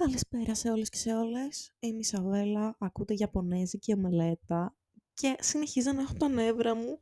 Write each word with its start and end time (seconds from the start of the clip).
Καλησπέρα 0.00 0.54
σε 0.54 0.70
όλες 0.70 0.88
και 0.88 0.96
σε 0.96 1.14
όλες. 1.14 1.72
Είμαι 1.78 1.98
η 1.98 2.02
Σαβέλα, 2.02 2.76
ακούτε 2.78 3.14
Ιαπωνέζικη 3.16 3.92
ομελέτα 3.92 4.76
και 5.14 5.36
συνεχίζω 5.40 5.92
να 5.92 6.02
έχω 6.02 6.12
τα 6.12 6.28
νεύρα 6.28 6.74
μου 6.74 7.00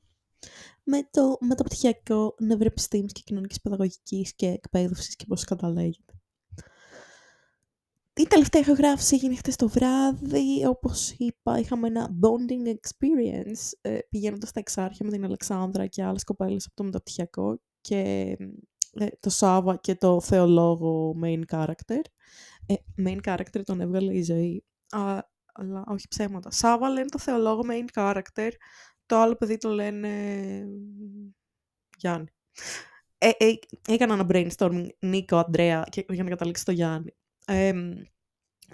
με 0.85 1.09
το 1.11 1.37
μεταπτυχιακό 1.41 2.35
νευροεπιστήμης 2.39 3.13
και 3.13 3.23
κοινωνικής 3.25 3.61
παιδαγωγικής 3.61 4.35
και 4.35 4.47
εκπαίδευσης 4.47 5.17
και 5.17 5.25
πώς 5.29 5.45
καταλέγεται. 5.45 6.13
Η 8.15 8.23
τελευταία 8.23 8.63
ηχογράφηση 8.63 9.15
έγινε 9.15 9.37
χτες 9.37 9.57
το 9.57 9.69
βράδυ, 9.69 10.67
όπως 10.67 11.11
είπα 11.11 11.59
είχαμε 11.59 11.87
ένα 11.87 12.11
bonding 12.23 12.69
experience 12.69 13.71
ε, 13.81 13.99
πηγαίνοντας 14.09 14.49
στα 14.49 14.61
εξάρχεια 14.61 15.07
με 15.07 15.13
την 15.13 15.25
Αλεξάνδρα 15.25 15.87
και 15.87 16.03
άλλες 16.03 16.25
κοπέλες 16.25 16.67
από 16.67 16.75
το 16.75 16.85
μεταπτυχιακό 16.85 17.61
και 17.81 18.37
ε, 18.93 19.07
το 19.21 19.31
Σάβα 19.31 19.77
και 19.77 19.95
το 19.95 20.21
θεολόγο 20.21 21.15
main 21.23 21.43
character. 21.51 22.01
Ε, 22.69 22.75
main 23.05 23.19
character 23.25 23.63
τον 23.65 23.81
έβγαλε 23.81 24.15
η 24.15 24.23
ζωή. 24.23 24.65
Α, 24.91 25.19
αλλά 25.53 25.85
όχι 25.87 26.09
ψέματα. 26.09 26.51
Σάβα 26.51 26.89
λένε 26.89 27.09
το 27.09 27.19
θεολόγο 27.19 27.63
main 27.71 28.01
character. 28.01 28.51
Το 29.07 29.17
άλλο 29.17 29.35
παιδί 29.35 29.57
το 29.57 29.69
λένε... 29.69 30.09
Γιάννη. 31.97 32.29
Ε, 33.19 33.31
ε, 33.39 33.55
έκανα 33.89 34.15
ένα 34.15 34.27
brainstorming 34.29 34.89
Νίκο, 34.99 35.37
Αντρέα 35.37 35.85
για 36.09 36.23
να 36.23 36.31
καταλήξει 36.31 36.65
το 36.65 36.73
Γιάννη. 36.73 37.15
Ε, 37.47 37.73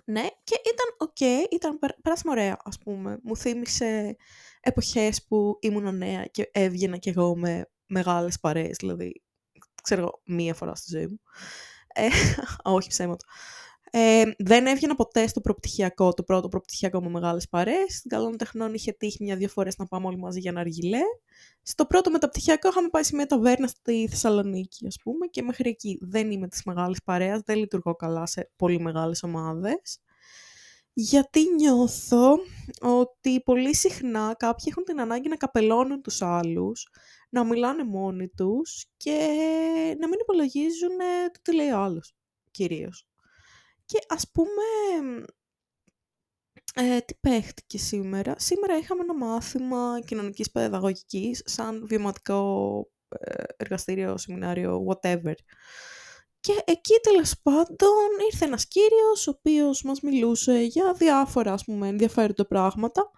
ναι, 0.05 0.27
και 0.45 0.61
ήταν 0.65 0.95
OK, 0.99 1.17
okay, 1.21 1.53
ήταν, 1.53 1.79
περάσαμε 2.03 2.33
ωραία, 2.33 2.57
ας 2.65 2.79
πούμε. 2.79 3.19
Μου 3.23 3.37
θύμισε 3.37 4.17
εποχές 4.61 5.25
που 5.27 5.59
ήμουν 5.61 5.97
νέα 5.97 6.25
και 6.25 6.51
έβγαινα 6.53 6.97
κι 6.97 7.09
εγώ 7.09 7.37
με 7.37 7.71
μεγάλες 7.87 8.41
παρέες, 8.41 8.77
δηλαδή, 8.77 9.23
ξέρω 9.83 10.23
μία 10.25 10.55
φορά 10.55 10.75
στη 10.75 10.97
ζωή 10.97 11.07
μου. 11.07 11.21
Ε, 11.95 12.09
όχι 12.77 12.89
ψέματα. 12.89 13.27
Ε, 13.97 14.25
δεν 14.39 14.67
έβγαινα 14.67 14.95
ποτέ 14.95 15.27
στο 15.27 15.41
προπτυχιακό, 15.41 16.13
το 16.13 16.23
πρώτο 16.23 16.49
προπτυχιακό 16.49 17.03
με 17.03 17.09
μεγάλες 17.09 17.49
παρέ. 17.49 17.77
Στην 17.89 18.11
καλών 18.11 18.37
τεχνών 18.37 18.75
είχε 18.75 18.93
τύχει 18.93 19.23
μια-δύο 19.25 19.49
φορές 19.49 19.77
να 19.77 19.87
πάμε 19.87 20.07
όλοι 20.07 20.19
μαζί 20.19 20.41
για 20.41 20.51
ένα 20.51 20.61
αργιλέ. 20.61 21.01
Στο 21.63 21.87
πρώτο 21.87 22.11
μεταπτυχιακό 22.11 22.69
είχαμε 22.69 22.89
πάει 22.89 23.03
σε 23.03 23.15
μια 23.15 23.27
ταβέρνα 23.27 23.67
στη 23.67 24.09
Θεσσαλονίκη, 24.11 24.87
ας 24.87 24.97
πούμε, 25.03 25.27
και 25.27 25.43
μέχρι 25.43 25.69
εκεί 25.69 25.99
δεν 26.01 26.31
είμαι 26.31 26.49
της 26.49 26.65
μεγάλης 26.65 27.03
παρέας, 27.03 27.41
δεν 27.45 27.59
λειτουργώ 27.59 27.95
καλά 27.95 28.27
σε 28.27 28.51
πολύ 28.57 28.81
μεγάλες 28.81 29.23
ομάδες. 29.23 30.01
Γιατί 30.93 31.41
νιώθω 31.55 32.39
ότι 32.81 33.41
πολύ 33.41 33.75
συχνά 33.75 34.35
κάποιοι 34.39 34.65
έχουν 34.71 34.85
την 34.85 35.01
ανάγκη 35.01 35.29
να 35.29 35.37
καπελώνουν 35.37 36.03
τους 36.03 36.23
άλλους, 36.23 36.89
να 37.31 37.45
μιλάνε 37.45 37.85
μόνοι 37.85 38.29
τους 38.29 38.87
και 38.97 39.19
να 39.99 40.09
μην 40.09 40.19
υπολογίζουν 40.21 40.97
το 41.33 41.41
τι 41.43 41.55
λέει 41.55 41.71
ο 41.71 41.79
άλλος, 41.79 42.15
κυρίως. 42.51 43.09
Και 43.85 43.99
ας 44.09 44.31
πούμε, 44.33 44.63
ε, 46.75 47.01
τι 47.01 47.15
παίχτηκε 47.21 47.79
σήμερα. 47.79 48.35
Σήμερα 48.39 48.77
είχαμε 48.79 49.03
ένα 49.03 49.15
μάθημα 49.17 50.01
κοινωνικής 50.07 50.51
παιδαγωγικής 50.51 51.43
σαν 51.45 51.87
βιωματικό 51.87 52.91
ε, 53.09 53.43
εργαστήριο, 53.57 54.19
σεμινάριο, 54.19 54.85
whatever. 54.89 55.35
Και 56.41 56.63
εκεί 56.65 56.95
τέλος 57.03 57.35
πάντων 57.43 58.29
ήρθε 58.31 58.45
ένας 58.45 58.69
κύριος 58.69 59.27
ο 59.27 59.31
οποίος 59.31 59.83
μας 59.83 60.01
μιλούσε 60.01 60.59
για 60.59 60.93
διάφορα 60.93 61.53
ας 61.53 61.65
πούμε 61.65 61.89
ενδιαφέροντα 61.89 62.47
πράγματα 62.47 63.11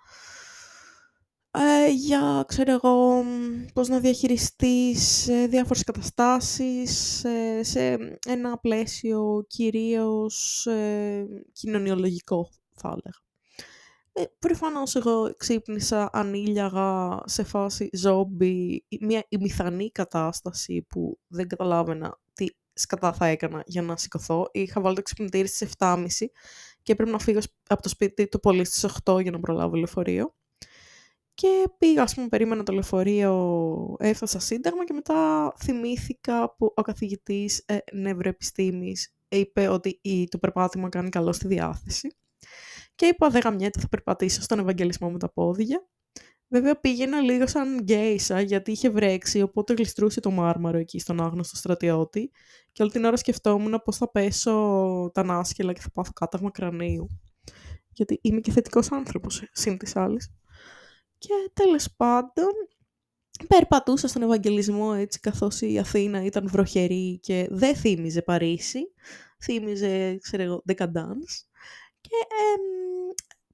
ε, 1.59 1.91
για, 1.91 2.45
ξέρω 2.47 2.73
εγώ, 2.73 3.25
πώς 3.73 3.89
να 3.89 4.01
διαχειριστείς 4.01 5.29
ε, 5.29 5.47
διάφορες 5.47 5.85
καταστάσεις 5.85 7.25
ε, 7.25 7.62
σε 7.62 7.99
ένα 8.27 8.59
πλαίσιο 8.59 9.45
κυρίως 9.49 10.67
ε, 10.67 11.27
κοινωνιολογικό, 11.53 12.51
θα 12.75 12.89
έλεγα. 12.89 13.25
Ε, 14.12 14.25
προφανώς 14.39 14.95
εγώ 14.95 15.34
ξύπνησα, 15.37 16.11
ανήλιαγα 16.12 17.21
σε 17.25 17.43
φάση 17.43 17.91
ζόμπι, 17.93 18.84
μια 19.00 19.25
ημιθανή 19.28 19.91
κατάσταση 19.91 20.87
που 20.88 21.19
δεν 21.27 21.49
καταλάβαινα 21.49 22.19
τι 22.33 22.47
σκατά 22.73 23.12
θα 23.12 23.27
έκανα 23.27 23.62
για 23.67 23.83
να 23.83 23.97
σηκωθώ. 23.97 24.49
Είχα 24.53 24.81
βάλει 24.81 24.97
το 24.97 25.03
ξυπνητήρι 25.03 25.47
στις 25.47 25.73
7.30 25.78 26.06
και 26.83 26.93
έπρεπε 26.93 27.11
να 27.11 27.19
φύγω 27.19 27.41
από 27.69 27.83
το 27.83 27.88
σπίτι 27.88 28.28
το 28.28 28.38
πολύ 28.38 28.65
στις 28.65 28.87
8 29.05 29.23
για 29.23 29.31
να 29.31 29.41
προλάβω 29.41 29.77
λεωφορείο. 29.77 30.34
Και 31.37 31.69
πήγα, 31.79 32.03
ας 32.03 32.15
πούμε, 32.15 32.29
περίμενα 32.29 32.63
το 32.63 32.73
λεωφορείο, 32.73 33.97
έφτασα 33.99 34.39
σύνταγμα 34.39 34.85
και 34.85 34.93
μετά 34.93 35.53
θυμήθηκα 35.59 36.55
που 36.57 36.73
ο 36.77 36.83
καθηγητής 36.83 37.63
ε, 37.67 37.79
νευροεπιστήμης 37.93 39.15
είπε 39.29 39.69
ότι 39.69 40.01
το 40.31 40.39
περπάτημα 40.39 40.89
κάνει 40.89 41.09
καλό 41.09 41.33
στη 41.33 41.47
διάθεση. 41.47 42.09
Και 42.95 43.07
είπα, 43.07 43.29
δεν 43.29 43.41
γαμιέται, 43.45 43.81
θα 43.81 43.89
περπατήσω 43.89 44.43
στον 44.43 44.59
Ευαγγελισμό 44.59 45.11
με 45.11 45.19
τα 45.19 45.33
πόδια. 45.33 45.87
Βέβαια 46.49 46.81
πήγαινα 46.81 47.21
λίγο 47.21 47.47
σαν 47.47 47.79
γκέισα 47.83 48.41
γιατί 48.41 48.71
είχε 48.71 48.91
βρέξει, 48.91 49.43
οπότε 49.43 49.73
γλιστρούσε 49.73 50.21
το 50.21 50.31
μάρμαρο 50.31 50.79
εκεί 50.79 50.99
στον 50.99 51.21
άγνωστο 51.21 51.57
στρατιώτη 51.57 52.31
και 52.73 52.83
όλη 52.83 52.91
την 52.91 53.05
ώρα 53.05 53.17
σκεφτόμουν 53.17 53.81
πώς 53.85 53.97
θα 53.97 54.11
πέσω 54.11 55.11
τα 55.15 55.25
νάσκελα 55.25 55.73
και 55.73 55.81
θα 55.81 55.91
πάθω 55.91 56.11
κάταγμα 56.15 56.51
κρανίου. 56.51 57.07
Γιατί 57.93 58.19
είμαι 58.23 58.41
και 58.41 58.51
θετικός 58.51 58.93
άνθρωπος, 58.93 59.43
σύν 59.53 59.79
της 59.79 59.97
άλλης. 59.97 60.31
Και 61.19 61.50
τέλος 61.53 61.88
πάντων, 61.97 62.53
περπατούσα 63.49 64.09
στον 64.09 64.22
Ευαγγελισμό 64.22 64.94
έτσι 64.97 65.21
καθώς 65.21 65.60
η 65.60 65.78
Αθήνα 65.78 66.25
ήταν 66.25 66.49
βροχερή 66.49 67.19
και 67.22 67.47
δεν 67.50 67.77
θύμιζε 67.77 68.22
Παρίσι, 68.22 68.93
θύμιζε, 69.44 70.19
ξέρω 70.19 70.43
εγώ, 70.43 70.62
Decadence. 70.69 71.47
Και 72.00 72.16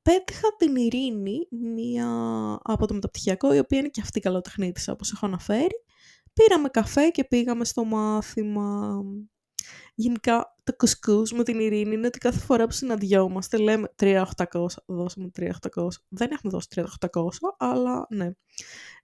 πέτυχα 0.03 0.57
την 0.57 0.77
Ειρήνη, 0.77 1.49
μία 1.51 2.09
από 2.63 2.87
το 2.87 2.95
μεταπτυχιακό, 2.95 3.55
η 3.55 3.59
οποία 3.59 3.79
είναι 3.79 3.89
και 3.89 4.01
αυτή 4.01 4.21
καλοτεχνίτησα, 4.21 4.93
όπως 4.93 5.13
έχω 5.13 5.27
αναφέρει. 5.27 5.85
Πήραμε 6.33 6.69
καφέ 6.69 7.09
και 7.09 7.25
πήγαμε 7.25 7.65
στο 7.65 7.85
μάθημα. 7.85 9.01
Γενικά 9.95 10.52
το 10.65 10.77
κουσκούς 10.77 11.33
με 11.33 11.43
την 11.43 11.61
Ειρήνη 11.61 11.95
είναι 11.95 12.07
ότι 12.07 12.19
κάθε 12.19 12.39
φορά 12.39 12.67
που 12.67 12.73
συναντιόμαστε 12.73 13.57
λέμε 13.57 13.93
3.800, 13.99 14.67
δώσαμε 14.87 15.31
3.800. 15.39 15.87
Δεν 16.09 16.31
έχουμε 16.31 16.53
δώσει 16.53 16.69
3.800, 16.75 17.29
αλλά 17.59 18.07
ναι. 18.11 18.31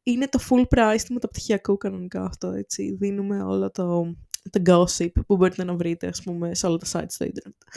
Είναι 0.02 0.28
το 0.28 0.38
full 0.50 0.64
price 0.76 1.02
του 1.06 1.12
μεταπτυχιακού 1.12 1.76
κανονικά 1.76 2.24
αυτό, 2.24 2.50
έτσι. 2.50 2.96
Δίνουμε 3.00 3.42
όλο 3.42 3.70
το, 3.70 4.16
το 4.50 4.62
gossip 4.66 5.12
που 5.26 5.36
μπορείτε 5.36 5.64
να 5.64 5.74
βρείτε, 5.74 6.06
ας 6.06 6.22
πούμε, 6.22 6.54
σε 6.54 6.66
όλα 6.66 6.76
τα 6.76 6.86
sites 6.92 7.06
στο 7.08 7.26
internet. 7.26 7.72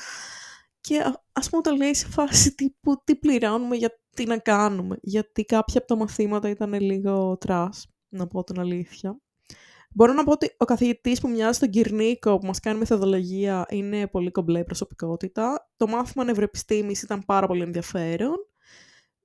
Και 0.81 1.14
ας 1.31 1.50
πούμε 1.50 1.62
το 1.62 1.75
λέει 1.75 1.94
σε 1.94 2.08
φάση 2.08 2.56
τύπου 2.56 3.02
τι 3.03 3.16
πληρώνουμε 3.16 3.75
για 3.75 4.00
τι 4.09 4.25
να 4.25 4.38
κάνουμε. 4.38 4.97
Γιατί 5.02 5.44
κάποια 5.44 5.80
από 5.80 5.88
τα 5.88 5.96
μαθήματα 5.96 6.50
ήταν 6.50 6.74
λίγο 6.74 7.38
trash, 7.38 7.88
να 8.09 8.28
πω 8.28 8.44
την 8.44 8.59
αλήθεια. 8.59 9.20
Μπορώ 9.94 10.13
να 10.13 10.24
πω 10.24 10.31
ότι 10.31 10.56
ο 10.57 10.66
καθηγητής 10.66 11.22
που 11.22 11.29
μοιάζει 11.29 11.57
στον 11.57 11.69
Κυρνίκο 11.69 12.38
που 12.38 12.46
μας 12.46 12.59
κάνει 12.59 12.79
μεθοδολογία 12.79 13.66
είναι 13.69 14.07
πολύ 14.07 14.31
κομπλέ 14.31 14.63
προσωπικότητα. 14.63 15.69
Το 15.75 15.88
μάθημα 15.88 16.24
νευροεπιστήμης 16.24 17.02
ήταν 17.02 17.25
πάρα 17.25 17.47
πολύ 17.47 17.62
ενδιαφέρον. 17.62 18.35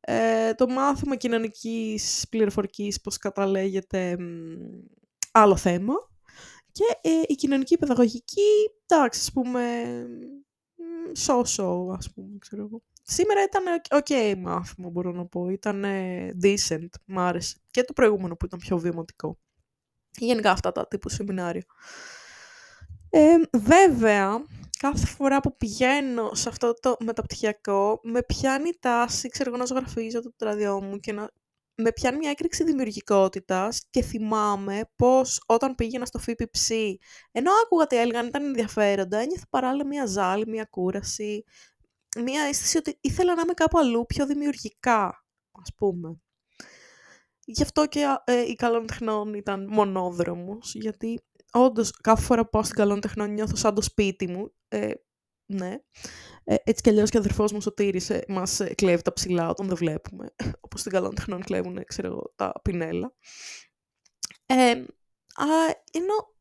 Ε, 0.00 0.54
το 0.54 0.68
μάθημα 0.68 1.16
κοινωνικής 1.16 2.26
πληροφορικής, 2.30 3.00
πώς 3.00 3.18
καταλέγεται, 3.18 4.16
άλλο 5.32 5.56
θέμα. 5.56 5.94
Και 6.72 6.84
ε, 7.00 7.22
η 7.26 7.34
κοινωνική 7.34 7.78
παιδαγωγική, 7.78 8.50
εντάξει, 8.86 9.20
ας 9.20 9.32
πούμε, 9.32 9.62
σώσο, 11.12 11.94
ας 11.98 12.12
πούμε, 12.12 12.38
ξέρω 12.38 12.62
εγώ. 12.62 12.82
Σήμερα 13.02 13.40
ήταν 13.42 13.64
ok 14.02 14.36
μάθημα, 14.38 14.90
μπορώ 14.90 15.12
να 15.12 15.26
πω. 15.26 15.48
Ήταν 15.48 15.84
decent, 16.42 16.88
μ' 17.04 17.18
άρεσε. 17.18 17.56
Και 17.70 17.82
το 17.82 17.92
προηγούμενο 17.92 18.36
που 18.36 18.46
ήταν 18.46 18.58
πιο 18.58 18.78
βιωματικό 18.78 19.38
γενικά 20.24 20.50
αυτά 20.50 20.72
τα 20.72 20.88
τύπου 20.88 21.08
σεμινάρια. 21.08 21.64
Ε, 23.10 23.34
βέβαια, 23.52 24.44
κάθε 24.78 25.06
φορά 25.06 25.40
που 25.40 25.56
πηγαίνω 25.56 26.34
σε 26.34 26.48
αυτό 26.48 26.74
το 26.80 26.96
μεταπτυχιακό, 27.00 28.00
με 28.02 28.22
πιάνει 28.22 28.68
η 28.68 28.76
τάση, 28.80 29.28
ξέρω 29.28 29.48
εγώ, 29.48 29.58
να 29.58 29.64
ζωγραφίζω 29.64 30.22
το 30.22 30.32
τετραδιό 30.36 30.82
μου 30.82 30.98
και 30.98 31.12
να... 31.12 31.30
Με 31.78 31.92
πιάνει 31.92 32.16
μια 32.16 32.30
έκρηξη 32.30 32.64
δημιουργικότητας 32.64 33.86
και 33.90 34.02
θυμάμαι 34.02 34.80
πως 34.96 35.42
όταν 35.46 35.74
πήγαινα 35.74 36.04
στο 36.04 36.18
ΦΠΨ, 36.18 36.74
ενώ 37.32 37.50
άκουγα 37.64 37.86
τι 37.86 37.96
έλεγαν, 37.96 38.26
ήταν 38.26 38.44
ενδιαφέροντα, 38.44 39.18
ένιωθα 39.18 39.46
παράλληλα 39.50 39.86
μια 39.86 40.06
ζάλη, 40.06 40.46
μια 40.46 40.64
κούραση, 40.64 41.44
μια 42.24 42.42
αίσθηση 42.42 42.78
ότι 42.78 42.98
ήθελα 43.00 43.34
να 43.34 43.40
είμαι 43.40 43.52
κάπου 43.52 43.78
αλλού 43.78 44.06
πιο 44.06 44.26
δημιουργικά, 44.26 45.24
ας 45.62 45.70
πούμε. 45.76 46.20
Γι' 47.48 47.62
αυτό 47.62 47.86
και 47.86 48.04
ε, 48.24 48.40
η 48.40 48.54
καλών 48.54 48.86
τεχνών 48.86 49.34
ήταν 49.34 49.66
μονόδρομος, 49.70 50.74
γιατί 50.74 51.20
όντως 51.52 51.90
κάθε 51.90 52.22
φορά 52.22 52.42
που 52.42 52.50
πάω 52.50 52.62
στην 52.62 52.76
καλών 52.76 53.00
τεχνών 53.00 53.32
νιώθω 53.32 53.56
σαν 53.56 53.74
το 53.74 53.82
σπίτι 53.82 54.28
μου. 54.28 54.52
Ε, 54.68 54.90
ναι. 55.46 55.76
Ε, 56.44 56.54
έτσι 56.64 56.82
κι 56.82 56.88
αλλιώς 56.88 57.10
και 57.10 57.16
ο 57.16 57.20
αδερφός 57.20 57.52
μου 57.52 57.60
Σωτήρης 57.60 58.10
ε, 58.10 58.24
μας 58.28 58.60
ε, 58.60 58.74
κλέβει 58.74 59.02
τα 59.02 59.12
ψηλά 59.12 59.48
όταν 59.48 59.66
δεν 59.66 59.76
βλέπουμε. 59.76 60.34
Όπως 60.64 60.80
στην 60.80 60.92
καλών 60.92 61.14
τεχνών 61.14 61.42
κλέβουν, 61.42 61.84
ξέρω 61.84 62.08
εγώ, 62.08 62.32
τα 62.36 62.52
πινέλα. 62.62 63.14
Ε, 64.46 64.70
α, 65.34 65.46
ενώ 65.92 66.34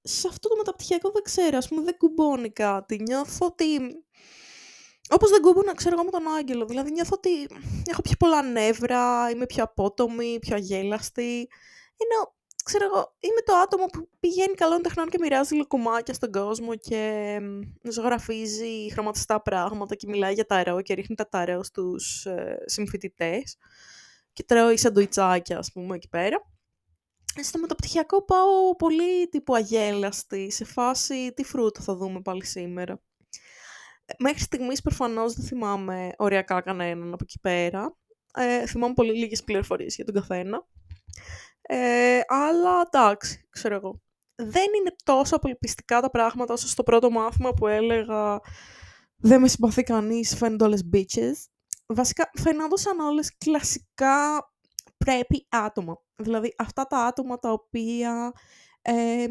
σε 0.00 0.28
αυτό 0.28 0.48
το 0.48 0.56
μεταπτυχιακό 0.56 1.10
δεν 1.10 1.22
ξέρω, 1.22 1.56
ας 1.56 1.68
πούμε 1.68 1.82
δεν 1.82 1.96
κουμπώνει 1.96 2.50
κάτι. 2.50 3.02
Νιώθω 3.02 3.46
ότι 3.46 3.64
όπως 5.10 5.30
δεν 5.30 5.40
κούμπωνα, 5.40 5.74
ξέρω 5.74 5.94
εγώ 5.94 6.04
με 6.04 6.10
τον 6.10 6.34
Άγγελο. 6.38 6.66
Δηλαδή 6.66 6.90
νιώθω 6.90 7.14
ότι 7.14 7.48
έχω 7.86 8.02
πιο 8.02 8.16
πολλά 8.18 8.42
νεύρα, 8.42 9.30
είμαι 9.30 9.46
πιο 9.46 9.62
απότομη, 9.62 10.38
πιο 10.40 10.54
αγέλαστη. 10.56 11.48
Ενώ, 11.96 12.34
ξέρω 12.64 12.84
εγώ, 12.84 13.16
είμαι 13.18 13.40
το 13.44 13.54
άτομο 13.54 13.86
που 13.86 14.08
πηγαίνει 14.20 14.54
καλών 14.54 14.82
τεχνών 14.82 15.08
και 15.08 15.18
μοιράζει 15.20 15.66
κομμάτια 15.66 16.14
στον 16.14 16.32
κόσμο 16.32 16.74
και 16.76 17.38
ζωγραφίζει 17.90 18.90
χρωματιστά 18.92 19.42
πράγματα 19.42 19.94
και 19.94 20.06
μιλάει 20.08 20.34
για 20.34 20.46
ταρό 20.46 20.82
και 20.82 20.94
ρίχνει 20.94 21.16
τα 21.16 21.28
ταρό 21.28 21.62
στους 21.62 22.26
ε, 22.26 22.62
συμφοιτητές 22.64 23.56
και 24.32 24.42
τρώει 24.42 24.76
σαντουιτσάκια, 24.76 25.58
ας 25.58 25.72
πούμε, 25.72 25.94
εκεί 25.94 26.08
πέρα. 26.08 26.52
Στο 27.42 27.58
μεταπτυχιακό 27.58 28.24
πάω 28.24 28.76
πολύ 28.76 29.28
τύπου 29.28 29.54
αγέλαστη, 29.54 30.50
σε 30.50 30.64
φάση 30.64 31.32
τι 31.32 31.44
φρούτο 31.44 31.80
θα 31.82 31.94
δούμε 31.94 32.20
πάλι 32.20 32.44
σήμερα 32.44 33.00
μέχρι 34.18 34.40
στιγμής 34.40 34.82
προφανώς 34.82 35.34
δεν 35.34 35.44
θυμάμαι 35.44 36.10
οριακά 36.16 36.60
κανέναν 36.60 37.12
από 37.12 37.24
εκεί 37.24 37.40
πέρα. 37.40 37.96
Ε, 38.34 38.66
θυμάμαι 38.66 38.94
πολύ 38.94 39.18
λίγες 39.18 39.44
πληροφορίες 39.44 39.94
για 39.94 40.04
τον 40.04 40.14
καθένα. 40.14 40.66
Ε, 41.62 42.20
αλλά 42.26 42.80
εντάξει, 42.90 43.46
ξέρω 43.50 43.74
εγώ. 43.74 44.00
Δεν 44.34 44.66
είναι 44.78 44.94
τόσο 45.04 45.36
απελπιστικά 45.36 46.00
τα 46.00 46.10
πράγματα 46.10 46.52
όσο 46.52 46.68
στο 46.68 46.82
πρώτο 46.82 47.10
μάθημα 47.10 47.52
που 47.52 47.66
έλεγα 47.66 48.40
δεν 49.16 49.40
με 49.40 49.48
συμπαθεί 49.48 49.82
κανείς, 49.82 50.36
φαίνονται 50.36 50.64
όλες 50.64 50.88
bitches. 50.92 51.34
Βασικά 51.86 52.30
φαινόντουσαν 52.40 53.00
όλες 53.00 53.36
κλασικά 53.38 54.50
πρέπει 54.96 55.46
άτομα. 55.48 56.02
Δηλαδή 56.16 56.54
αυτά 56.58 56.86
τα 56.86 56.98
άτομα 56.98 57.38
τα 57.38 57.52
οποία 57.52 58.32
ε, 58.82 59.26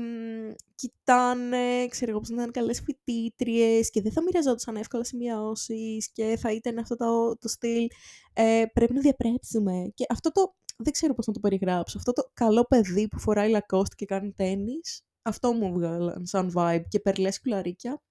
κοιτάνε, 0.75 1.87
ξέρω 1.87 2.11
εγώ, 2.11 2.19
πώς 2.19 2.29
να 2.29 2.41
είναι 2.41 2.51
καλές 2.51 2.81
φοιτήτριες 2.81 3.89
και 3.89 4.01
δεν 4.01 4.11
θα 4.11 4.23
μοιραζόντουσαν 4.23 4.75
εύκολα 4.75 5.03
σημειώσεις 5.03 6.11
και 6.11 6.37
θα 6.39 6.51
ήταν 6.51 6.77
αυτό 6.77 6.95
το, 6.95 7.37
το 7.37 7.47
στυλ 7.47 7.87
ε, 8.33 8.63
πρέπει 8.73 8.93
να 8.93 9.01
διαπρέψουμε. 9.01 9.91
Και 9.93 10.05
αυτό 10.09 10.31
το, 10.31 10.55
δεν 10.77 10.93
ξέρω 10.93 11.13
πώς 11.13 11.27
να 11.27 11.33
το 11.33 11.39
περιγράψω, 11.39 11.97
αυτό 11.97 12.13
το 12.13 12.29
καλό 12.33 12.63
παιδί 12.63 13.07
που 13.07 13.19
φοράει 13.19 13.49
λακώστη 13.49 13.95
και 13.95 14.05
κάνει 14.05 14.31
τέννις, 14.31 15.01
αυτό 15.21 15.53
μου 15.53 15.73
βγάλαν 15.73 16.25
σαν 16.25 16.51
vibe 16.55 16.83
και 16.87 16.99
περλές 16.99 17.41
κουλαρίκια. 17.41 18.01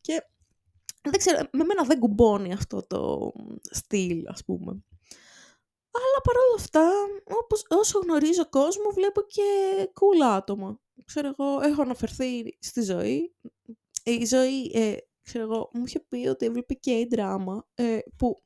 Και 0.00 0.22
δεν 1.02 1.18
ξέρω, 1.18 1.48
με 1.52 1.64
μένα 1.64 1.84
δεν 1.84 1.98
κουμπώνει 1.98 2.52
αυτό 2.52 2.86
το 2.86 3.32
στυλ, 3.70 4.28
ας 4.28 4.44
πούμε. 4.44 4.84
Αλλά 5.96 6.20
παρόλα 6.22 6.54
αυτά, 6.56 6.90
όπως, 7.24 7.64
όσο 7.68 7.98
γνωρίζω 7.98 8.48
κόσμο, 8.48 8.90
βλέπω 8.90 9.20
και 9.22 9.42
cool 9.94 10.24
άτομα. 10.24 10.80
Ξέρω 11.04 11.28
εγώ, 11.28 11.60
έχω 11.60 11.82
αναφερθεί 11.82 12.56
στη 12.60 12.82
ζωή. 12.82 13.34
Η 14.04 14.24
ζωή, 14.24 14.70
ε, 14.74 14.96
ξέρω 15.22 15.44
εγώ, 15.44 15.70
μου 15.72 15.84
είχε 15.86 16.00
πει 16.00 16.26
ότι 16.26 16.46
έβλεπε 16.46 16.74
και 16.74 16.90
η 16.90 17.08
δράμα, 17.10 17.66
ε, 17.74 17.98
που 18.16 18.42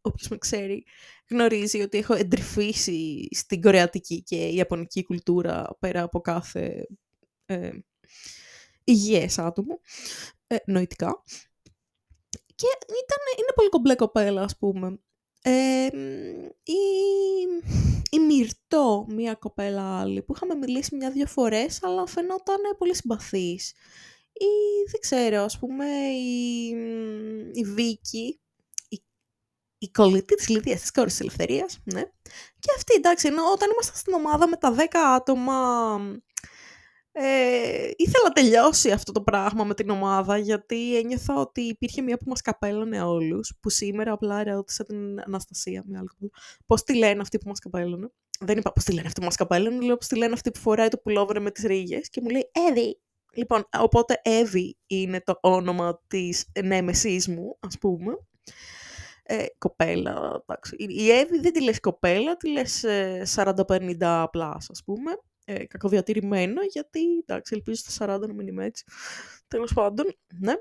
όποιος 0.00 0.28
με 0.28 0.38
ξέρει 0.38 0.84
γνωρίζει 1.30 1.80
ότι 1.80 1.98
έχω 1.98 2.14
εντρυφήσει 2.14 3.28
στην 3.30 3.62
κορεατική 3.62 4.22
και 4.22 4.48
ιαπωνική 4.48 5.04
κουλτούρα 5.04 5.76
πέρα 5.78 6.02
από 6.02 6.20
κάθε 6.20 6.86
ε, 7.44 7.70
υγιές 8.84 9.38
άτομο, 9.38 9.80
ε, 10.46 10.56
νοητικά. 10.66 11.22
Και 12.54 12.66
ήταν, 12.84 13.18
είναι 13.38 13.52
πολύ 13.54 13.68
κομπλέ 13.68 13.94
κοπέλα, 13.94 14.42
ας 14.42 14.56
πούμε 14.58 14.98
η, 16.62 16.76
η 18.10 18.18
Μυρτώ, 18.18 19.06
μία 19.08 19.34
κοπέλα 19.34 20.00
άλλη, 20.00 20.22
που 20.22 20.32
είχαμε 20.36 20.54
μιλήσει 20.54 20.96
μια-δυο 20.96 21.26
φορές, 21.26 21.82
αλλά 21.82 22.06
φαινόταν 22.06 22.56
πολύ 22.78 22.94
συμπαθής. 22.94 23.74
Ή 24.32 24.46
δεν 24.90 25.00
ξέρω, 25.00 25.42
ας 25.42 25.58
πούμε, 25.58 25.86
η, 26.08 26.68
η 27.52 27.64
Βίκη, 27.64 28.40
η, 28.88 29.02
η 29.78 29.90
κολλητή 29.90 30.34
της 30.34 30.48
Λιδίας, 30.48 30.80
της 30.80 30.90
κόρης 30.90 31.12
της 31.12 31.20
Ελευθερίας, 31.20 31.78
ναι. 31.84 32.02
Και 32.58 32.72
αυτή, 32.76 32.94
εντάξει, 32.94 33.26
ενώ 33.26 33.42
όταν 33.52 33.70
ήμασταν 33.70 33.96
στην 33.96 34.12
ομάδα 34.12 34.48
με 34.48 34.56
τα 34.56 34.74
10 34.74 34.84
άτομα 35.14 35.98
ε, 37.12 37.90
ήθελα 37.96 38.24
να 38.24 38.32
τελειώσει 38.32 38.90
αυτό 38.90 39.12
το 39.12 39.22
πράγμα 39.22 39.64
με 39.64 39.74
την 39.74 39.90
ομάδα 39.90 40.38
γιατί 40.38 40.96
ένιωθα 40.96 41.34
ότι 41.34 41.60
υπήρχε 41.60 42.02
μία 42.02 42.16
που 42.16 42.24
μας 42.28 42.40
καπέλωνε 42.40 43.02
όλους 43.02 43.52
που 43.60 43.70
σήμερα 43.70 44.12
απλά 44.12 44.44
ρώτησα 44.44 44.84
την 44.84 45.20
Αναστασία 45.20 45.82
με 45.86 45.98
αλκοόλ 45.98 46.30
πώς 46.66 46.82
τη 46.82 46.96
λένε 46.96 47.20
αυτή 47.20 47.38
που 47.38 47.48
μας 47.48 47.58
καπέλωνε. 47.58 48.10
Δεν 48.40 48.58
είπα 48.58 48.72
πώς 48.72 48.84
τη 48.84 48.92
λένε 48.92 49.06
αυτή 49.06 49.20
που 49.20 49.26
μας 49.26 49.36
καπέλωνε 49.36 49.80
λέω 49.80 49.96
πώς 49.96 50.06
τη 50.06 50.16
λένε 50.16 50.32
αυτή 50.32 50.50
που 50.50 50.58
φοράει 50.58 50.88
το 50.88 50.98
πουλόβερ 50.98 51.40
με 51.40 51.50
τις 51.50 51.64
ρίγες 51.64 52.08
και 52.08 52.20
μου 52.20 52.28
λέει 52.28 52.50
Εύη 52.68 53.00
λοιπόν 53.34 53.68
οπότε 53.78 54.20
Εύη 54.24 54.76
είναι 54.86 55.20
το 55.20 55.38
όνομα 55.40 56.02
της 56.06 56.52
νέμεσής 56.62 57.28
μου 57.28 57.56
ας 57.60 57.78
πούμε. 57.78 58.18
Ε, 59.30 59.44
κοπέλα, 59.58 60.42
εντάξει. 60.42 60.76
Η 60.78 61.10
Εύη 61.10 61.40
δεν 61.40 61.52
τη 61.52 61.62
λες 61.62 61.80
κοπέλα, 61.80 62.36
τη 62.36 62.50
λες 62.50 62.84
40-50 63.34 64.26
πλάς, 64.30 64.70
ας 64.70 64.82
πούμε 64.84 65.12
ε, 65.50 65.66
κακοδιατηρημένο, 65.66 66.62
γιατί 66.62 67.00
εντάξει, 67.18 67.54
ελπίζω 67.54 67.82
στα 67.86 68.16
40 68.16 68.20
να 68.20 68.32
μην 68.32 68.46
είμαι 68.46 68.64
έτσι. 68.64 68.84
Τέλος 69.48 69.72
πάντων, 69.72 70.16
ναι. 70.38 70.52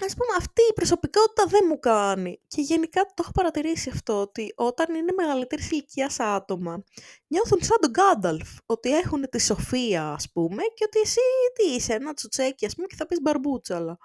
Α 0.00 0.06
πούμε, 0.06 0.32
αυτή 0.38 0.62
η 0.70 0.72
προσωπικότητα 0.72 1.44
δεν 1.46 1.60
μου 1.68 1.78
κάνει. 1.78 2.40
Και 2.46 2.60
γενικά 2.60 3.02
το 3.02 3.14
έχω 3.18 3.30
παρατηρήσει 3.32 3.90
αυτό, 3.90 4.20
ότι 4.20 4.52
όταν 4.56 4.94
είναι 4.94 5.12
μεγαλύτερη 5.16 5.62
ηλικία 5.70 6.12
άτομα, 6.18 6.84
νιώθουν 7.26 7.62
σαν 7.62 7.76
τον 7.80 7.90
Γκάνταλφ, 7.90 8.48
ότι 8.66 8.96
έχουν 8.96 9.28
τη 9.28 9.40
σοφία, 9.40 10.08
ας 10.08 10.30
πούμε, 10.32 10.62
και 10.74 10.84
ότι 10.84 11.00
εσύ 11.00 11.20
τι 11.54 11.74
είσαι, 11.74 11.92
ένα 11.92 12.14
τσουτσέκι, 12.14 12.66
ας 12.66 12.74
πούμε, 12.74 12.86
και 12.86 12.96
θα 12.96 13.06
πεις 13.06 13.20
μπαρμπούτσαλα. 13.20 13.98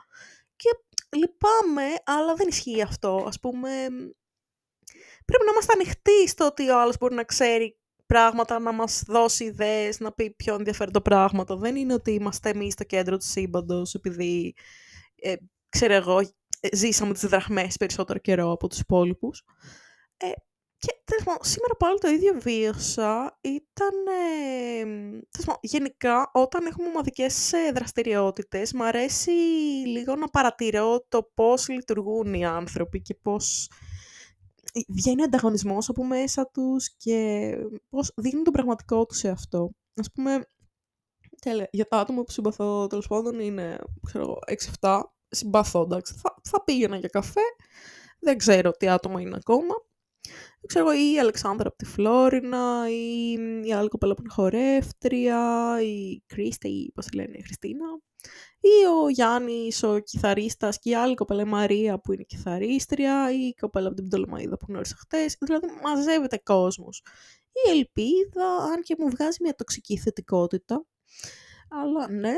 Και 0.56 0.69
λυπάμαι, 1.18 1.85
αλλά 2.06 2.33
δεν 2.33 2.47
ισχύει 2.47 2.81
αυτό. 2.81 3.15
Α 3.15 3.39
πούμε, 3.41 3.69
πρέπει 5.25 5.45
να 5.45 5.51
είμαστε 5.51 5.74
ανοιχτοί 5.74 6.27
στο 6.27 6.45
ότι 6.45 6.69
ο 6.69 6.80
άλλος 6.80 6.97
μπορεί 6.97 7.15
να 7.15 7.24
ξέρει 7.24 7.77
πράγματα, 8.13 8.60
να 8.60 8.71
μας 8.71 9.04
δώσει 9.07 9.44
ιδέες, 9.44 10.00
να 10.00 10.12
πει 10.12 10.31
πιο 10.31 10.56
ενδιαφέροντα 10.56 11.01
πράγματα. 11.01 11.56
Δεν 11.56 11.75
είναι 11.75 11.94
ότι 11.94 12.12
είμαστε 12.12 12.50
εμείς 12.50 12.74
στο 12.74 12.83
κέντρο 12.83 13.18
του 13.18 13.25
σύμπαντος 13.25 13.94
επειδή, 13.94 14.56
ε, 15.15 15.36
ξέρω 15.69 15.94
εγώ, 15.94 16.19
ε, 16.60 16.75
ζήσαμε 16.75 17.13
τις 17.13 17.25
δραχμές 17.25 17.77
περισσότερο 17.77 18.19
καιρό 18.19 18.51
από 18.51 18.68
τους 18.68 18.80
υπόλοιπους. 18.80 19.44
Ε, 20.18 20.31
και 20.77 20.95
τέλος 21.04 21.38
σήμερα 21.42 21.75
πάλι 21.77 22.00
το 22.00 22.07
ίδιο 22.07 22.33
βίωσα. 22.42 23.39
Ήταν, 23.42 23.94
ε, 24.80 25.57
γενικά, 25.62 26.31
όταν 26.33 26.66
έχουμε 26.66 26.88
ομαδικές 26.88 27.54
ε, 27.54 27.71
δραστηριότητες, 27.71 28.74
μου 28.74 28.83
αρέσει 28.83 29.31
λίγο 29.86 30.16
να 30.16 30.27
παρατηρώ 30.27 31.06
το 31.09 31.31
πώς 31.33 31.68
λειτουργούν 31.69 32.33
οι 32.33 32.45
άνθρωποι 32.45 33.02
και 33.02 33.16
πώς 33.21 33.69
βγαίνει 34.87 35.21
ο 35.21 35.23
ανταγωνισμός 35.23 35.89
από 35.89 36.06
μέσα 36.06 36.47
τους 36.47 36.95
και 36.97 37.51
πώς 37.89 38.11
δείχνουν 38.15 38.44
τον 38.44 38.53
πραγματικό 38.53 39.06
τους 39.06 39.18
σε 39.18 39.30
αυτό. 39.30 39.69
Ας 39.95 40.11
πούμε, 40.11 40.45
τέλε, 41.42 41.65
για 41.71 41.87
τα 41.87 41.97
άτομα 41.97 42.23
που 42.23 42.31
συμπαθώ 42.31 42.87
τέλος 42.87 43.07
πάντων 43.07 43.39
είναι, 43.39 43.80
ξέρω 44.06 44.37
6-7, 44.80 45.01
συμπαθώ, 45.30 45.81
εντάξει, 45.81 46.13
θα, 46.13 46.35
θα 46.44 46.63
πήγαινα 46.63 46.97
για 46.97 47.09
καφέ, 47.09 47.42
δεν 48.19 48.37
ξέρω 48.37 48.71
τι 48.71 48.87
άτομα 48.87 49.21
είναι 49.21 49.35
ακόμα. 49.35 49.75
Δεν 50.59 50.68
ξέρω 50.68 50.92
η 50.92 51.19
Αλεξάνδρα 51.19 51.68
από 51.68 51.77
τη 51.77 51.85
Φλόρινα, 51.85 52.85
ή 52.89 53.33
η 53.68 53.73
άλλη 53.73 53.87
κοπέλα 53.87 54.13
που 54.13 54.21
είναι 54.21 54.33
χορεύτρια, 54.33 55.77
η 55.81 56.21
Κρίστα, 56.25 56.68
ή 56.68 56.92
πώς 56.92 57.06
τη 57.06 57.15
λένε, 57.15 57.37
η 57.37 57.44
Χριστίνα 57.44 57.85
ή 58.59 58.85
ο 58.85 59.09
Γιάννης, 59.09 59.83
ο 59.83 59.99
κιθαρίστας 59.99 60.80
και 60.80 60.89
η 60.89 60.95
άλλη 60.95 61.15
κοπέλα 61.15 61.42
η 61.42 61.45
Μαρία 61.45 61.99
που 61.99 62.13
είναι 62.13 62.23
κιθαρίστρια 62.23 63.31
ή 63.31 63.47
η 63.47 63.53
κοπέλα 63.59 63.87
από 63.87 63.95
την 63.95 64.06
Πτολεμαίδα 64.06 64.57
που 64.57 64.65
γνώρισα 64.69 64.95
χτες, 64.99 65.35
δηλαδή 65.39 65.68
μαζεύεται 65.83 66.37
κόσμος. 66.37 67.03
Η 67.51 67.69
ελπίδα, 67.69 68.56
αν 68.73 68.81
και 68.81 68.95
μου 68.99 69.09
βγάζει 69.09 69.37
μια 69.42 69.56
τοξική 69.56 69.97
θετικότητα, 69.97 70.85
αλλά 71.69 72.09
ναι. 72.11 72.35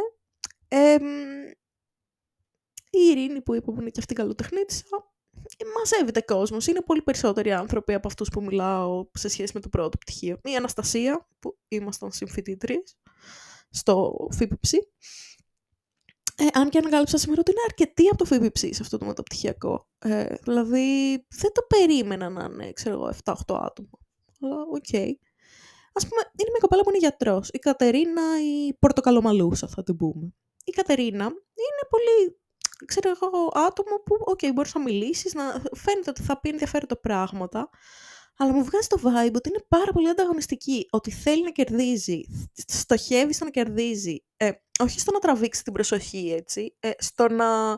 η 2.89 2.99
Ειρήνη 3.09 3.41
που 3.41 3.53
είπα 3.53 3.71
που 3.71 3.81
είναι 3.81 3.89
και 3.89 3.99
αυτή 3.99 4.13
καλλιτεχνίτησα, 4.13 4.85
μαζεύεται 5.77 6.21
κόσμος. 6.21 6.67
Είναι 6.67 6.81
πολύ 6.81 7.01
περισσότεροι 7.01 7.51
άνθρωποι 7.51 7.93
από 7.93 8.07
αυτούς 8.07 8.29
που 8.29 8.43
μιλάω 8.43 9.05
σε 9.13 9.27
σχέση 9.27 9.51
με 9.53 9.59
το 9.59 9.69
πρώτο 9.69 9.97
πτυχίο. 9.97 10.39
Η 10.43 10.55
Αναστασία, 10.55 11.27
που 11.39 11.57
ήμασταν 11.67 12.11
συμφοιτήτριες 12.11 12.97
στο 13.69 14.15
ΦΠΨ, 14.31 14.91
ε, 16.37 16.45
αν 16.53 16.69
και 16.69 16.77
ανακάλυψα 16.77 17.17
σήμερα 17.17 17.39
ότι 17.41 17.51
είναι 17.51 17.61
αρκετή 17.65 18.07
από 18.07 18.17
το 18.17 18.25
ΦΠΨ 18.29 18.69
σε 18.73 18.81
αυτό 18.81 18.97
το 18.97 19.05
μεταπτυχιακό. 19.05 19.87
Ε, 19.99 20.35
δηλαδή, 20.43 21.13
δεν 21.29 21.51
το 21.53 21.61
περίμενα 21.67 22.29
να 22.29 22.43
είναι, 22.43 22.71
ξέρω 22.71 22.95
εγώ, 22.95 23.13
7-8 23.23 23.33
άτομα. 23.47 23.89
Αλλά, 24.41 24.55
OK. 24.71 24.85
Okay. 24.91 25.11
Ας 25.97 26.07
πούμε, 26.07 26.21
είναι 26.37 26.49
μια 26.51 26.59
κοπέλα 26.59 26.81
που 26.81 26.89
είναι 26.89 26.97
γιατρός. 26.97 27.49
Η 27.49 27.59
Κατερίνα 27.59 28.21
η 28.41 28.73
πορτοκαλομαλούσα, 28.79 29.67
θα 29.67 29.83
την 29.83 29.95
πούμε. 29.95 30.33
Η 30.63 30.71
Κατερίνα 30.71 31.23
είναι 31.63 31.83
πολύ, 31.89 32.39
ξέρω 32.85 33.09
εγώ, 33.09 33.51
άτομο 33.53 33.95
που, 34.05 34.15
OK, 34.19 34.39
okay, 34.41 34.51
μπορείς 34.53 34.73
να 34.73 34.81
μιλήσεις, 34.81 35.33
να 35.33 35.43
φαίνεται 35.73 36.09
ότι 36.09 36.21
θα 36.21 36.39
πει 36.39 36.49
ενδιαφέροντα 36.49 36.99
πράγματα, 36.99 37.69
αλλά 38.37 38.53
μου 38.53 38.63
βγάζει 38.63 38.87
το 38.87 38.97
vibe 39.03 39.33
ότι 39.35 39.49
είναι 39.49 39.65
πάρα 39.67 39.91
πολύ 39.91 40.09
ανταγωνιστική. 40.09 40.87
Ότι 40.89 41.11
θέλει 41.11 41.43
να 41.43 41.51
κερδίζει, 41.51 42.21
στοχεύει 42.67 43.33
στο 43.33 43.43
να 43.43 43.51
κερδίζει. 43.51 44.23
Ε, 44.37 44.51
όχι 44.79 44.99
στο 44.99 45.11
να 45.11 45.19
τραβήξει 45.19 45.63
την 45.63 45.73
προσοχή, 45.73 46.33
έτσι. 46.37 46.75
Ε, 46.79 46.91
στο 46.97 47.27
να 47.29 47.77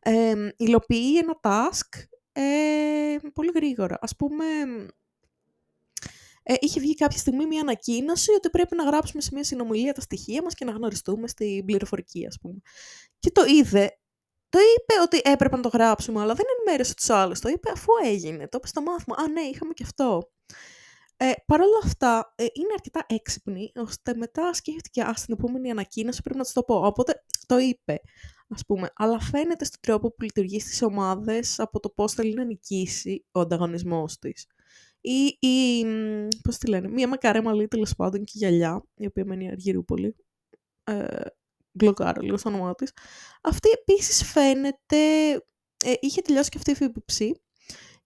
ε, 0.00 0.48
υλοποιεί 0.56 1.18
ένα 1.18 1.38
task 1.42 2.02
ε, 2.32 3.16
πολύ 3.32 3.50
γρήγορα. 3.54 3.98
Ας 4.00 4.16
πούμε, 4.16 4.44
ε, 6.42 6.54
είχε 6.58 6.80
βγει 6.80 6.94
κάποια 6.94 7.18
στιγμή 7.18 7.46
μια 7.46 7.60
ανακοίνωση 7.60 8.32
ότι 8.32 8.50
πρέπει 8.50 8.76
να 8.76 8.84
γράψουμε 8.84 9.22
σε 9.22 9.30
μια 9.32 9.44
συνομιλία 9.44 9.92
τα 9.92 10.00
στοιχεία 10.00 10.42
μας 10.42 10.54
και 10.54 10.64
να 10.64 10.72
γνωριστούμε 10.72 11.28
στην 11.28 11.64
πληροφορική, 11.64 12.26
ας 12.26 12.38
πούμε. 12.40 12.60
Και 13.18 13.30
το 13.30 13.44
είδε 13.44 13.98
το 14.54 14.60
είπε 14.60 14.94
ότι 15.02 15.30
έπρεπε 15.32 15.56
να 15.56 15.62
το 15.62 15.68
γράψουμε, 15.68 16.20
αλλά 16.20 16.34
δεν 16.34 16.44
ενημέρωσε 16.56 16.94
τους 16.94 17.10
άλλους. 17.10 17.40
Το 17.40 17.48
είπε 17.48 17.70
αφού 17.70 17.92
έγινε. 18.04 18.48
Το 18.48 18.56
είπε 18.58 18.66
στο 18.66 18.82
μάθημα. 18.82 19.16
Α, 19.18 19.28
ναι, 19.28 19.40
είχαμε 19.40 19.72
και 19.72 19.82
αυτό. 19.82 20.30
Ε, 21.16 21.32
Παρ' 21.46 21.60
όλα 21.60 21.78
αυτά, 21.84 22.32
ε, 22.36 22.42
είναι 22.42 22.72
αρκετά 22.72 23.04
έξυπνη, 23.08 23.72
ώστε 23.74 24.14
μετά 24.14 24.54
σκέφτηκε, 24.54 25.02
ας, 25.02 25.20
στην 25.20 25.34
επόμενη 25.38 25.70
ανακοίνωση 25.70 26.22
πρέπει 26.22 26.38
να 26.38 26.44
της 26.44 26.52
το 26.52 26.62
πω. 26.62 26.74
Οπότε 26.74 27.24
το 27.46 27.58
είπε, 27.58 28.00
ας 28.48 28.64
πούμε. 28.66 28.90
Αλλά 28.94 29.20
φαίνεται 29.20 29.64
στον 29.64 29.80
τρόπο 29.80 30.08
που 30.14 30.22
λειτουργεί 30.22 30.60
στις 30.60 30.82
ομάδες 30.82 31.60
από 31.60 31.80
το 31.80 31.88
πώς 31.90 32.12
θέλει 32.12 32.34
να 32.34 32.44
νικήσει 32.44 33.24
ο 33.32 33.40
ανταγωνισμός 33.40 34.18
της. 34.18 34.46
Ή, 35.00 35.48
ή 35.48 35.84
πώς 36.42 36.58
τη 36.58 36.68
λένε, 36.68 36.88
μία 36.88 37.08
μακαρέ 37.08 37.42
μαλλί 37.42 37.68
τέλος 37.68 37.94
πάντων 37.94 38.24
και 38.24 38.32
γυαλιά, 38.34 38.84
η 38.96 39.06
οποία 39.06 39.24
μένει 39.24 39.50
αργυρούπολη. 39.50 40.16
Ε, 40.84 41.06
γκλοκάρω 41.78 42.20
λίγο 42.20 42.36
στο 42.36 42.48
όνομά 42.48 42.74
της. 42.74 42.92
Αυτή 43.42 43.68
επίσης 43.68 44.24
φαίνεται, 44.24 45.32
ε, 45.84 45.92
είχε 46.00 46.20
τελειώσει 46.20 46.48
και 46.48 46.58
αυτή 46.58 46.70
η 46.70 46.74
φίβηψη 46.74 47.42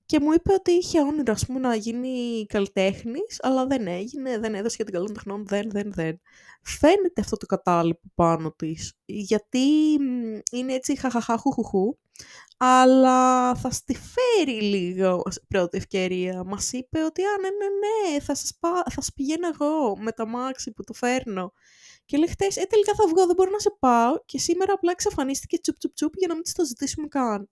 και 0.08 0.20
μου 0.20 0.32
είπε 0.32 0.52
ότι 0.52 0.70
είχε 0.70 1.00
όνειρο 1.00 1.32
ας 1.32 1.46
πούμε, 1.46 1.58
να 1.58 1.74
γίνει 1.74 2.46
καλλιτέχνης, 2.48 3.38
αλλά 3.40 3.66
δεν 3.66 3.86
έγινε, 3.86 4.38
δεν 4.38 4.54
έδωσε 4.54 4.74
για 4.76 4.84
την 4.84 4.94
καλών 4.94 5.12
τεχνών, 5.12 5.46
δεν, 5.46 5.70
δεν, 5.70 5.92
δεν. 5.92 6.20
Φαίνεται 6.62 7.20
αυτό 7.20 7.36
το 7.36 7.46
κατάλοιπο 7.46 8.00
πάνω 8.14 8.52
της, 8.52 8.92
γιατί 9.04 9.66
είναι 10.52 10.72
έτσι 10.72 10.98
χαχαχαχουχουχου, 10.98 11.98
αλλά 12.56 13.54
θα 13.54 13.70
στη 13.70 13.94
φέρει 13.96 14.60
λίγο 14.60 15.22
πρώτη 15.48 15.76
ευκαιρία. 15.76 16.44
Μας 16.44 16.72
είπε 16.72 17.04
ότι 17.04 17.22
«Α, 17.22 17.38
ναι, 17.40 17.48
ναι, 17.48 18.12
ναι, 18.12 18.20
θα 18.20 18.34
σας, 18.34 18.56
πά, 18.60 18.68
θα 18.84 18.90
σας 18.90 19.12
πηγαίνω 19.14 19.48
εγώ 19.48 19.96
με 19.98 20.12
τα 20.12 20.26
μάξι 20.26 20.72
που 20.72 20.84
το 20.84 20.92
φέρνω». 20.92 21.52
Και 22.08 22.16
λέει 22.16 22.28
χτες, 22.28 22.56
ε, 22.56 22.64
τελικά 22.64 22.94
θα 22.94 23.04
βγω, 23.08 23.26
δεν 23.26 23.34
μπορώ 23.34 23.50
να 23.50 23.58
σε 23.58 23.76
πάω. 23.78 24.18
Και 24.24 24.38
σήμερα 24.38 24.72
απλά 24.72 24.90
εξαφανίστηκε 24.90 25.58
τσουπ 25.58 25.78
τσουπ 25.78 25.94
τσουπ 25.94 26.14
για 26.16 26.28
να 26.28 26.34
μην 26.34 26.42
της 26.42 26.52
το 26.52 26.64
ζητήσουμε 26.64 27.08
καν. 27.08 27.48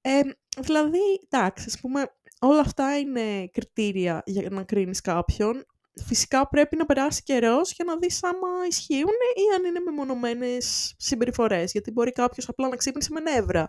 Ε, 0.00 0.20
δηλαδή, 0.58 0.98
εντάξει, 1.28 1.64
ας 1.68 1.80
πούμε, 1.80 2.14
όλα 2.40 2.60
αυτά 2.60 2.98
είναι 2.98 3.46
κριτήρια 3.46 4.22
για 4.26 4.50
να 4.50 4.62
κρίνεις 4.62 5.00
κάποιον. 5.00 5.66
Φυσικά 6.04 6.48
πρέπει 6.48 6.76
να 6.76 6.86
περάσει 6.86 7.22
καιρός 7.22 7.72
για 7.72 7.84
να 7.84 7.96
δεις 7.96 8.24
άμα 8.24 8.48
ισχύουν 8.68 9.18
ή 9.34 9.54
αν 9.56 9.64
είναι 9.64 9.80
μεμονωμένες 9.80 10.94
συμπεριφορές. 10.98 11.72
Γιατί 11.72 11.90
μπορεί 11.90 12.12
κάποιος 12.12 12.48
απλά 12.48 12.68
να 12.68 12.76
ξύπνησε 12.76 13.12
με 13.12 13.20
νεύρα 13.20 13.68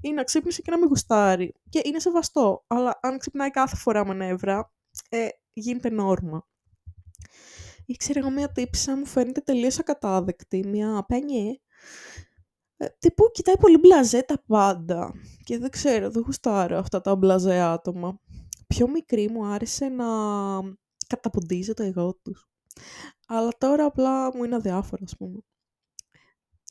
ή 0.00 0.12
να 0.12 0.24
ξύπνησε 0.24 0.62
και 0.62 0.70
να 0.70 0.78
μην 0.78 0.88
γουστάρει. 0.88 1.54
Και 1.68 1.80
είναι 1.84 2.00
σεβαστό. 2.00 2.64
Αλλά 2.66 2.98
αν 3.02 3.18
ξυπνάει 3.18 3.50
κάθε 3.50 3.76
φορά 3.76 4.06
με 4.06 4.14
νεύρα, 4.14 4.72
ε, 5.08 5.28
γίνεται 5.52 5.90
νόρμα 5.90 6.46
ή 7.86 7.94
ξέρω 7.96 8.18
εγώ 8.18 8.30
μια 8.30 8.52
τύψα 8.52 8.96
μου 8.96 9.06
φαίνεται 9.06 9.40
τελείως 9.40 9.78
ακατάδεκτη, 9.78 10.66
μια 10.66 11.04
πένιε, 11.08 11.54
ε, 12.76 12.86
τύπου 12.98 13.30
κοιτάει 13.32 13.58
πολύ 13.58 13.78
μπλαζέ 13.78 14.22
τα 14.22 14.42
πάντα 14.46 15.12
και 15.44 15.58
δεν 15.58 15.70
ξέρω, 15.70 16.10
δεν 16.10 16.22
γουστάρω 16.26 16.78
αυτά 16.78 17.00
τα 17.00 17.16
μπλαζέ 17.16 17.60
άτομα. 17.60 18.20
Πιο 18.66 18.88
μικρή 18.88 19.30
μου 19.30 19.46
άρεσε 19.46 19.88
να 19.88 20.06
καταποντίζει 21.06 21.74
το 21.74 21.82
εγώ 21.82 22.14
τους. 22.22 22.48
Αλλά 23.26 23.50
τώρα 23.58 23.84
απλά 23.84 24.36
μου 24.36 24.44
είναι 24.44 24.54
αδιάφορο, 24.54 25.02
ας 25.06 25.16
πούμε. 25.16 25.38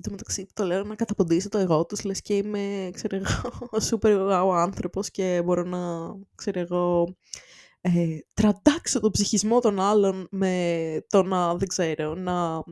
Το 0.03 0.11
μεταξύ 0.11 0.47
το 0.53 0.65
λέω 0.65 0.83
να 0.83 0.95
καταποντήσει 0.95 1.49
το 1.49 1.57
εγώ 1.57 1.85
τους, 1.85 2.03
λες 2.03 2.21
και 2.21 2.35
είμαι, 2.35 2.89
ξέρω 2.93 3.15
εγώ, 3.15 3.67
super 3.89 4.29
wow 4.29 4.53
άνθρωπος 4.55 5.11
και 5.11 5.41
μπορώ 5.45 5.63
να, 5.63 6.13
ξέρω 6.35 6.59
εγώ, 6.59 7.15
ε, 7.85 8.17
τραντάξω 8.33 8.99
τον 8.99 9.11
ψυχισμό 9.11 9.59
των 9.59 9.79
άλλων 9.79 10.27
με 10.31 11.05
το 11.09 11.23
να, 11.23 11.55
δεν 11.55 11.67
ξέρω, 11.67 12.15
να 12.15 12.63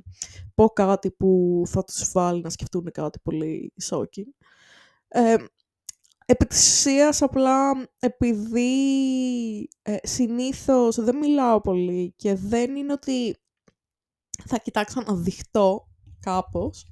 πω 0.56 0.68
κάτι 0.70 1.12
που 1.12 1.62
θα 1.68 1.84
τους 1.84 2.12
βάλει 2.12 2.42
να 2.42 2.50
σκεφτούν 2.50 2.92
κάτι 2.92 3.20
πολύ 3.24 3.74
shocking. 3.90 4.46
Ε, 5.08 5.36
επί 6.26 6.46
της 6.46 6.68
ουσίας, 6.68 7.22
απλά 7.22 7.72
επειδή 8.00 8.70
ε, 9.82 9.98
συνήθως 10.04 10.96
δεν 10.96 11.18
μιλάω 11.18 11.62
πολύ 11.62 12.14
και 12.16 12.36
δεν 12.36 12.76
είναι 12.76 12.92
ότι 12.92 13.36
θα 14.46 14.58
κοιτάξω 14.58 15.02
να 15.02 15.16
δειχτώ 15.16 15.88
κάπως, 16.20 16.88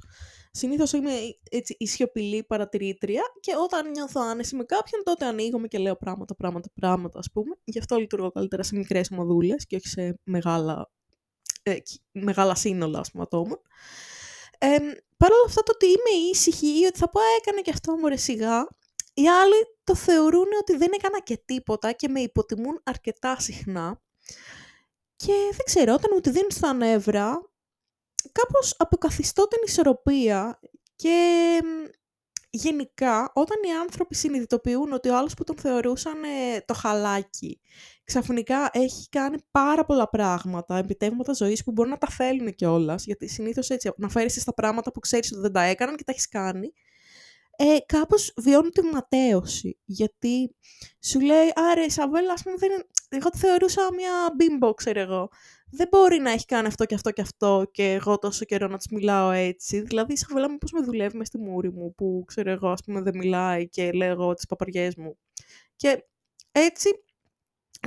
Συνήθως 0.52 0.94
είμαι 0.94 1.12
έτσι 1.50 1.76
η 1.80 1.88
σιωπηλή 1.88 2.44
παρατηρήτρια 2.44 3.22
και 3.40 3.52
όταν 3.64 3.90
νιώθω 3.90 4.22
άνεση 4.22 4.56
με 4.56 4.64
κάποιον, 4.64 5.04
τότε 5.04 5.26
ανοίγομαι 5.26 5.68
και 5.68 5.78
λέω 5.78 5.96
πράγματα, 5.96 6.36
πράγματα, 6.36 6.70
πράγματα, 6.74 7.20
ας 7.20 7.32
πούμε. 7.34 7.56
Γι' 7.64 7.80
αυτό 7.80 7.96
λειτουργώ 7.96 8.32
καλύτερα 8.32 8.64
σε 8.64 8.76
μικρές 8.76 9.12
ομαδούλε 9.12 9.56
και 9.56 9.76
όχι 9.76 9.88
σε 9.88 10.20
μεγάλα, 10.24 10.92
ε, 11.64 11.76
μεγάλα 12.12 12.56
σύνολα, 12.56 13.00
ας 13.00 13.12
πούμε, 13.12 13.24
ατόμων. 13.24 13.62
Ε, 14.58 14.78
Παρ' 15.20 15.32
όλα 15.32 15.46
αυτά, 15.46 15.64
το 15.64 15.72
ότι 15.76 15.86
είμαι 15.86 16.30
ήσυχη 16.32 16.80
ή 16.80 16.86
ότι 16.86 17.00
θα 17.00 17.10
πω 17.10 17.20
έκανε 17.40 17.62
και 17.62 17.72
αυτό 17.72 17.96
μου 17.96 18.18
σιγά, 18.18 18.68
οι 19.14 19.28
άλλοι 19.28 19.56
το 19.84 19.96
θεωρούν 19.96 20.48
ότι 20.60 20.78
δεν 20.78 20.92
έκανα 20.94 21.20
και 21.20 21.42
τίποτα 21.46 21.92
και 21.92 22.08
με 22.08 22.20
υποτιμούν 22.20 22.82
αρκετά 22.84 23.40
συχνά. 23.40 24.02
Και 25.16 25.34
δεν 25.52 25.66
ξέρω, 25.66 25.94
όταν 25.94 26.12
μου 26.14 26.20
τη 26.20 26.30
δίνουν 26.30 26.52
στα 26.52 26.74
νεύρα, 26.74 27.52
κάπως 28.32 28.76
αποκαθιστώ 28.78 29.48
την 29.48 29.60
ισορροπία 29.66 30.60
και 30.96 31.60
γενικά 32.50 33.32
όταν 33.34 33.58
οι 33.68 33.72
άνθρωποι 33.72 34.16
συνειδητοποιούν 34.16 34.94
ότι 34.94 35.10
ο 35.10 35.18
άλλος 35.18 35.34
που 35.34 35.44
τον 35.44 35.58
θεωρούσαν 35.58 36.24
ε, 36.24 36.62
το 36.66 36.74
χαλάκι 36.74 37.62
ξαφνικά 38.04 38.70
έχει 38.74 39.10
κάνει 39.10 39.38
πάρα 39.52 39.86
πολλά 39.86 40.10
πράγματα, 40.10 40.78
επιτεύγματα 40.78 41.34
ζωής 41.34 41.64
που 41.64 41.72
μπορεί 41.72 41.90
να 41.90 41.98
τα 41.98 42.08
θέλουν 42.08 42.56
κιόλας, 42.56 43.06
γιατί 43.06 43.28
συνήθως 43.28 43.70
έτσι 43.70 43.92
να 43.98 44.10
φέρεις 44.10 44.42
στα 44.42 44.54
πράγματα 44.54 44.92
που 44.92 45.00
ξέρεις 45.00 45.32
ότι 45.32 45.42
δεν 45.42 45.52
τα 45.52 45.62
έκαναν 45.62 45.96
και 45.96 46.04
τα 46.04 46.12
έχεις 46.12 46.28
κάνει, 46.28 46.74
ε, 47.56 47.78
κάπως 47.86 48.34
βιώνουν 48.38 48.72
τη 48.72 48.82
ματέωση. 48.82 49.80
Γιατί 49.86 50.56
σου 51.02 51.20
λέει, 51.20 51.52
άρε, 51.56 51.84
η 51.84 51.90
Σαβέλα, 51.90 52.34
ας 52.34 52.44
πούμε, 52.44 52.56
δεν 52.56 52.72
είναι... 52.72 52.86
εγώ 53.10 53.30
τη 53.30 53.38
θεωρούσα 53.38 53.94
μια 53.94 54.12
μπίμπο, 54.36 54.74
ξέρω 54.74 55.00
εγώ 55.00 55.30
δεν 55.72 55.88
μπορεί 55.92 56.20
να 56.20 56.32
έχει 56.32 56.46
κάνει 56.46 56.68
αυτό 56.68 56.86
και 56.86 56.96
αυτό 56.96 57.12
και 57.12 57.22
αυτό 57.22 57.70
και 57.72 57.92
εγώ 57.92 58.18
τόσο 58.18 58.46
καιρό 58.46 58.68
να 58.68 58.78
της 58.78 58.88
μιλάω 58.90 59.32
έτσι. 59.32 59.82
Δηλαδή, 59.82 60.18
σαν 60.18 60.52
μου 60.52 60.58
πώς 60.58 60.72
με 60.72 60.82
δουλεύει 60.82 61.18
μες 61.18 61.28
στη 61.28 61.38
μούρη 61.38 61.72
μου, 61.72 61.94
που 61.96 62.24
ξέρω 62.28 62.52
εγώ, 62.52 62.70
ας 62.70 62.84
πούμε, 62.84 63.02
δεν 63.02 63.18
μιλάει 63.18 63.70
και 63.70 63.92
λέω 63.92 64.12
εγώ 64.12 64.34
τις 64.34 64.46
παπαριές 64.46 64.96
μου. 64.96 65.18
Και 65.76 66.06
έτσι, 66.52 66.90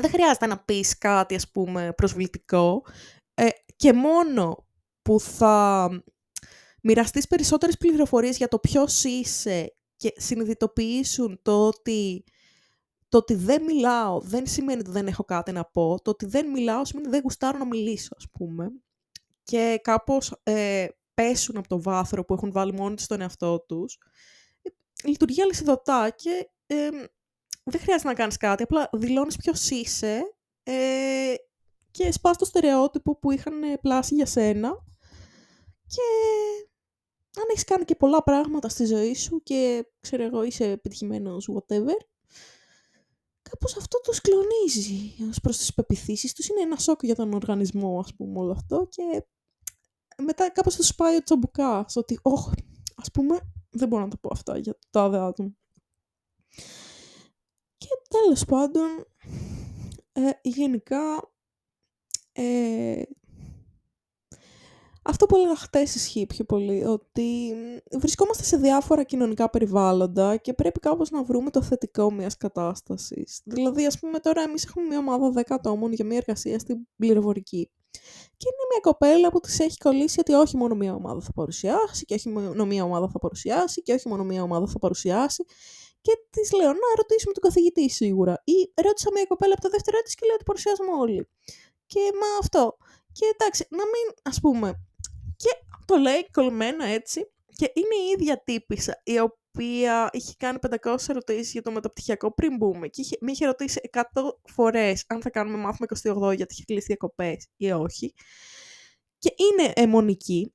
δεν 0.00 0.10
χρειάζεται 0.10 0.46
να 0.46 0.58
πεις 0.58 0.98
κάτι, 0.98 1.34
ας 1.34 1.50
πούμε, 1.50 1.92
προσβλητικό. 1.96 2.84
Ε, 3.34 3.48
και 3.76 3.92
μόνο 3.92 4.66
που 5.02 5.20
θα 5.20 5.88
μοιραστείς 6.82 7.26
περισσότερες 7.26 7.76
πληροφορίες 7.76 8.36
για 8.36 8.48
το 8.48 8.58
ποιος 8.58 9.04
είσαι 9.04 9.74
και 9.96 10.12
συνειδητοποιήσουν 10.16 11.38
το 11.42 11.66
ότι 11.66 12.24
το 13.12 13.18
ότι 13.18 13.34
δεν 13.34 13.62
μιλάω 13.62 14.20
δεν 14.20 14.46
σημαίνει 14.46 14.80
ότι 14.80 14.90
δεν 14.90 15.06
έχω 15.06 15.24
κάτι 15.24 15.52
να 15.52 15.64
πω. 15.64 16.00
Το 16.02 16.10
ότι 16.10 16.26
δεν 16.26 16.50
μιλάω 16.50 16.84
σημαίνει 16.84 17.06
ότι 17.06 17.16
δεν 17.16 17.24
γουστάρω 17.24 17.58
να 17.58 17.66
μιλήσω, 17.66 18.14
ας 18.16 18.26
πούμε. 18.32 18.72
Και 19.42 19.80
κάπως 19.82 20.40
ε, 20.42 20.86
πέσουν 21.14 21.56
από 21.56 21.68
το 21.68 21.82
βάθρο 21.82 22.24
που 22.24 22.34
έχουν 22.34 22.52
βάλει 22.52 22.72
μόνοι 22.72 22.94
τους 22.94 23.04
στον 23.04 23.20
εαυτό 23.20 23.60
τους. 23.60 23.98
Ε, 24.62 25.08
λειτουργεί 25.08 25.42
αλυσιδωτά 25.42 26.10
και 26.10 26.50
ε, 26.66 26.88
δεν 27.64 27.80
χρειάζεται 27.80 28.08
να 28.08 28.14
κάνεις 28.14 28.36
κάτι. 28.36 28.62
Απλά 28.62 28.88
δηλώνεις 28.92 29.36
ποιος 29.36 29.70
είσαι 29.70 30.34
ε, 30.62 31.34
και 31.90 32.12
σπάς 32.12 32.36
το 32.36 32.44
στερεότυπο 32.44 33.18
που 33.18 33.30
είχαν 33.30 33.54
πλάσει 33.80 34.14
για 34.14 34.26
σένα. 34.26 34.84
Και 35.86 36.02
αν 37.40 37.44
έχεις 37.50 37.64
κάνει 37.64 37.84
και 37.84 37.94
πολλά 37.94 38.22
πράγματα 38.22 38.68
στη 38.68 38.84
ζωή 38.84 39.14
σου 39.14 39.42
και 39.42 39.86
ξέρω 40.00 40.22
εγώ 40.22 40.42
είσαι 40.42 40.64
επιτυχημένος 40.64 41.50
whatever, 41.54 41.96
κάπως 43.52 43.76
αυτό 43.76 44.00
τους 44.00 44.20
κλονίζει 44.20 45.14
ως 45.28 45.40
προς 45.40 45.56
τις 45.56 45.74
πεπιθήσεις 45.74 46.32
τους. 46.32 46.48
Είναι 46.48 46.60
ένα 46.60 46.76
σοκ 46.76 47.04
για 47.04 47.14
τον 47.14 47.32
οργανισμό, 47.32 47.98
ας 47.98 48.14
πούμε, 48.14 48.38
όλο 48.38 48.52
αυτό 48.52 48.86
και 48.90 49.24
μετά 50.22 50.50
κάπως 50.50 50.76
τους 50.76 50.94
πάει 50.94 51.16
ο 51.16 51.22
τσαμπουκάς, 51.22 51.96
ότι, 51.96 52.18
όχ, 52.22 52.52
ας 52.96 53.10
πούμε, 53.10 53.38
δεν 53.70 53.88
μπορώ 53.88 54.02
να 54.02 54.08
το 54.08 54.16
πω 54.16 54.28
αυτά 54.32 54.58
για 54.58 54.72
το 54.72 54.86
τάδε 54.90 55.18
άτομο. 55.18 55.56
Και 57.76 57.88
τέλος 58.08 58.44
πάντων, 58.44 59.06
ε, 60.12 60.30
γενικά, 60.42 61.32
ε, 62.32 63.02
αυτό 65.02 65.26
που 65.26 65.36
έλεγα 65.36 65.56
χτες 65.56 65.94
ισχύει 65.94 66.26
πιο 66.26 66.44
πολύ, 66.44 66.84
ότι 66.84 67.54
βρισκόμαστε 67.98 68.42
σε 68.44 68.56
διάφορα 68.56 69.02
κοινωνικά 69.02 69.50
περιβάλλοντα 69.50 70.36
και 70.36 70.52
πρέπει 70.52 70.80
κάπως 70.80 71.10
να 71.10 71.22
βρούμε 71.22 71.50
το 71.50 71.62
θετικό 71.62 72.12
μιας 72.12 72.36
κατάστασης. 72.36 73.40
Δηλαδή, 73.44 73.86
ας 73.86 73.98
πούμε, 73.98 74.18
τώρα 74.18 74.42
εμείς 74.42 74.64
έχουμε 74.64 74.86
μια 74.86 74.98
ομάδα 74.98 75.30
10 75.30 75.42
ατόμων 75.48 75.92
για 75.92 76.04
μια 76.04 76.16
εργασία 76.16 76.58
στην 76.58 76.76
πληροφορική. 76.96 77.70
Και 78.36 78.46
είναι 78.48 78.66
μια 78.70 78.80
κοπέλα 78.80 79.30
που 79.30 79.40
της 79.40 79.58
έχει 79.58 79.76
κολλήσει 79.76 80.20
ότι 80.20 80.32
όχι 80.32 80.56
μόνο 80.56 80.74
μια 80.74 80.94
ομάδα 80.94 81.20
θα 81.20 81.32
παρουσιάσει 81.32 82.04
και 82.04 82.14
όχι 82.14 82.28
μόνο 82.28 82.64
μια 82.64 82.84
ομάδα 82.84 83.08
θα 83.08 83.18
παρουσιάσει 83.18 83.82
και 83.82 83.92
όχι 83.92 84.08
μόνο 84.08 84.24
μια 84.24 84.42
ομάδα 84.42 84.66
θα 84.66 84.78
παρουσιάσει. 84.78 85.44
Και 86.00 86.12
της 86.30 86.52
λέω 86.52 86.68
να 86.68 86.88
ρωτήσουμε 86.96 87.32
τον 87.32 87.42
καθηγητή 87.42 87.90
σίγουρα. 87.90 88.42
Ή 88.44 88.72
ρώτησα 88.82 89.08
μια 89.12 89.24
κοπέλα 89.24 89.52
από 89.52 89.62
το 89.62 89.68
δεύτερο 89.68 89.98
έτος 89.98 90.14
και 90.14 90.26
λέω 90.26 90.34
ότι 90.34 90.44
παρουσιάζουμε 90.44 90.92
όλοι. 90.92 91.28
Και 91.86 92.00
μα 92.20 92.38
αυτό. 92.40 92.76
Και 93.12 93.24
εντάξει, 93.34 93.66
να 93.70 93.84
μην, 93.92 94.06
ας 94.22 94.40
πούμε, 94.40 94.68
και 95.42 95.50
το 95.84 95.96
λέει 95.96 96.30
κολλημένα 96.30 96.84
έτσι. 96.84 97.32
Και 97.56 97.72
είναι 97.74 98.08
η 98.08 98.10
ίδια 98.18 98.42
τύπησα, 98.44 99.00
η 99.04 99.18
οποία 99.18 100.08
είχε 100.12 100.34
κάνει 100.38 100.58
500 100.82 100.96
ερωτήσεις 101.08 101.52
για 101.52 101.62
το 101.62 101.70
μεταπτυχιακό 101.70 102.34
πριν 102.34 102.56
μπούμε 102.56 102.88
και 102.88 103.00
είχε, 103.00 103.16
με 103.20 103.30
είχε 103.30 103.46
ρωτήσει 103.46 103.80
100 103.92 104.02
φορές 104.44 105.04
αν 105.08 105.22
θα 105.22 105.30
κάνουμε 105.30 105.56
μάθημα 105.56 105.86
28 106.30 106.36
γιατί 106.36 106.54
είχε 106.54 106.64
κλείσει 106.64 106.86
διακοπές 106.86 107.48
ή 107.56 107.72
όχι. 107.72 108.14
Και 109.18 109.34
είναι 109.36 109.72
εμμονική. 109.74 110.54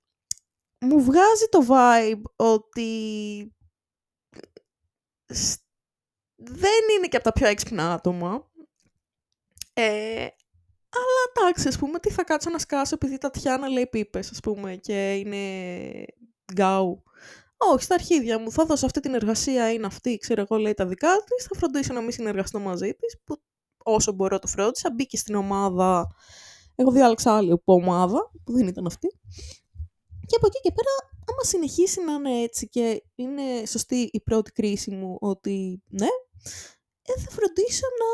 Μου 0.80 1.04
βγάζει 1.04 1.46
το 1.50 1.66
vibe 1.70 2.22
ότι 2.36 2.92
δεν 6.36 6.82
είναι 6.98 7.08
και 7.08 7.16
από 7.16 7.26
τα 7.26 7.32
πιο 7.32 7.48
έξυπνα 7.48 7.94
άτομα. 7.94 8.52
Ε, 9.74 10.28
αλλά 10.90 11.48
εντάξει, 11.48 11.68
ας 11.68 11.78
πούμε, 11.78 12.00
τι 12.00 12.10
θα 12.10 12.24
κάτσω 12.24 12.50
να 12.50 12.60
σκάσω 12.60 12.96
επειδή 12.96 13.14
η 13.14 13.18
Τατιάνα 13.18 13.68
λέει 13.68 13.88
πίπες, 13.88 14.32
ας 14.32 14.40
πούμε, 14.40 14.76
και 14.76 15.14
είναι 15.14 15.38
γκάου. 16.54 17.04
Όχι, 17.58 17.84
στα 17.84 17.94
αρχίδια 17.94 18.40
μου. 18.40 18.52
Θα 18.52 18.66
δώσω 18.66 18.86
αυτή 18.86 19.00
την 19.00 19.14
εργασία, 19.14 19.74
είναι 19.74 19.86
αυτή, 19.86 20.18
ξέρω 20.18 20.42
εγώ, 20.42 20.58
λέει 20.58 20.74
τα 20.74 20.86
δικά 20.86 21.10
της. 21.26 21.46
Θα 21.46 21.58
φροντίσω 21.58 21.94
να 21.94 22.02
μην 22.02 22.12
συνεργαστώ 22.12 22.60
μαζί 22.60 22.94
της, 22.94 23.22
που 23.24 23.42
όσο 23.84 24.12
μπορώ 24.12 24.40
το 24.40 24.48
φρόντισα. 24.48 24.92
Μπήκε 24.94 25.18
στην 25.18 25.36
ομάδα. 25.36 26.08
Εγώ 26.76 26.92
διάλεξα 26.92 27.36
άλλη 27.36 27.52
από 27.52 27.74
ομάδα, 27.74 28.32
που 28.44 28.54
δεν 28.54 28.68
ήταν 28.68 28.86
αυτή. 28.86 29.08
Και 30.26 30.36
από 30.36 30.48
εκεί 30.48 30.60
και 30.62 30.72
πέρα, 30.72 30.90
άμα 31.30 31.44
συνεχίσει 31.44 32.04
να 32.04 32.14
είναι 32.14 32.42
έτσι 32.42 32.70
και 32.70 33.04
είναι 33.16 33.66
σωστή 33.66 34.10
η 34.12 34.22
πρώτη 34.22 34.52
κρίση 34.52 34.92
μου 34.92 35.18
ότι 35.20 35.84
ναι, 35.88 36.08
ε, 37.02 37.22
θα 37.22 37.30
φροντίσω 37.30 37.88
να 38.00 38.10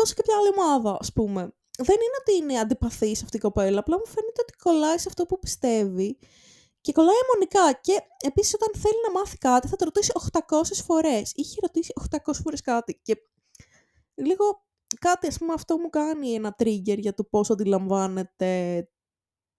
μπω 0.00 0.06
σε 0.06 0.14
κάποια 0.14 0.36
άλλη 0.36 0.48
ομάδα, 0.48 0.96
ας 1.00 1.12
πούμε. 1.12 1.40
Δεν 1.78 1.96
είναι 1.96 2.18
ότι 2.20 2.36
είναι 2.36 2.58
αντιπαθής 2.58 3.22
αυτή 3.22 3.36
η 3.36 3.40
κοπέλα, 3.40 3.78
απλά 3.78 3.96
μου 3.98 4.06
φαίνεται 4.06 4.40
ότι 4.40 4.52
κολλάει 4.52 4.98
σε 4.98 5.08
αυτό 5.08 5.26
που 5.26 5.38
πιστεύει 5.38 6.18
και 6.80 6.92
κολλάει 6.92 7.14
αιμονικά. 7.24 7.80
Και 7.80 8.00
επίσης, 8.26 8.54
όταν 8.54 8.82
θέλει 8.82 9.00
να 9.06 9.18
μάθει 9.18 9.38
κάτι, 9.38 9.68
θα 9.68 9.76
το 9.76 9.84
ρωτήσει 9.84 10.12
800 10.48 10.82
φορές. 10.84 11.32
Είχε 11.34 11.58
ρωτήσει 11.62 11.92
800 12.10 12.32
φορές 12.42 12.60
κάτι. 12.60 13.00
Και 13.02 13.16
λίγο 14.14 14.66
κάτι, 15.00 15.26
ας 15.26 15.38
πούμε, 15.38 15.52
αυτό 15.52 15.78
μου 15.78 15.90
κάνει 15.90 16.32
ένα 16.32 16.54
trigger 16.58 16.98
για 16.98 17.14
το 17.14 17.24
πώς 17.24 17.50
αντιλαμβάνεται 17.50 18.88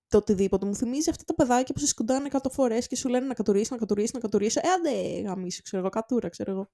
το 0.07 0.17
οτιδήποτε. 0.17 0.65
Μου 0.65 0.75
θυμίζει 0.75 1.09
αυτά 1.09 1.23
τα 1.23 1.35
παιδάκια 1.35 1.73
που 1.73 1.79
σε 1.79 1.87
σκουντάνε 1.87 2.29
100 2.31 2.37
φορές 2.51 2.87
και 2.87 2.95
σου 2.95 3.09
λένε 3.09 3.25
να 3.25 3.33
κατουρίσει, 3.33 3.71
να 3.71 3.77
κατουρίσει, 3.77 4.11
να 4.13 4.19
κατουρίσει. 4.19 4.59
Ε, 4.63 4.69
άντε 4.69 5.21
γαμίσου, 5.21 5.61
ξέρω 5.61 5.81
εγώ, 5.81 5.91
κατούρα, 5.91 6.29
ξέρω 6.29 6.51
εγώ. 6.51 6.69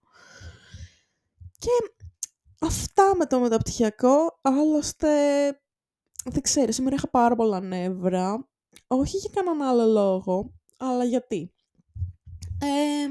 Και 1.57 1.69
Αυτά 2.61 3.15
με 3.15 3.25
το 3.25 3.39
μεταπτυχιακό, 3.39 4.39
άλλωστε 4.41 5.09
δεν 6.29 6.41
ξέρω, 6.41 6.71
σήμερα 6.71 6.95
είχα 6.95 7.09
πάρα 7.09 7.35
πολλά 7.35 7.59
νεύρα. 7.59 8.49
Όχι 8.87 9.17
για 9.17 9.29
κανέναν 9.33 9.67
άλλο 9.67 9.85
λόγο, 9.85 10.53
αλλά 10.77 11.03
γιατί. 11.03 11.53
Ε, 12.61 13.07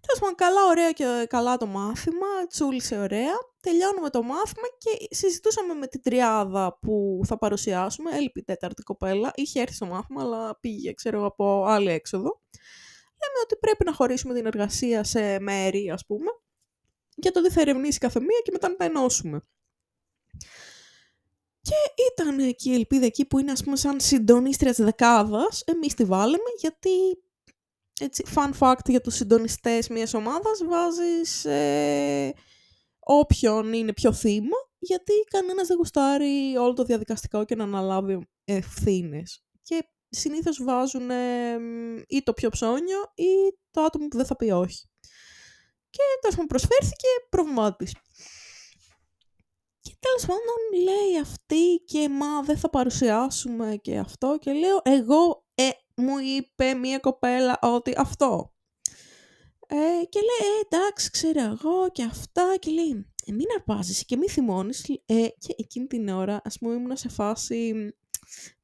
Τέλος 0.00 0.20
πάντων, 0.20 0.34
καλά, 0.34 0.66
ωραία 0.70 0.92
και 0.92 1.26
καλά 1.28 1.56
το 1.56 1.66
μάθημα, 1.66 2.46
τσούλησε 2.48 2.98
ωραία. 2.98 3.32
Τελειώνουμε 3.60 4.10
το 4.10 4.22
μάθημα 4.22 4.66
και 4.78 5.14
συζητούσαμε 5.14 5.74
με 5.74 5.86
την 5.86 6.02
τριάδα 6.02 6.78
που 6.80 7.20
θα 7.26 7.38
παρουσιάσουμε. 7.38 8.10
Έλειπε 8.16 8.40
η 8.40 8.44
τέταρτη 8.44 8.82
κοπέλα, 8.82 9.30
είχε 9.34 9.60
έρθει 9.60 9.74
στο 9.74 9.86
μάθημα, 9.86 10.22
αλλά 10.22 10.58
πήγε, 10.60 10.92
ξέρω, 10.92 11.26
από 11.26 11.64
άλλη 11.64 11.90
έξοδο. 11.90 12.40
Λέμε 13.20 13.38
ότι 13.42 13.56
πρέπει 13.56 13.84
να 13.84 13.92
χωρίσουμε 13.92 14.34
την 14.34 14.46
εργασία 14.46 15.04
σε 15.04 15.38
μέρη, 15.40 15.90
ας 15.90 16.06
πούμε 16.06 16.30
για 17.24 17.32
το 17.32 17.42
τι 17.42 17.50
θα 17.50 17.60
ερευνήσει 17.60 17.98
κάθε 17.98 18.20
μία 18.20 18.40
και 18.44 18.50
μετά 18.52 18.68
να 18.68 18.76
τα 18.76 18.84
ενώσουμε. 18.84 19.40
Και 21.60 22.02
ήταν 22.12 22.38
εκεί 22.38 22.70
η 22.70 22.74
ελπίδα 22.74 23.04
εκεί 23.06 23.24
που 23.24 23.38
είναι 23.38 23.52
ας 23.52 23.62
πούμε 23.62 23.76
σαν 23.76 24.00
συντονίστριας 24.00 24.76
της 24.76 24.84
δεκάδας, 24.84 25.62
εμείς 25.66 25.94
τη 25.94 26.04
βάλαμε 26.04 26.50
γιατί 26.60 26.90
έτσι, 28.00 28.24
fun 28.34 28.50
fact 28.58 28.88
για 28.88 29.00
τους 29.00 29.14
συντονιστές 29.14 29.88
μιας 29.88 30.14
ομάδας 30.14 30.64
βάζεις 30.64 31.44
ε, 31.44 32.34
όποιον 32.98 33.72
είναι 33.72 33.92
πιο 33.92 34.12
θύμα 34.12 34.56
γιατί 34.78 35.12
κανένας 35.30 35.66
δεν 35.66 35.76
γουστάρει 35.76 36.56
όλο 36.56 36.72
το 36.72 36.84
διαδικαστικό 36.84 37.44
και 37.44 37.54
να 37.54 37.64
αναλάβει 37.64 38.28
ευθύνες. 38.44 39.44
Και 39.62 39.88
συνήθως 40.08 40.62
βάζουν 40.62 41.10
ή 42.06 42.22
το 42.22 42.32
πιο 42.32 42.50
ψώνιο 42.50 43.00
ή 43.14 43.58
το 43.70 43.80
άτομο 43.80 44.08
που 44.08 44.16
δεν 44.16 44.26
θα 44.26 44.36
πει 44.36 44.50
όχι. 44.50 44.88
Και 45.94 46.02
τέλο 46.20 46.32
πάντων 46.32 46.46
προσφέρθηκε 46.46 47.08
πρόβλημά 47.28 47.76
τη. 47.76 47.84
Και 49.80 49.96
τέλος 50.00 50.26
πάντων 50.26 50.82
λέει 50.82 51.20
αυτή 51.20 51.82
και 51.86 52.08
μα 52.08 52.42
δεν 52.42 52.58
θα 52.58 52.70
παρουσιάσουμε 52.70 53.76
και 53.82 53.98
αυτό 53.98 54.38
και 54.40 54.52
λέω 54.52 54.80
εγώ 54.82 55.46
ε, 55.54 55.68
μου 55.96 56.18
είπε 56.18 56.74
μία 56.74 56.98
κοπέλα 56.98 57.58
ότι 57.62 57.94
αυτό. 57.96 58.52
Ε, 59.68 60.04
και 60.08 60.20
λέει 60.20 60.50
ε, 60.50 60.66
εντάξει 60.66 61.10
ξέρω 61.10 61.40
εγώ 61.40 61.90
και 61.92 62.02
αυτά 62.02 62.56
και 62.58 62.70
λέει 62.70 63.06
ε, 63.24 63.32
μην 63.32 63.46
αρπάζεσαι 63.56 64.04
και 64.04 64.16
μη 64.16 64.28
θυμώνεις 64.28 64.88
ε, 65.06 65.26
και 65.38 65.54
εκείνη 65.56 65.86
την 65.86 66.08
ώρα 66.08 66.40
ας 66.44 66.58
πούμε 66.58 66.74
ήμουν 66.74 66.96
σε 66.96 67.08
φάση 67.08 67.94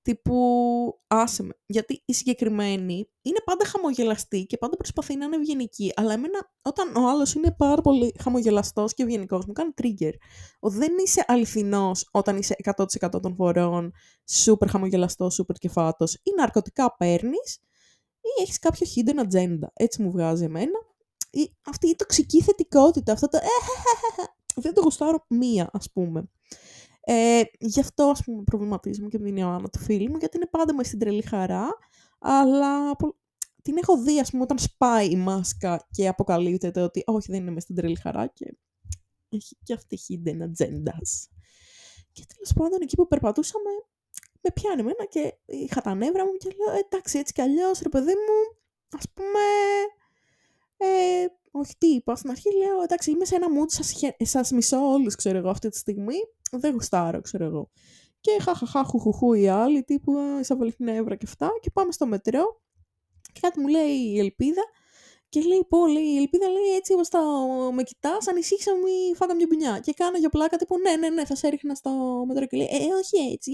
τύπου 0.03 1.01
άσε 1.07 1.43
με. 1.43 1.55
Γιατί 1.67 2.03
η 2.05 2.13
συγκεκριμένη 2.13 3.11
είναι 3.23 3.41
πάντα 3.45 3.65
χαμογελαστή 3.65 4.47
και 4.47 4.57
πάντα 4.57 4.77
προσπαθεί 4.77 5.17
να 5.17 5.25
είναι 5.25 5.37
ευγενική. 5.37 5.93
Αλλά 5.97 6.13
εμένα, 6.13 6.53
όταν 6.63 6.97
ο 6.97 7.09
άλλος 7.09 7.35
είναι 7.35 7.55
πάρα 7.59 7.83
πολύ 7.83 8.15
χαμογελαστός 8.21 8.95
και 8.95 9.03
ευγενικός, 9.03 9.47
μου 9.47 9.53
κάνει 9.53 9.73
trigger. 9.83 10.13
Ο 10.61 10.71
δεν 10.71 10.93
είσαι 11.05 11.25
αληθινός 11.27 12.09
όταν 12.11 12.37
είσαι 12.37 12.55
100% 12.77 13.21
των 13.23 13.35
φορών 13.35 13.93
super 14.31 14.69
χαμογελαστός, 14.69 15.41
super 15.41 15.55
κεφάτος. 15.59 16.15
Ή 16.15 16.31
ναρκωτικά 16.37 16.97
παίρνεις 16.97 17.61
ή 18.21 18.43
έχεις 18.43 18.59
κάποιο 18.59 18.87
hidden 18.95 19.21
agenda. 19.21 19.69
Έτσι 19.73 20.03
μου 20.03 20.11
βγάζει 20.11 20.45
εμένα. 20.45 20.79
Ή 21.31 21.57
αυτή 21.67 21.89
η 21.89 21.95
τοξική 21.97 22.43
θετικότητα, 22.43 23.13
αυτό 23.13 23.29
το 23.29 23.39
δεν 24.55 24.75
το 24.75 24.81
γουστάρω 24.81 25.25
μία, 25.29 25.71
ας 25.73 25.93
πούμε. 25.93 26.31
Ε, 27.13 27.43
γι' 27.59 27.81
αυτό 27.81 28.05
ας 28.05 28.23
πούμε 28.25 28.43
προβληματίζουμε 28.43 29.09
και 29.09 29.19
με 29.19 29.25
την 29.25 29.37
Ιωάννα 29.37 29.69
του 29.69 29.79
φίλου 29.79 30.11
μου, 30.11 30.17
γιατί 30.17 30.37
είναι 30.37 30.47
πάντα 30.47 30.75
με 30.75 30.85
στην 30.85 30.99
τρελή 30.99 31.23
χαρά, 31.23 31.69
αλλά 32.19 32.97
την 33.63 33.77
έχω 33.77 34.03
δει 34.03 34.21
ας 34.21 34.31
πούμε 34.31 34.43
όταν 34.43 34.59
σπάει 34.59 35.11
η 35.11 35.17
μάσκα 35.17 35.87
και 35.91 36.09
αποκαλύπτεται 36.09 36.81
ότι 36.81 37.03
όχι 37.07 37.31
δεν 37.31 37.41
είναι 37.41 37.51
μες 37.51 37.63
στην 37.63 37.75
τρελή 37.75 37.97
χαρά 37.97 38.27
και 38.27 38.57
έχει 39.29 39.57
και 39.63 39.73
αυτή 39.73 39.99
hidden 40.09 40.41
agendas. 40.41 41.29
Και 42.13 42.25
τέλος 42.35 42.53
πάντων 42.55 42.79
εκεί 42.83 42.97
που 42.97 43.07
περπατούσαμε 43.07 43.71
με 44.41 44.51
πιάνει 44.55 44.81
εμένα 44.81 45.05
και 45.09 45.35
είχα 45.47 45.81
τα 45.81 45.95
νεύρα 45.95 46.25
μου 46.25 46.33
και 46.33 46.49
λέω 46.57 46.79
εντάξει 46.79 47.19
έτσι 47.19 47.33
κι 47.33 47.41
αλλιώς 47.41 47.81
ρε 47.81 47.89
παιδί 47.89 48.13
μου 48.13 48.59
ας 48.99 49.05
πούμε 49.15 49.45
ε, 50.77 51.27
όχι 51.51 51.75
τι 51.79 51.87
είπα 51.87 52.17
στην 52.17 52.31
αρχή 52.31 52.57
λέω 52.57 52.83
εντάξει 52.83 53.11
είμαι 53.11 53.25
σε 53.25 53.35
ένα 53.35 53.47
mood 53.47 53.71
σας, 53.71 53.95
σας 54.19 54.51
μισώ 54.51 54.93
όλους 54.93 55.15
ξέρω 55.15 55.39
εγώ 55.39 55.49
αυτή 55.49 55.69
τη 55.69 55.77
στιγμή 55.77 56.17
δεν 56.51 56.73
γουστάρω, 56.73 57.21
ξέρω 57.21 57.45
εγώ. 57.45 57.71
Και 58.21 58.39
χαχαχά, 58.43 58.85
χουχουχού 58.85 59.33
οι 59.33 59.49
άλλοι, 59.49 59.83
τύπου 59.83 60.13
εισαβολική 60.41 60.83
νεύρα 60.83 61.17
και 61.17 61.25
αυτά. 61.29 61.51
Και 61.61 61.71
πάμε 61.71 61.93
στο 61.93 62.07
μετρό. 62.07 62.63
Και 63.33 63.41
κάτι 63.41 63.61
μου 63.61 63.69
λέει 63.69 63.97
η 63.97 64.19
Ελπίδα. 64.19 64.63
Και 65.29 65.41
λέει, 65.41 65.67
πω, 65.69 65.87
λέει, 65.87 66.05
η 66.05 66.17
Ελπίδα 66.17 66.49
λέει 66.49 66.75
έτσι 66.77 66.93
όπως 66.93 67.09
τα 67.09 67.21
με 67.73 67.83
κοιτάς, 67.83 68.29
ανησύχησα 68.29 68.77
μου 68.77 68.87
ή 68.87 69.15
φάγα 69.15 69.35
μια 69.35 69.47
μπουνιά. 69.49 69.79
Και 69.79 69.93
κάνω 69.93 70.19
για 70.19 70.29
πλάκα 70.29 70.57
τύπου, 70.57 70.79
ναι, 70.79 70.97
ναι, 70.97 71.09
ναι, 71.09 71.25
θα 71.25 71.37
σε 71.37 71.47
έριχνα 71.47 71.75
στο 71.75 72.25
μετρό. 72.27 72.47
Και 72.47 72.57
λέει, 72.57 72.69
ε, 72.71 72.95
όχι 72.95 73.33
έτσι. 73.33 73.53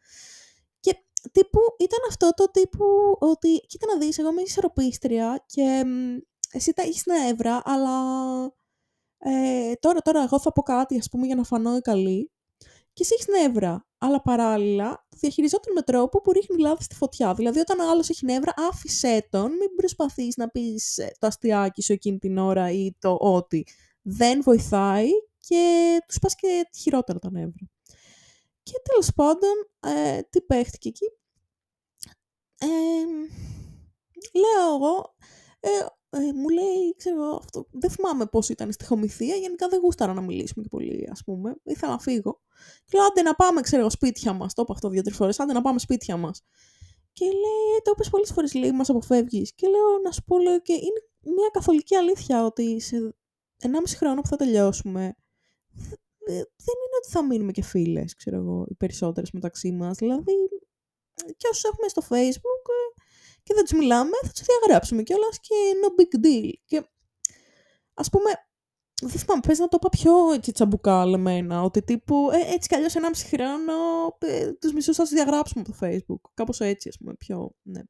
και 0.84 0.96
τύπου 1.32 1.60
ήταν 1.78 1.98
αυτό 2.08 2.30
το 2.34 2.50
τύπου 2.50 3.16
ότι, 3.18 3.60
κοίτα 3.66 3.86
να 3.86 3.98
δεις, 3.98 4.18
εγώ 4.18 4.30
είμαι 4.30 4.42
ισορροπίστρια 4.42 5.44
και 5.46 5.84
εσύ 6.52 6.72
τα 6.72 6.82
έχεις 6.82 7.06
νεύρα, 7.06 7.62
αλλά 7.64 7.96
ε, 9.22 9.72
τώρα, 9.80 10.00
τώρα 10.00 10.22
εγώ 10.22 10.40
θα 10.40 10.52
πω 10.52 10.62
κάτι, 10.62 10.98
ας 10.98 11.08
πούμε, 11.08 11.26
για 11.26 11.34
να 11.34 11.42
φανώ 11.42 11.80
καλή 11.80 12.30
και 12.92 13.02
εσύ 13.02 13.14
έχεις 13.14 13.26
νεύρα. 13.26 13.84
Αλλά 13.98 14.22
παράλληλα 14.22 15.06
διαχειριζόταν 15.08 15.72
με 15.72 15.82
τρόπο 15.82 16.20
που 16.20 16.32
ρίχνει 16.32 16.58
λάδι 16.58 16.82
στη 16.82 16.94
φωτιά. 16.94 17.34
Δηλαδή, 17.34 17.58
όταν 17.58 17.80
ο 17.80 17.90
άλλος 17.90 18.08
έχει 18.08 18.24
νεύρα, 18.24 18.52
άφησέ 18.56 19.26
τον, 19.30 19.50
μην 19.50 19.74
προσπαθείς 19.76 20.36
να 20.36 20.48
πεις 20.48 20.98
ε, 20.98 21.12
το 21.18 21.26
αστιάκι 21.26 21.82
σου 21.82 21.92
εκείνη 21.92 22.18
την 22.18 22.38
ώρα 22.38 22.70
ή 22.70 22.94
το 22.98 23.16
ότι 23.20 23.66
δεν 24.02 24.42
βοηθάει 24.42 25.08
και 25.38 25.96
του 26.08 26.18
πα 26.18 26.28
και 26.36 26.68
χειρότερα 26.78 27.18
τα 27.18 27.30
νεύρα. 27.30 27.70
Και 28.62 28.72
τέλος 28.82 29.12
πάντων, 29.14 29.54
ε, 29.80 30.20
τι 30.30 30.40
παίχτηκε 30.42 30.88
εκεί. 30.88 31.06
Ε, 32.58 32.66
λέω 34.32 34.74
εγώ, 34.74 35.14
ε, 35.60 35.68
ε, 36.10 36.18
μου 36.18 36.48
λέει, 36.48 36.94
ξέρω 36.96 37.38
αυτό, 37.42 37.66
δεν 37.70 37.90
θυμάμαι 37.90 38.26
πώς 38.26 38.48
ήταν 38.48 38.68
η 38.68 38.72
στοιχομηθεία, 38.72 39.34
γενικά 39.34 39.68
δεν 39.68 39.80
γούσταρα 39.80 40.12
να 40.12 40.20
μιλήσουμε 40.20 40.62
και 40.62 40.68
πολύ, 40.68 41.08
ας 41.10 41.24
πούμε, 41.24 41.56
ήθελα 41.62 41.92
να 41.92 41.98
φύγω. 41.98 42.40
Και 42.84 42.96
λέω, 42.96 43.06
άντε 43.06 43.22
να 43.22 43.34
πάμε, 43.34 43.60
ξέρω, 43.60 43.90
σπίτια 43.90 44.32
μας, 44.32 44.54
το 44.54 44.62
είπα 44.62 44.72
αυτό 44.72 44.88
δύο-τρεις 44.88 45.16
φορές, 45.16 45.40
άντε 45.40 45.52
να 45.52 45.60
πάμε 45.60 45.78
σπίτια 45.78 46.16
μας. 46.16 46.44
Και 47.12 47.24
λέει, 47.24 47.80
το 47.84 47.90
είπες 47.94 48.10
πολλές 48.10 48.30
φορές, 48.32 48.54
λέει, 48.54 48.72
μας 48.72 48.88
αποφεύγεις. 48.88 49.54
Και 49.54 49.66
λέω, 49.68 49.98
να 50.04 50.10
σου 50.10 50.24
πω, 50.24 50.38
λέω, 50.38 50.60
και 50.60 50.72
είναι 50.72 51.34
μια 51.36 51.48
καθολική 51.52 51.94
αλήθεια 51.94 52.44
ότι 52.44 52.80
σε 52.80 53.14
1,5 53.62 53.96
χρόνο 53.96 54.20
που 54.20 54.28
θα 54.28 54.36
τελειώσουμε, 54.36 55.14
δεν 56.26 56.76
είναι 56.84 56.96
ότι 56.98 57.10
θα 57.10 57.24
μείνουμε 57.24 57.52
και 57.52 57.62
φίλες, 57.62 58.14
ξέρω 58.14 58.36
εγώ, 58.36 58.66
οι 58.68 58.74
περισσότερες 58.74 59.30
μεταξύ 59.30 59.72
μας. 59.72 59.96
Δηλαδή, 59.96 60.32
και 61.36 61.48
όσους 61.50 61.64
έχουμε 61.64 61.88
στο 61.88 62.02
facebook 62.08 62.64
ε, 62.68 63.02
και 63.42 63.54
δεν 63.54 63.64
τους 63.64 63.72
μιλάμε, 63.78 64.10
θα 64.22 64.32
τους 64.32 64.42
διαγράψουμε 64.42 65.02
κιόλας 65.02 65.40
και 65.40 65.54
no 65.82 66.00
big 66.00 66.26
deal. 66.26 66.52
Και 66.64 66.88
ας 67.94 68.08
πούμε, 68.08 68.30
δεν 69.00 69.10
θυμάμαι, 69.10 69.40
πες 69.46 69.58
να 69.58 69.68
το 69.68 69.76
είπα 69.80 69.88
πιο 69.88 70.32
έτσι 70.32 70.52
τσαμπουκά 70.52 71.06
λεμένα, 71.06 71.62
ότι 71.62 71.82
τύπου 71.82 72.30
ε, 72.32 72.52
έτσι 72.54 72.68
κι 72.68 72.74
αλλιώς 72.74 72.94
ένα 72.94 73.08
μισή 73.08 73.26
χρόνο 73.26 73.74
ε, 74.18 74.52
τους 74.52 74.72
μισούς 74.72 74.96
θα 74.96 75.02
τους 75.02 75.12
διαγράψουμε 75.12 75.64
από 75.66 75.72
το 75.72 75.86
facebook. 75.86 76.30
Κάπως 76.34 76.60
έτσι, 76.60 76.88
ας 76.88 76.96
πούμε, 76.98 77.14
πιο, 77.14 77.54
ναι. 77.62 77.80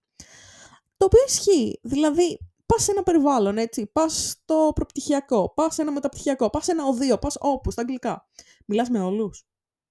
Το 0.97 1.05
οποίο 1.05 1.23
ισχύει. 1.27 1.79
Δηλαδή, 1.83 2.39
πας 2.67 2.83
σε 2.83 2.91
ένα 2.91 3.03
περιβάλλον, 3.03 3.59
έτσι. 3.59 3.87
Πας 3.87 4.31
στο 4.31 4.73
προπτυχιακό, 4.75 5.53
πας 5.55 5.75
σε 5.75 5.83
ένα 5.83 5.93
μεταπτυχιακό, 5.93 6.51
πας 6.51 6.65
σε 6.65 6.71
ένα 6.71 6.85
οδείο, 6.87 7.19
πας 7.19 7.37
όπου, 7.41 7.71
στα 7.71 7.81
αγγλικά. 7.81 8.29
Μιλάς 8.67 8.89
με 8.89 9.01
όλους; 9.01 9.47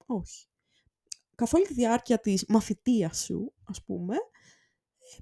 Όχι. 0.06 0.48
Καθ' 1.36 1.54
όλη 1.54 1.66
τη 1.66 1.74
διάρκεια 1.74 2.20
της 2.20 2.46
μαθητείας 2.48 3.18
σου, 3.24 3.54
ας 3.64 3.84
πούμε, 3.84 4.16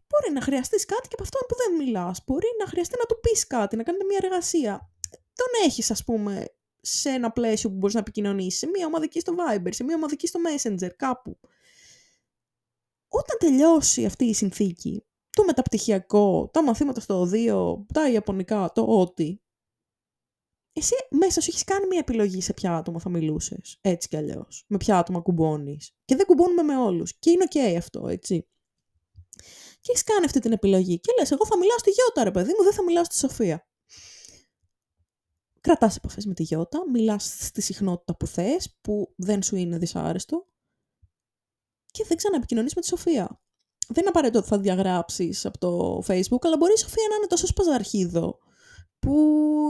μπορεί 0.07 0.33
να 0.33 0.41
χρειαστείς 0.41 0.85
κάτι 0.85 1.07
και 1.07 1.13
από 1.13 1.23
αυτόν 1.23 1.41
που 1.47 1.55
δεν 1.55 1.75
μιλάς. 1.75 2.23
Μπορεί 2.25 2.47
να 2.59 2.67
χρειαστεί 2.67 2.95
να 2.99 3.05
του 3.05 3.19
πεις 3.19 3.47
κάτι, 3.47 3.75
να 3.75 3.83
κάνετε 3.83 4.05
μια 4.05 4.19
εργασία. 4.21 4.91
Τον 5.11 5.47
έχεις, 5.65 5.91
ας 5.91 6.03
πούμε, 6.03 6.45
σε 6.81 7.09
ένα 7.09 7.31
πλαίσιο 7.31 7.69
που 7.69 7.75
μπορείς 7.75 7.93
να 7.93 7.99
επικοινωνήσεις, 7.99 8.59
σε 8.59 8.67
μια 8.67 8.85
ομαδική 8.85 9.19
στο 9.19 9.33
Viber, 9.37 9.69
σε 9.69 9.83
μια 9.83 9.95
ομαδική 9.95 10.27
στο 10.27 10.39
Messenger, 10.45 10.89
κάπου. 10.95 11.39
Όταν 13.07 13.37
τελειώσει 13.39 14.05
αυτή 14.05 14.25
η 14.25 14.33
συνθήκη, 14.33 15.05
το 15.29 15.43
μεταπτυχιακό, 15.43 16.49
τα 16.53 16.63
μαθήματα 16.63 16.99
στο 16.99 17.19
οδείο, 17.19 17.85
τα 17.93 18.09
ιαπωνικά, 18.09 18.71
το 18.75 18.81
ό,τι. 18.81 19.39
Εσύ 20.73 20.95
μέσα 21.09 21.41
σου 21.41 21.49
έχεις 21.49 21.63
κάνει 21.63 21.87
μια 21.87 21.99
επιλογή 21.99 22.41
σε 22.41 22.53
ποια 22.53 22.75
άτομα 22.75 22.99
θα 22.99 23.09
μιλούσες. 23.09 23.77
Έτσι 23.81 24.07
κι 24.07 24.17
αλλιώς. 24.17 24.65
Με 24.67 24.77
ποια 24.77 24.97
άτομα 24.97 25.19
κουμπώνεις. 25.19 25.95
Και 26.05 26.15
δεν 26.15 26.25
κουμπώνουμε 26.25 26.61
με 26.61 26.77
όλους. 26.77 27.19
Και 27.19 27.29
είναι 27.29 27.45
OK 27.49 27.75
αυτό, 27.77 28.07
έτσι. 28.07 28.47
Και 29.87 29.93
έχει 29.95 30.03
κάνει 30.03 30.25
αυτή 30.25 30.39
την 30.39 30.51
επιλογή. 30.51 30.99
Και 30.99 31.11
λες, 31.19 31.31
εγώ 31.31 31.45
θα 31.45 31.57
μιλάω 31.57 31.77
στη 31.77 31.89
Γιώτα, 31.89 32.23
ρε 32.23 32.31
παιδί 32.31 32.53
μου, 32.57 32.63
δεν 32.63 32.73
θα 32.73 32.83
μιλάω 32.83 33.03
στη 33.03 33.15
Σοφία. 33.17 33.67
Κρατάς 35.61 35.95
επαφές 35.95 36.25
με 36.25 36.33
τη 36.33 36.43
Γιώτα, 36.43 36.89
μιλάς 36.91 37.35
στη 37.39 37.61
συχνότητα 37.61 38.15
που 38.17 38.27
θες, 38.27 38.77
που 38.81 39.13
δεν 39.15 39.43
σου 39.43 39.55
είναι 39.55 39.77
δυσάρεστο. 39.77 40.47
Και 41.91 42.05
δεν 42.07 42.17
ξαναεπικοινωνείς 42.17 42.75
με 42.75 42.81
τη 42.81 42.87
Σοφία 42.87 43.41
δεν 43.87 43.97
είναι 43.99 44.09
απαραίτητο 44.09 44.39
ότι 44.39 44.47
θα 44.47 44.59
διαγράψεις 44.59 45.45
από 45.45 45.57
το 45.57 45.97
Facebook, 46.07 46.41
αλλά 46.41 46.57
μπορεί 46.57 46.73
η 46.73 46.77
Σοφία 46.77 47.07
να 47.09 47.15
είναι 47.15 47.27
τόσο 47.27 47.47
σπαζαρχίδο 47.47 48.37
που 48.99 49.13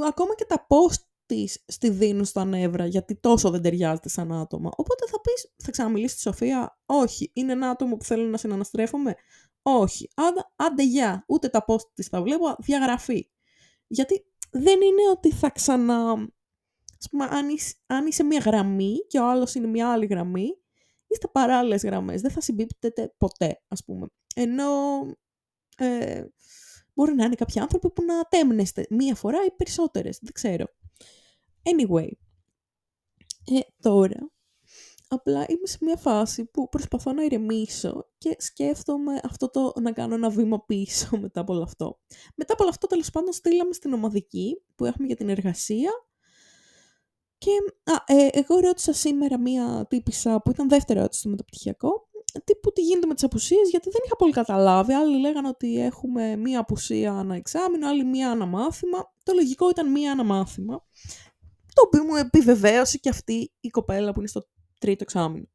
ακόμα 0.08 0.36
και 0.36 0.46
τα 0.46 0.68
post 0.70 1.02
της 1.26 1.64
στη 1.68 1.90
δίνουν 1.90 2.26
στα 2.26 2.46
νεύρα 2.46 2.86
γιατί 2.86 3.16
τόσο 3.16 3.50
δεν 3.50 3.62
ταιριάζεται 3.62 4.10
σαν 4.10 4.32
άτομα. 4.32 4.72
Οπότε 4.76 5.06
θα 5.08 5.22
πεις, 5.22 5.54
θα 5.64 5.72
ξαναμιλήσεις 5.72 6.16
τη 6.16 6.22
Σοφία, 6.22 6.80
όχι. 6.86 7.32
Είναι 7.34 7.52
ένα 7.52 7.70
άτομο 7.70 7.98
που 7.98 8.04
θέλω 8.04 8.24
να 8.24 8.38
συναναστρέφομαι, 8.38 9.16
όχι. 9.70 10.10
Άντε, 10.16 10.42
άντε 10.56 10.84
γεια, 10.84 11.24
ούτε 11.28 11.48
τα 11.48 11.66
post 11.68 11.94
της 11.94 12.08
θα 12.08 12.22
βλέπω, 12.22 12.56
διαγραφή. 12.60 13.30
Γιατί 13.88 14.26
δεν 14.52 14.82
είναι 14.82 15.10
ότι 15.12 15.32
θα 15.32 15.50
ξανα... 15.50 16.12
Ας 17.00 17.10
πούμε, 17.10 17.26
αν 17.26 17.50
είσαι, 17.50 17.76
αν 17.88 18.08
είσαι 18.08 18.24
μια 18.24 18.40
γραμμή 18.40 18.96
και 19.08 19.20
ο 19.20 19.30
άλλος 19.30 19.56
είναι 19.56 19.68
μια 19.68 19.92
άλλη 19.92 20.06
γραμμή, 20.06 20.48
είστε 21.08 21.28
παράλληλες 21.28 21.84
γραμμές, 21.84 22.22
δεν 22.22 22.32
θα 22.32 22.42
συμπίπτετε 22.42 23.14
ποτέ, 23.18 23.62
ας 23.68 23.84
πούμε. 23.86 24.08
Ενώ 24.36 24.72
ε, 25.78 26.26
μπορεί 26.94 27.14
να 27.14 27.26
είναι 27.26 27.36
κάποιοι 27.36 27.62
άνθρωποι 27.62 27.92
που 27.92 28.04
να 28.04 28.24
τέμνεστε 28.24 28.88
μία 28.90 29.16
φορά 29.16 29.46
ή 29.46 29.52
περισσότερες, 29.52 30.20
δεν 30.22 30.32
ξέρω. 30.34 30.66
Anyway, 31.64 32.10
ε, 33.46 33.60
τώρα, 33.82 34.32
απλά 35.08 35.46
είμαι 35.48 35.68
σε 35.68 35.78
μια 35.82 35.98
φάση 35.98 36.46
που 36.46 36.70
προσπαθώ 36.70 37.14
να 37.14 37.24
ηρεμήσω 37.24 38.08
και 38.18 38.36
σκέφτομαι 38.40 39.20
αυτό 39.24 39.50
το 39.50 39.74
να 39.82 39.92
κάνω 39.92 40.16
ένα 40.16 40.30
βήμα 40.30 40.66
πίσω 40.66 41.08
μετά 41.22 41.42
από 41.42 41.54
όλο 41.54 41.64
αυτό. 41.64 42.00
Μετά 42.36 42.54
από 42.54 42.64
όλο 42.64 42.72
αυτό, 42.72 42.88
τέλος 42.88 43.10
πάντων, 43.10 43.34
στείλαμε 43.34 43.74
στην 43.74 43.94
ομαδική 43.94 44.62
που 44.76 44.86
έχουμε 44.86 45.08
για 45.08 45.16
την 45.16 45.30
εργασία 45.30 45.92
και 47.38 47.52
α, 47.84 48.16
ε, 48.16 48.28
εγώ 48.32 48.60
ρώτησα 48.60 48.94
σήμερα 48.94 49.40
μία 49.40 49.86
τύπησα 49.90 50.42
που 50.42 50.50
ήταν 50.50 50.70
δεύτερη 50.70 51.00
ερώτηση 51.00 51.20
στο 51.20 51.30
μεταπτυχιακό, 51.30 52.10
τύπου 52.44 52.72
τι 52.72 52.82
γίνεται 52.82 53.08
με 53.08 53.14
τις 53.14 53.24
απουσίες, 53.24 53.70
γιατί 53.70 53.90
δεν 53.90 54.02
είχα 54.06 54.16
πολύ 54.16 54.32
καταλάβει. 54.32 54.94
Άλλοι 54.94 55.20
λέγανε 55.20 55.48
ότι 55.48 55.82
έχουμε 55.82 56.36
μία 56.36 56.60
απουσία 56.60 57.14
ανά 57.14 57.36
εξάμεινο, 57.36 57.88
άλλοι 57.88 58.04
μία 58.04 58.32
αναμάθημα. 58.32 59.14
Το 59.24 59.34
λογικό 59.34 59.70
ήταν 59.70 59.92
μία 59.92 60.12
αναμάθημα, 60.12 60.86
το 61.74 61.82
οποίο 61.86 62.04
μου 62.04 62.16
επιβεβαίωσε 62.16 62.98
και 62.98 63.10
αυτή 63.10 63.52
η 63.60 63.70
κοπέλα 63.70 64.14
που 64.14 64.20
είναι 64.20 64.28
στο 64.28 64.48
τρίτο 64.78 65.04
εξάμεινο. 65.04 65.46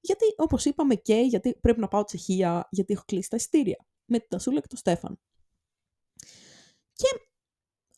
Γιατί, 0.00 0.24
όπως 0.36 0.64
είπαμε 0.64 0.94
και, 0.94 1.14
γιατί 1.14 1.54
πρέπει 1.60 1.80
να 1.80 1.88
πάω 1.88 2.04
Τσεχία, 2.04 2.68
γιατί 2.70 2.92
έχω 2.92 3.02
κλείσει 3.06 3.30
τα 3.30 3.36
ειστήρια. 3.36 3.86
Με 4.04 4.18
την 4.18 4.28
Τασούλα 4.28 4.60
και 4.60 4.66
τον 4.66 4.78
Στέφαν. 4.78 5.20
Και 6.92 7.08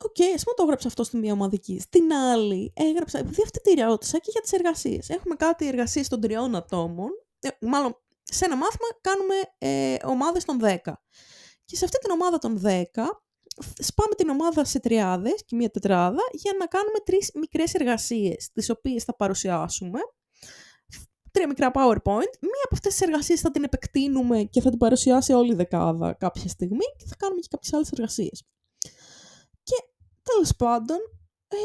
OK, 0.05 0.15
okay, 0.19 0.33
ας 0.35 0.43
πούμε 0.43 0.55
το 0.57 0.63
έγραψα 0.63 0.89
αυτό 0.89 1.05
στη 1.05 1.17
μία 1.17 1.33
ομαδική. 1.33 1.81
Στην 1.81 2.13
άλλη, 2.13 2.73
έγραψα, 2.77 3.19
επειδή 3.19 3.43
αυτή 3.43 3.61
τη 3.61 3.81
ρώτησα 3.81 4.19
και 4.19 4.31
για 4.33 4.41
τις 4.41 4.53
εργασίες. 4.53 5.09
Έχουμε 5.09 5.35
κάτι 5.35 5.67
εργασίες 5.67 6.09
των 6.09 6.21
τριών 6.21 6.55
ατόμων. 6.55 7.09
Ε, 7.41 7.49
μάλλον, 7.61 8.03
σε 8.23 8.45
ένα 8.45 8.57
μάθημα 8.57 8.89
κάνουμε 9.01 9.35
ε, 9.59 9.97
ομάδες 10.07 10.45
των 10.45 10.59
10. 10.63 10.77
Και 11.65 11.77
σε 11.77 11.85
αυτή 11.85 11.99
την 11.99 12.11
ομάδα 12.11 12.39
των 12.39 12.63
10, 12.65 12.83
σπάμε 13.79 14.15
την 14.17 14.29
ομάδα 14.29 14.65
σε 14.65 14.81
τριάδες 14.81 15.45
και 15.45 15.57
μία 15.57 15.71
τετράδα 15.71 16.23
για 16.33 16.53
να 16.59 16.67
κάνουμε 16.67 16.99
τρεις 17.05 17.31
μικρές 17.35 17.75
εργασίες, 17.75 18.51
τις 18.53 18.71
οποίες 18.71 19.05
θα 19.05 19.17
παρουσιάσουμε. 19.17 19.99
Τρία 21.37 21.49
μικρά 21.49 21.71
PowerPoint. 21.75 22.33
Μία 22.41 22.63
από 22.65 22.73
αυτές 22.73 22.93
τις 22.93 23.01
εργασίες 23.01 23.41
θα 23.41 23.51
την 23.51 23.65
επεκτείνουμε 23.65 24.43
και 24.43 24.61
θα 24.61 24.71
την 24.71 24.79
παρουσιάσει 24.79 25.33
όλη 25.33 25.53
η 25.53 25.55
δεκάδα 25.55 26.13
κάποια 26.13 26.49
στιγμή 26.49 26.85
και 26.97 27.05
θα 27.07 27.15
κάνουμε 27.17 27.41
και 27.41 27.49
κάποιες 27.51 27.73
άλλες 27.73 27.91
εργασίες. 27.91 28.45
Τέλος 30.23 30.57
πάντων, 30.57 30.97
ε, 31.49 31.57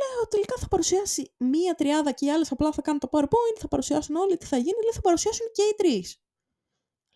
λέω 0.00 0.28
τελικά 0.28 0.54
θα 0.58 0.68
παρουσιάσει 0.68 1.32
μία 1.36 1.74
τριάδα 1.74 2.12
και 2.12 2.24
οι 2.24 2.30
άλλες 2.30 2.52
απλά 2.52 2.72
θα 2.72 2.82
κάνουν 2.82 3.00
το 3.00 3.08
PowerPoint, 3.12 3.56
θα 3.58 3.68
παρουσιάσουν 3.68 4.16
όλοι 4.16 4.36
τι 4.36 4.46
θα 4.46 4.56
γίνει, 4.56 4.82
λέει 4.82 4.92
θα 4.92 5.00
παρουσιάσουν 5.00 5.46
και 5.52 5.62
οι 5.62 5.74
τρεις. 5.76 6.22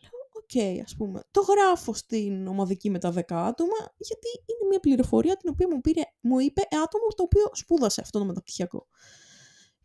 Λέω, 0.03 0.11
ok, 0.33 0.50
okay, 0.55 0.81
ας 0.85 0.94
πούμε. 0.96 1.22
Το 1.31 1.40
γράφω 1.40 1.94
στην 1.94 2.46
ομαδική 2.46 2.90
με 2.90 2.98
τα 2.98 3.11
δέκα 3.11 3.44
άτομα, 3.44 3.94
γιατί 3.96 4.29
είναι 4.46 4.68
μια 4.68 4.81
πληροφορία 4.81 5.37
την 5.37 5.50
οποία 5.53 5.68
μου, 5.70 5.81
πήρε, 5.81 6.03
μου 6.20 6.38
είπε 6.38 6.61
άτομο 6.85 7.07
το 7.16 7.22
οποίο 7.22 7.50
σπούδασε 7.53 8.00
αυτό 8.00 8.18
το 8.18 8.24
μεταπτυχιακό. 8.24 8.87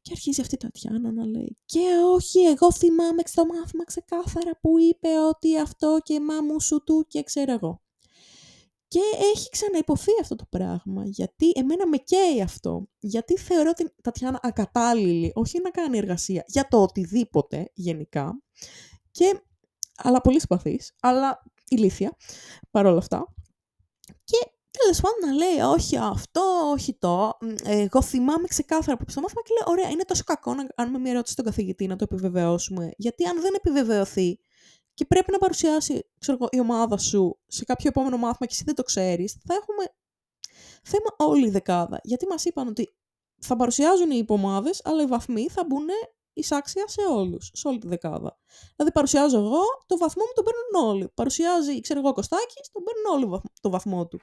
Και 0.01 0.11
αρχίζει 0.11 0.41
αυτή 0.41 0.55
η 0.55 0.57
Τατιάνα 0.57 1.11
να 1.11 1.25
λέει 1.25 1.57
«Και 1.65 1.85
όχι, 2.13 2.39
εγώ 2.39 2.71
θυμάμαι 2.71 3.21
στο 3.25 3.45
μάθημα 3.45 3.83
ξεκάθαρα 3.83 4.59
που 4.61 4.79
είπε 4.79 5.07
ότι 5.29 5.59
αυτό 5.59 5.97
και 6.03 6.19
μα 6.19 6.41
μου 6.41 6.61
σου 6.61 6.83
του 6.83 7.05
και 7.07 7.23
ξέρω 7.23 7.51
εγώ». 7.51 7.81
Και 8.87 8.99
έχει 9.35 9.49
ξαναυποθεί 9.49 10.11
αυτό 10.21 10.35
το 10.35 10.45
πράγμα, 10.49 11.03
γιατί 11.05 11.51
εμένα 11.55 11.87
με 11.87 11.97
καίει 11.97 12.41
αυτό. 12.41 12.87
Γιατί 12.99 13.37
θεωρώ 13.37 13.73
την 13.73 13.91
Τατιάνα 14.03 14.39
ακατάλληλη, 14.41 15.31
όχι 15.35 15.61
να 15.63 15.69
κάνει 15.69 15.97
εργασία, 15.97 16.43
για 16.47 16.67
το 16.67 16.81
οτιδήποτε 16.81 17.71
γενικά. 17.73 18.41
Και, 19.11 19.41
αλλά 19.95 20.21
πολύ 20.21 20.39
συμπαθής, 20.39 20.95
αλλά 20.99 21.43
ηλίθια, 21.67 22.15
παρόλα 22.71 22.97
αυτά. 22.97 23.33
Και 24.23 24.51
τέλος 24.71 25.01
πάντων 25.01 25.29
να 25.29 25.45
λέει, 25.45 25.59
όχι 25.59 25.97
αυτό, 25.97 26.58
όχι 26.69 26.93
το. 26.93 27.37
Εγώ 27.63 28.01
θυμάμαι 28.01 28.47
ξεκάθαρα 28.47 28.97
που 28.97 29.05
στο 29.07 29.21
μάθημα 29.21 29.41
και 29.41 29.53
λέω, 29.59 29.73
ωραία, 29.73 29.89
είναι 29.89 30.03
τόσο 30.03 30.23
κακό 30.23 30.53
να 30.53 30.65
κάνουμε 30.65 30.99
μια 30.99 31.11
ερώτηση 31.11 31.33
στον 31.33 31.45
καθηγητή, 31.45 31.87
να 31.87 31.95
το 31.95 32.05
επιβεβαιώσουμε. 32.09 32.91
Γιατί 32.97 33.25
αν 33.25 33.41
δεν 33.41 33.53
επιβεβαιωθεί, 33.55 34.39
και 34.93 35.05
πρέπει 35.05 35.31
να 35.31 35.37
παρουσιάσει 35.37 36.09
ξέρω, 36.19 36.37
η 36.49 36.59
ομάδα 36.59 36.97
σου 36.97 37.39
σε 37.47 37.65
κάποιο 37.65 37.89
επόμενο 37.89 38.17
μάθημα 38.17 38.45
και 38.45 38.53
εσύ 38.53 38.63
δεν 38.63 38.75
το 38.75 38.83
ξέρεις, 38.83 39.37
θα 39.45 39.53
έχουμε 39.53 39.83
θέμα 40.83 41.29
όλη 41.31 41.47
η 41.47 41.49
δεκάδα. 41.49 41.99
Γιατί 42.03 42.27
μας 42.27 42.45
είπαν 42.45 42.67
ότι 42.67 42.93
θα 43.39 43.55
παρουσιάζουν 43.55 44.11
οι 44.11 44.17
υπομάδες, 44.17 44.81
αλλά 44.83 45.01
οι 45.01 45.05
βαθμοί 45.05 45.49
θα 45.49 45.65
μπουν 45.65 45.87
εισάξια 46.33 46.87
σε 46.87 47.01
όλους, 47.01 47.51
σε 47.53 47.67
όλη 47.67 47.77
τη 47.77 47.87
δεκάδα. 47.87 48.37
Δηλαδή 48.75 48.91
παρουσιάζω 48.93 49.37
εγώ, 49.37 49.61
το 49.85 49.97
βαθμό 49.97 50.23
μου 50.23 50.31
τον 50.35 50.43
παίρνουν 50.43 50.89
όλοι. 50.89 51.11
Παρουσιάζει, 51.13 51.81
ξέρω 51.81 51.99
εγώ, 51.99 52.09
ο 52.09 52.13
Κωστάκης, 52.13 52.69
τον 52.71 52.83
παίρνουν 52.83 53.31
όλοι 53.31 53.41
το 53.61 53.69
βαθμό 53.69 54.07
του. 54.07 54.19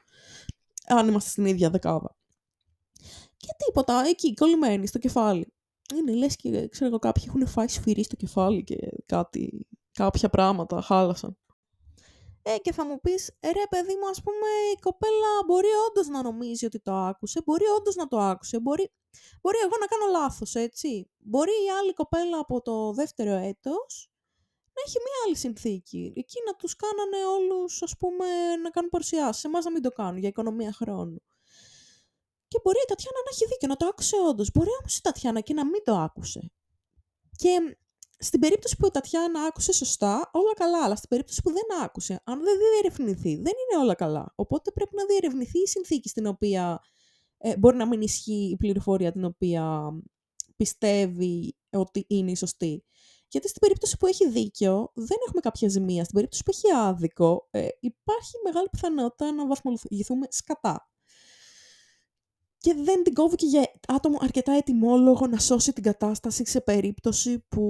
Αν 0.87 1.09
είμαστε 1.09 1.31
στην 1.31 1.47
ίδια 1.47 1.71
δεκάδα. 1.71 2.17
Και 3.37 3.49
τίποτα, 3.67 4.03
εκεί, 4.07 4.35
κολλημένοι 4.35 4.87
στο 4.87 4.99
κεφάλι. 4.99 5.53
είναι 5.95 6.13
λες 6.13 6.37
και 6.37 6.69
ξέρω 6.69 6.87
εγώ 6.87 6.99
κάποιοι 6.99 7.25
έχουν 7.27 7.47
φάει 7.47 7.69
σφυρί 7.69 8.03
στο 8.03 8.17
κεφάλι 8.17 8.65
και 8.65 8.77
κάτι, 9.07 9.67
κάποια 9.93 10.29
πράγματα 10.29 10.81
χάλασαν. 10.81 11.37
Ε, 12.43 12.59
και 12.59 12.73
θα 12.73 12.87
μου 12.87 13.01
πεις, 13.01 13.29
ε, 13.41 13.51
ρε 13.51 13.67
παιδί 13.71 13.95
μου, 14.01 14.09
ας 14.09 14.23
πούμε, 14.23 14.49
η 14.75 14.79
κοπέλα 14.81 15.31
μπορεί 15.47 15.69
όντως 15.89 16.09
να 16.09 16.23
νομίζει 16.23 16.65
ότι 16.65 16.81
το 16.81 16.95
άκουσε, 16.95 17.43
μπορεί 17.45 17.65
όντως 17.79 17.95
να 17.95 18.07
το 18.09 18.19
άκουσε, 18.19 18.61
μπορεί, 18.61 18.93
μπορεί 19.41 19.59
εγώ 19.65 19.77
να 19.81 19.87
κάνω 19.87 20.11
λάθος, 20.11 20.55
έτσι. 20.55 21.11
Μπορεί 21.19 21.51
η 21.51 21.71
άλλη 21.81 21.93
κοπέλα 21.93 22.39
από 22.39 22.63
το 22.63 22.93
δεύτερο 22.93 23.31
έτος 23.31 24.11
να 24.77 24.83
έχει 24.87 24.99
μία 24.99 25.19
άλλη 25.27 25.37
συνθήκη. 25.37 26.13
Εκεί 26.17 26.39
να 26.47 26.55
τους 26.55 26.77
κάνανε 26.77 27.25
όλους, 27.37 27.83
ας 27.83 27.97
πούμε, 27.99 28.27
να 28.63 28.71
κάνουν 28.71 28.91
παρουσιάσεις. 28.91 29.45
Εμάς 29.45 29.65
να 29.65 29.71
μην 29.71 29.83
το 29.83 29.91
κάνουν 29.91 30.19
για 30.19 30.29
οικονομία 30.29 30.73
χρόνου. 30.73 31.23
Και 32.57 32.63
μπορεί 32.65 32.79
η 32.79 32.89
Τατιάνα 32.89 33.21
να 33.25 33.31
έχει 33.33 33.47
δίκιο, 33.47 33.69
να 33.69 33.77
το 33.77 33.87
άκουσε 33.87 34.17
όντως. 34.29 34.51
Μπορεί 34.55 34.71
όμως 34.81 34.97
η 34.97 35.03
Τατιάνα 35.03 35.41
και 35.41 35.55
να 35.55 35.65
μην 35.65 35.83
το 35.85 35.95
άκουσε. 35.95 36.53
Και 37.37 37.77
στην 38.19 38.41
περίπτωση 38.41 38.77
που 38.77 38.87
η 38.87 38.91
Τατιάνα 38.91 39.41
άκουσε 39.43 39.73
σωστά, 39.73 40.31
όλα 40.33 40.55
καλά. 40.55 40.85
Αλλά 40.85 40.97
στην 40.97 41.09
περίπτωση 41.09 41.43
που 41.43 41.53
δεν 41.53 41.83
άκουσε, 41.83 42.21
αν 42.25 42.43
δεν 42.43 42.55
διερευνηθεί, 42.59 43.35
δεν 43.35 43.53
είναι 43.53 43.83
όλα 43.83 43.95
καλά. 43.95 44.33
Οπότε 44.35 44.71
πρέπει 44.71 44.95
να 44.95 45.05
διερευνηθεί 45.07 45.59
η 45.59 45.67
συνθήκη 45.67 46.09
στην 46.09 46.27
οποία 46.27 46.81
ε, 47.39 47.57
μπορεί 47.57 47.77
να 47.77 47.87
μην 47.87 48.01
ισχύει 48.01 48.51
η 48.53 48.57
πληροφορία 48.57 49.13
την 49.13 49.25
οποία 49.25 49.93
πιστεύει 50.57 51.57
ότι 51.71 52.05
είναι 52.09 52.31
η 52.31 52.37
σωστή. 52.37 52.85
Γιατί 53.29 53.49
στην 53.49 53.61
περίπτωση 53.61 53.97
που 53.97 54.07
έχει 54.07 54.29
δίκιο, 54.29 54.93
δεν 54.95 55.17
έχουμε 55.27 55.41
κάποια 55.41 55.69
ζημία. 55.69 56.03
Στην 56.03 56.15
περίπτωση 56.15 56.43
που 56.43 56.51
έχει 56.51 56.77
άδικο, 56.77 57.49
ε, 57.51 57.69
υπάρχει 57.81 58.33
μεγάλη 58.45 58.69
πιθανότητα 58.71 59.33
να 59.33 59.47
βαθμολογηθούμε 59.47 60.27
σκατά 60.31 60.91
και 62.67 62.75
δεν 62.75 63.03
την 63.03 63.15
κόβει 63.15 63.37
και 63.37 63.47
για 63.47 63.73
άτομο 63.89 64.19
αρκετά 64.21 64.53
ετοιμόλογο 64.53 65.27
να 65.27 65.39
σώσει 65.39 65.73
την 65.73 65.83
κατάσταση 65.83 66.47
σε 66.47 66.61
περίπτωση 66.61 67.45
που, 67.49 67.63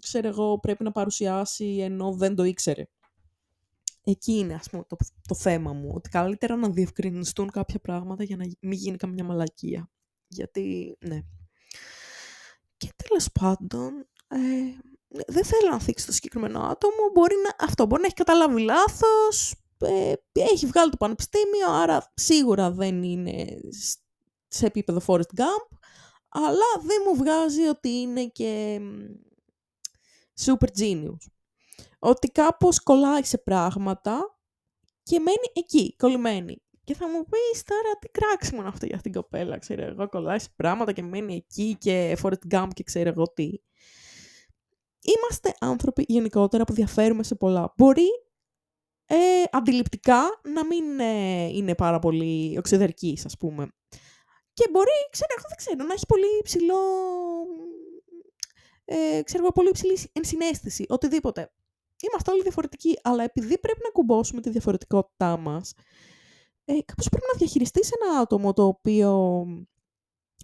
ξέρω 0.00 0.28
εγώ, 0.28 0.58
πρέπει 0.58 0.84
να 0.84 0.92
παρουσιάσει 0.92 1.76
ενώ 1.80 2.12
δεν 2.12 2.34
το 2.34 2.44
ήξερε. 2.44 2.84
Εκεί 4.04 4.32
είναι, 4.32 4.54
ας 4.54 4.68
πούμε, 4.70 4.84
το, 4.88 4.96
το 5.28 5.34
θέμα 5.34 5.72
μου, 5.72 5.90
ότι 5.94 6.08
καλύτερα 6.08 6.56
να 6.56 6.70
διευκρινιστούν 6.70 7.50
κάποια 7.50 7.78
πράγματα 7.78 8.24
για 8.24 8.36
να 8.36 8.44
μην 8.60 8.78
γίνει 8.78 8.96
καμιά 8.96 9.24
μαλακία. 9.24 9.90
Γιατί, 10.26 10.96
ναι. 11.06 11.20
Και 12.76 12.88
τέλος 12.96 13.28
πάντων, 13.32 14.08
ε, 14.28 14.38
δεν 15.26 15.44
θέλω 15.44 15.70
να 15.70 15.80
θίξει 15.80 16.06
το 16.06 16.12
συγκεκριμένο 16.12 16.60
άτομο, 16.60 17.10
μπορεί 17.14 17.34
να, 17.34 17.66
αυτό 17.66 17.86
μπορεί 17.86 18.00
να 18.00 18.06
έχει 18.06 18.16
καταλάβει 18.16 18.60
λάθος, 18.60 19.52
ε, 19.52 19.69
έχει 20.32 20.66
βγάλει 20.66 20.90
το 20.90 20.96
πανεπιστήμιο, 20.96 21.70
άρα 21.70 22.12
σίγουρα 22.14 22.70
δεν 22.70 23.02
είναι 23.02 23.46
σε 24.48 24.66
επίπεδο 24.66 25.00
Forest 25.06 25.40
Gump, 25.40 25.78
αλλά 26.28 26.84
δεν 26.86 27.02
μου 27.06 27.16
βγάζει 27.16 27.62
ότι 27.62 27.88
είναι 27.88 28.26
και 28.26 28.80
super 30.44 30.78
genius. 30.78 31.26
Ότι 31.98 32.28
κάπως 32.28 32.82
κολλάει 32.82 33.24
σε 33.24 33.38
πράγματα 33.38 34.38
και 35.02 35.18
μένει 35.18 35.50
εκεί, 35.52 35.96
κολλημένη. 35.96 36.62
Και 36.84 36.94
θα 36.94 37.08
μου 37.08 37.24
πεις 37.24 37.62
τώρα 37.64 37.98
τι 37.98 38.08
κράξιμο 38.08 38.60
είναι 38.60 38.68
αυτό 38.68 38.86
για 38.86 38.96
αυτήν 38.96 39.12
την 39.12 39.20
κοπέλα, 39.20 39.58
ξέρω 39.58 39.82
εγώ, 39.82 40.08
κολλάει 40.08 40.38
σε 40.38 40.48
πράγματα 40.56 40.92
και 40.92 41.02
μένει 41.02 41.34
εκεί 41.34 41.76
και 41.78 42.18
Forest 42.22 42.54
Gump 42.54 42.68
και 42.74 42.82
ξέρω 42.82 43.08
εγώ 43.08 43.32
τι. 43.32 43.50
Είμαστε 45.00 45.54
άνθρωποι 45.60 46.04
γενικότερα 46.08 46.64
που 46.64 46.72
διαφέρουμε 46.72 47.22
σε 47.22 47.34
πολλά. 47.34 47.72
Μπορεί 47.76 48.08
ε, 49.12 49.44
αντιληπτικά 49.50 50.40
να 50.54 50.66
μην 50.66 51.00
ε, 51.00 51.44
είναι 51.44 51.74
πάρα 51.74 51.98
πολύ 51.98 52.58
οξυδερκής, 52.58 53.24
ας 53.24 53.36
πούμε. 53.36 53.68
Και 54.52 54.68
μπορεί, 54.70 55.08
ξέρω, 55.10 55.34
δεν 55.48 55.56
ξέρω, 55.56 55.84
να 55.84 55.92
έχει 55.92 56.06
πολύ 56.06 56.38
υψηλό, 56.38 56.80
ε, 58.84 59.22
ξέρω, 59.22 59.52
πολύ 59.52 59.68
υψηλή 59.68 59.98
ενσυναίσθηση, 60.12 60.84
οτιδήποτε. 60.88 61.52
Είμαστε 62.08 62.30
όλοι 62.30 62.42
διαφορετικοί, 62.42 62.98
αλλά 63.02 63.22
επειδή 63.24 63.58
πρέπει 63.58 63.80
να 63.82 63.90
κουμπώσουμε 63.90 64.40
τη 64.40 64.50
διαφορετικότητά 64.50 65.36
μας, 65.36 65.74
ε, 66.64 66.78
κάπως 66.84 67.08
πρέπει 67.08 67.26
να 67.32 67.38
διαχειριστείς 67.38 67.90
ένα 67.90 68.20
άτομο 68.20 68.52
το 68.52 68.66
οποίο 68.66 69.44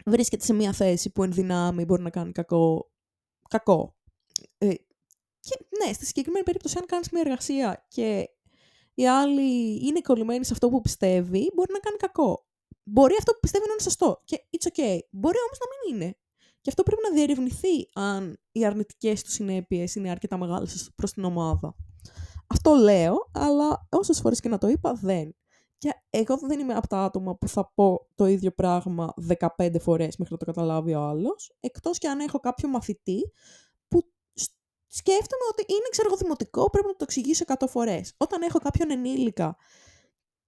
βρίσκεται 0.07 0.45
σε 0.45 0.53
μια 0.53 0.73
θέση 0.73 1.11
που 1.11 1.23
εν 1.23 1.33
δυνάμει 1.33 1.85
μπορεί 1.85 2.03
να 2.03 2.11
κάνει 2.11 2.33
κακό. 2.33 2.91
κακό. 3.49 3.97
Ε, 4.59 4.75
και 5.41 5.59
ναι, 5.85 5.93
στη 5.93 6.07
συγκεκριμένη 6.07 6.45
περίπτωση, 6.45 6.79
αν 6.79 6.87
κάνεις 6.87 7.11
μια 7.11 7.21
εργασία 7.21 7.87
και 7.89 8.31
η 8.99 9.09
άλλη 9.09 9.87
είναι 9.87 10.01
κολλημένη 10.01 10.45
σε 10.45 10.53
αυτό 10.53 10.69
που 10.69 10.81
πιστεύει, 10.81 11.51
μπορεί 11.55 11.73
να 11.73 11.79
κάνει 11.79 11.97
κακό. 11.97 12.47
Μπορεί 12.83 13.15
αυτό 13.19 13.33
που 13.33 13.39
πιστεύει 13.41 13.65
να 13.67 13.73
είναι 13.73 13.83
σωστό 13.83 14.23
και 14.25 14.37
it's 14.51 14.69
okay. 14.69 14.99
Μπορεί 15.11 15.39
όμως 15.47 15.59
να 15.61 15.67
μην 15.71 15.95
είναι. 15.95 16.17
Και 16.61 16.69
αυτό 16.69 16.83
πρέπει 16.83 17.03
να 17.09 17.15
διερευνηθεί 17.15 17.89
αν 17.95 18.39
οι 18.53 18.65
αρνητικές 18.65 19.23
του 19.23 19.31
συνέπειες 19.31 19.95
είναι 19.95 20.11
αρκετά 20.11 20.39
μεγάλες 20.39 20.91
προς 20.95 21.13
την 21.13 21.25
ομάδα. 21.25 21.77
Αυτό 22.47 22.75
λέω, 22.75 23.31
αλλά 23.33 23.89
όσες 23.91 24.21
φορές 24.21 24.41
και 24.41 24.49
να 24.49 24.59
το 24.59 24.69
είπα, 24.69 24.93
δεν. 24.93 25.37
Και 25.79 25.91
εγώ 26.11 26.37
δεν 26.37 26.59
είμαι 26.61 26.75
από 26.75 26.87
τα 26.87 26.99
άτομα 26.99 27.37
που 27.37 27.49
θα 27.49 27.73
πω 27.75 28.09
το 28.15 28.27
ίδιο 28.27 28.51
πράγμα 28.51 29.15
15 29.57 29.79
φορές 29.81 30.17
μέχρι 30.17 30.33
να 30.33 30.39
το 30.39 30.45
καταλάβει 30.45 30.95
ο 30.95 31.01
άλλος, 31.01 31.57
εκτός 31.61 31.99
και 31.99 32.09
αν 32.09 32.21
έχω 32.21 32.39
κάποιο 32.39 32.69
μαθητή 32.69 33.33
σκέφτομαι 34.97 35.45
ότι 35.51 35.65
είναι, 35.69 35.89
ξέρω 35.91 36.09
εγώ, 36.09 36.17
δημοτικό, 36.17 36.71
πρέπει 36.71 36.87
να 36.87 36.93
το 36.93 37.05
εξηγήσω 37.09 37.45
100 37.59 37.67
φορές. 37.69 38.15
Όταν 38.17 38.43
έχω 38.43 38.59
κάποιον 38.59 38.91
ενήλικα 38.91 39.57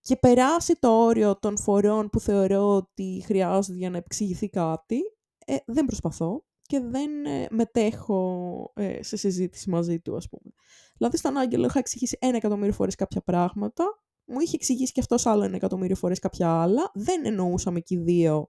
και 0.00 0.16
περάσει 0.16 0.74
το 0.80 1.04
όριο 1.04 1.38
των 1.38 1.58
φορών 1.58 2.10
που 2.10 2.20
θεωρώ 2.20 2.76
ότι 2.76 3.22
χρειάζονται 3.24 3.78
για 3.78 3.90
να 3.90 3.96
εξηγηθεί 3.96 4.48
κάτι, 4.48 5.00
ε, 5.46 5.56
δεν 5.66 5.84
προσπαθώ 5.84 6.44
και 6.62 6.80
δεν 6.80 7.26
ε, 7.26 7.46
μετέχω 7.50 8.72
ε, 8.74 9.02
σε 9.02 9.16
συζήτηση 9.16 9.70
μαζί 9.70 10.00
του, 10.00 10.16
ας 10.16 10.28
πούμε. 10.28 10.52
Δηλαδή, 10.96 11.16
στον 11.16 11.36
Άγγελο 11.36 11.66
είχα 11.66 11.78
εξηγήσει 11.78 12.18
ένα 12.20 12.36
εκατομμύριο 12.36 12.72
φορές 12.72 12.94
κάποια 12.94 13.22
πράγματα, 13.22 13.84
μου 14.24 14.40
είχε 14.40 14.56
εξηγήσει 14.56 14.92
και 14.92 15.00
αυτός 15.00 15.26
άλλο 15.26 15.44
ένα 15.44 15.56
εκατομμύριο 15.56 15.96
φορές 15.96 16.18
κάποια 16.18 16.62
άλλα, 16.62 16.90
δεν 16.94 17.24
εννοούσαμε 17.24 17.80
και 17.80 17.94
οι 17.94 17.98
δύο 17.98 18.48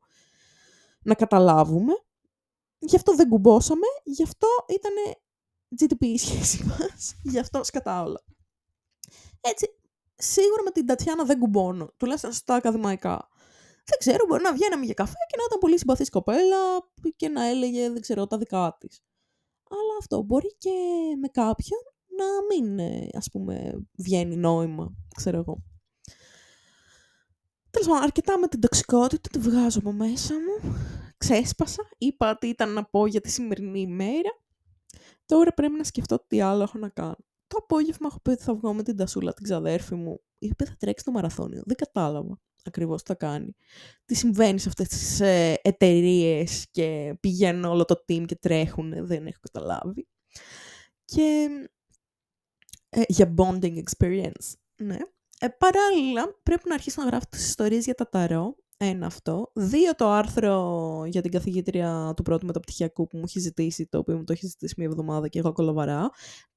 να 1.03 1.13
καταλάβουμε, 1.13 1.93
γι' 2.79 2.95
αυτό 2.95 3.15
δεν 3.15 3.29
κουμπώσαμε, 3.29 3.87
γι' 4.03 4.23
αυτό 4.23 4.47
ήταν 4.67 4.93
GTP 5.79 6.03
η 6.05 6.17
σχέση 6.17 6.63
μας, 6.69 7.15
γι' 7.23 7.39
αυτό 7.39 7.63
σκατά 7.63 8.03
όλα. 8.03 8.23
Έτσι, 9.41 9.65
σίγουρα 10.15 10.63
με 10.63 10.71
την 10.71 10.85
Τατιάνα 10.85 11.23
δεν 11.23 11.39
κουμπώνω, 11.39 11.93
τουλάχιστον 11.97 12.31
στα 12.31 12.55
ακαδημαϊκά. 12.55 13.27
Δεν 13.85 13.97
ξέρω, 13.99 14.25
μπορεί 14.27 14.43
να 14.43 14.53
βγαίναμε 14.53 14.85
για 14.85 14.93
καφέ 14.93 15.17
και 15.27 15.37
να 15.37 15.43
ήταν 15.43 15.59
πολύ 15.59 15.77
συμπαθής 15.79 16.09
κοπέλα 16.09 16.57
και 17.15 17.29
να 17.29 17.45
έλεγε, 17.45 17.89
δεν 17.89 18.01
ξέρω, 18.01 18.27
τα 18.27 18.37
δικά 18.37 18.77
της. 18.79 19.01
Αλλά 19.69 19.97
αυτό 19.99 20.21
μπορεί 20.21 20.55
και 20.57 20.69
με 21.21 21.27
κάποιον 21.27 21.79
να 22.17 22.25
μην, 22.49 22.79
ε, 22.79 23.07
ας 23.13 23.29
πούμε, 23.31 23.85
βγαίνει 23.97 24.35
νόημα, 24.35 24.93
ξέρω 25.15 25.37
εγώ. 25.37 25.63
Τέλος 27.69 27.87
πάντων, 27.87 28.03
αρκετά 28.03 28.39
με 28.39 28.47
την 28.47 28.59
τοξικότητα, 28.59 29.29
τη 29.29 29.39
βγάζω 29.39 29.79
από 29.79 29.91
μέσα 29.91 30.33
μου. 30.33 30.75
Ξέσπασα, 31.17 31.89
είπα 31.97 32.37
τι 32.37 32.47
ήταν 32.47 32.73
να 32.73 32.85
πω 32.85 33.05
για 33.05 33.21
τη 33.21 33.29
σημερινή 33.29 33.79
ημέρα. 33.79 34.29
Τώρα 35.29 35.53
πρέπει 35.53 35.73
να 35.73 35.83
σκεφτώ 35.83 36.25
τι 36.27 36.41
άλλο 36.41 36.63
έχω 36.63 36.77
να 36.77 36.89
κάνω. 36.89 37.17
Το 37.47 37.57
απόγευμα 37.57 38.07
έχω 38.09 38.19
πει 38.19 38.29
ότι 38.29 38.43
θα 38.43 38.55
βγω 38.55 38.73
με 38.73 38.83
την 38.83 38.97
Τασούλα, 38.97 39.33
την 39.33 39.43
ξαδέρφη 39.43 39.95
μου, 39.95 40.21
η 40.37 40.49
οποία 40.51 40.65
θα 40.65 40.75
τρέξει 40.79 41.05
το 41.05 41.11
μαραθώνιο. 41.11 41.61
Δεν 41.65 41.75
κατάλαβα 41.75 42.39
ακριβώς 42.63 43.03
τι 43.03 43.07
θα 43.07 43.15
κάνει. 43.15 43.55
Τι 44.05 44.15
συμβαίνει 44.15 44.59
σε 44.59 44.67
αυτές 44.67 44.87
τις 44.87 45.19
ε, 45.19 45.59
εταιρείες 45.61 46.67
και 46.71 47.17
πηγαίνουν 47.19 47.63
όλο 47.63 47.85
το 47.85 48.03
team 48.07 48.25
και 48.25 48.35
τρέχουν. 48.35 49.05
Δεν 49.05 49.27
έχω 49.27 49.39
καταλάβει. 49.41 50.07
Και 51.05 51.47
ε, 52.89 53.01
για 53.07 53.33
bonding 53.37 53.83
experience. 53.83 54.53
Ναι. 54.75 54.97
Ε, 55.39 55.47
παράλληλα, 55.47 56.39
πρέπει 56.43 56.67
να 56.67 56.73
αρχίσω 56.73 57.01
να 57.01 57.07
γράφω 57.07 57.25
τις 57.29 57.47
ιστορίες 57.47 57.85
για 57.85 57.95
τα 57.95 58.09
ταρό 58.09 58.55
ένα 58.81 59.05
αυτό. 59.05 59.51
Δύο 59.53 59.95
το 59.95 60.09
άρθρο 60.09 61.03
για 61.05 61.21
την 61.21 61.31
καθηγήτρια 61.31 62.13
του 62.15 62.23
πρώτου 62.23 62.45
μεταπτυχιακού 62.45 63.07
που 63.07 63.17
μου 63.17 63.23
έχει 63.25 63.39
ζητήσει, 63.39 63.87
το 63.87 63.97
οποίο 63.97 64.17
μου 64.17 64.23
το 64.23 64.33
έχει 64.33 64.47
ζητήσει 64.47 64.73
μία 64.77 64.87
εβδομάδα 64.87 65.27
και 65.27 65.39
εγώ 65.39 65.51
κολοβαρά. 65.51 66.09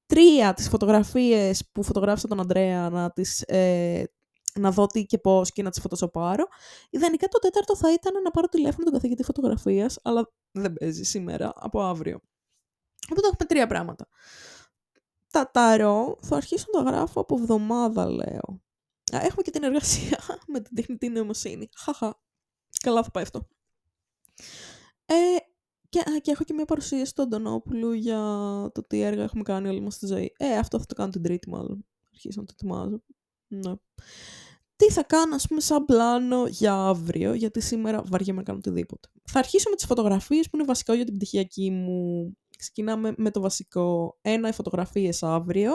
Τρία 0.05 0.53
τις 0.53 0.69
φωτογραφίες 0.69 1.69
που 1.71 1.83
φωτογράφησα 1.83 2.27
τον 2.27 2.39
Αντρέα 2.39 2.89
να 2.89 3.11
τις... 3.11 3.41
Ε, 3.41 4.03
να 4.59 4.71
δω 4.71 4.85
τι 4.85 5.05
και 5.05 5.17
πώς 5.17 5.51
και 5.51 5.63
να 5.63 5.69
τις 5.69 5.81
φωτοσοπάρω. 5.81 6.47
Ιδανικά 6.89 7.27
το 7.27 7.39
τέταρτο 7.39 7.75
θα 7.75 7.93
ήταν 7.93 8.21
να 8.21 8.31
πάρω 8.31 8.47
τηλέφωνο 8.47 8.83
τον 8.83 8.93
καθηγητή 8.93 9.23
φωτογραφίας, 9.23 9.99
αλλά 10.03 10.31
δεν 10.51 10.73
παίζει 10.73 11.03
σήμερα, 11.03 11.53
από 11.55 11.81
αύριο. 11.81 12.19
Οπότε 13.11 13.27
έχουμε 13.27 13.45
τρία 13.47 13.67
πράγματα. 13.67 14.07
Τα 15.31 15.51
ταρό 15.51 16.17
θα 16.21 16.35
αρχίσω 16.35 16.65
να 16.73 16.83
τα 16.83 16.91
γράφω 16.91 17.19
από 17.19 17.35
εβδομάδα, 17.35 18.09
λέω. 18.09 18.62
Έχουμε 19.11 19.41
και 19.41 19.51
την 19.51 19.63
εργασία 19.63 20.19
με 20.53 20.59
την 20.59 20.75
τεχνητή 20.75 21.09
νοημοσύνη. 21.09 21.69
Χαχα. 21.75 22.21
Καλά 22.83 23.03
θα 23.03 23.11
πάει 23.11 23.23
αυτό. 23.23 23.47
Ε, 25.05 25.13
και, 25.89 26.03
και 26.21 26.31
έχω 26.31 26.43
και 26.43 26.53
μια 26.53 26.65
παρουσίαση 26.65 27.15
του 27.15 27.21
Αντωνόπουλου 27.21 27.91
για 27.91 28.19
το 28.73 28.83
τι 28.87 29.01
έργα 29.01 29.23
έχουμε 29.23 29.43
κάνει 29.43 29.67
όλοι 29.67 29.81
μας 29.81 29.93
στη 29.93 30.05
ζωή. 30.05 30.33
Ε, 30.37 30.57
αυτό 30.57 30.79
θα 30.79 30.85
το 30.85 30.95
κάνω 30.95 31.09
την 31.09 31.21
τρίτη 31.21 31.49
μάλλον. 31.49 31.85
Αρχίσω 32.11 32.39
να 32.39 32.45
το 32.45 32.53
ετοιμάζω. 32.57 33.01
Ναι. 33.47 33.73
τι 34.75 34.91
θα 34.91 35.03
κάνω, 35.03 35.35
ας 35.35 35.47
πούμε, 35.47 35.61
σαν 35.61 35.85
πλάνο 35.85 36.45
για 36.47 36.73
αύριο, 36.73 37.33
γιατί 37.33 37.61
σήμερα 37.61 38.03
βαριέμαι 38.05 38.37
να 38.37 38.43
κάνω 38.43 38.57
οτιδήποτε. 38.57 39.09
Θα 39.23 39.39
αρχίσω 39.39 39.69
με 39.69 39.75
τις 39.75 39.85
φωτογραφίες 39.85 40.49
που 40.49 40.55
είναι 40.55 40.65
βασικό 40.65 40.93
για 40.93 41.05
την 41.05 41.15
πτυχιακή 41.15 41.71
μου. 41.71 42.37
Ξεκινάμε 42.57 43.13
με 43.17 43.31
το 43.31 43.41
βασικό. 43.41 44.17
Ένα, 44.21 44.47
οι 44.49 44.53
φωτογραφίες 44.53 45.23
αύριο 45.23 45.73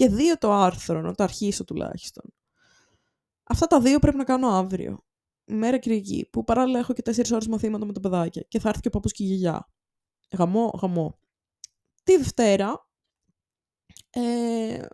και 0.00 0.08
δύο, 0.08 0.38
το 0.38 0.52
άρθρο, 0.52 1.00
να 1.00 1.14
το 1.14 1.22
αρχίσω 1.22 1.64
τουλάχιστον. 1.64 2.24
Αυτά 3.44 3.66
τα 3.66 3.80
δύο 3.80 3.98
πρέπει 3.98 4.16
να 4.16 4.24
κάνω 4.24 4.48
αύριο. 4.48 5.04
Μέρα 5.44 5.78
Κυριακή, 5.78 6.28
που 6.32 6.44
παράλληλα 6.44 6.78
έχω 6.78 6.92
και 6.92 7.02
τέσσερις 7.02 7.30
ώρες 7.30 7.46
μαθήματα 7.46 7.84
με 7.84 7.92
το 7.92 8.00
παιδάκια 8.00 8.42
και 8.42 8.58
θα 8.58 8.68
έρθει 8.68 8.80
και 8.80 8.88
ο 8.88 8.90
παππούς 8.90 9.12
και 9.12 9.22
η 9.22 9.26
γιαγιά. 9.26 9.68
Γαμό, 10.38 10.78
γαμό. 10.82 11.18
Τη 12.02 12.16
Δευτέρα 12.16 12.88
ε, 14.10 14.86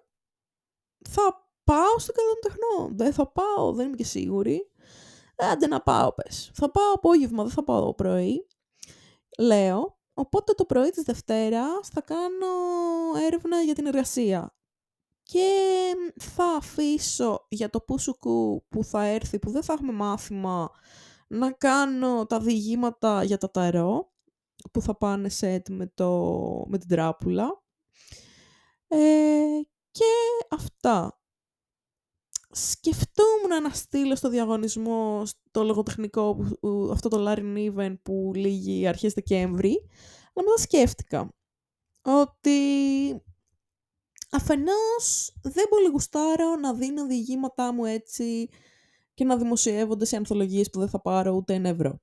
θα 1.09 1.51
πάω 1.65 1.99
στο 1.99 2.13
καλό 2.13 2.39
τεχνό. 2.41 2.97
Δεν 2.97 3.13
θα 3.13 3.33
πάω, 3.33 3.73
δεν 3.73 3.87
είμαι 3.87 3.97
και 3.97 4.05
σίγουρη. 4.05 4.71
Ε, 5.37 5.47
άντε 5.47 5.67
να 5.67 5.83
πάω, 5.83 6.13
πες. 6.13 6.51
Θα 6.55 6.71
πάω 6.71 6.93
απόγευμα, 6.93 7.43
δεν 7.43 7.53
θα 7.53 7.65
πάω 7.65 7.95
πρωί. 7.95 8.47
Λέω, 9.39 9.99
οπότε 10.15 10.53
το 10.53 10.65
πρωί 10.65 10.91
της 10.91 11.03
Δευτέρας 11.03 11.89
θα 11.89 12.01
κάνω 12.01 12.47
έρευνα 13.27 13.63
για 13.63 13.75
την 13.75 13.87
εργασία. 13.87 14.57
Και 15.29 15.93
θα 16.21 16.45
αφήσω 16.45 17.47
για 17.49 17.71
το 17.71 17.81
πουσουκού 17.81 18.65
που 18.69 18.85
θα 18.85 19.05
έρθει, 19.05 19.39
που 19.39 19.51
δεν 19.51 19.63
θα 19.63 19.73
έχουμε 19.73 19.93
μάθημα, 19.93 20.71
να 21.29 21.53
κάνω 21.53 22.27
τα 22.27 22.41
διηγήματα 22.41 23.23
για 23.23 23.39
τα 23.39 23.51
ταρό, 23.51 24.13
που 24.73 24.81
θα 24.83 24.97
πάνε 24.97 25.29
σετ 25.29 25.69
με, 25.69 25.87
το, 25.87 26.11
με 26.67 26.79
την 26.79 26.89
τράπουλα. 26.89 27.63
Ε, 28.89 29.61
και 29.91 30.05
αυτά 30.51 31.21
σκεφτόμουν 32.51 33.63
να 33.63 33.71
στείλω 33.71 34.17
στο 34.17 34.29
διαγωνισμό 34.29 35.23
το 35.51 35.65
λογοτεχνικό, 35.65 36.39
αυτό 36.93 37.09
το 37.09 37.25
Larry 37.27 37.57
Niven 37.57 37.95
που 38.03 38.33
λύγει 38.35 38.87
αρχές 38.87 39.13
Δεκέμβρη, 39.13 39.75
αλλά 40.35 40.47
μετά 40.49 40.63
σκέφτηκα 40.63 41.35
ότι 42.03 42.59
αφενός 44.31 45.35
δεν 45.43 45.69
πολύ 45.69 45.89
γουστάρω 45.89 46.57
να 46.57 46.75
δίνω 46.75 47.07
διηγήματά 47.07 47.73
μου 47.73 47.85
έτσι 47.85 48.49
και 49.15 49.25
να 49.25 49.37
δημοσιεύονται 49.37 50.05
σε 50.05 50.17
ανθολογίες 50.17 50.71
που 50.71 50.79
δεν 50.79 50.89
θα 50.89 51.01
πάρω 51.01 51.33
ούτε 51.33 51.55
ένα 51.55 51.69
ευρώ. 51.69 52.01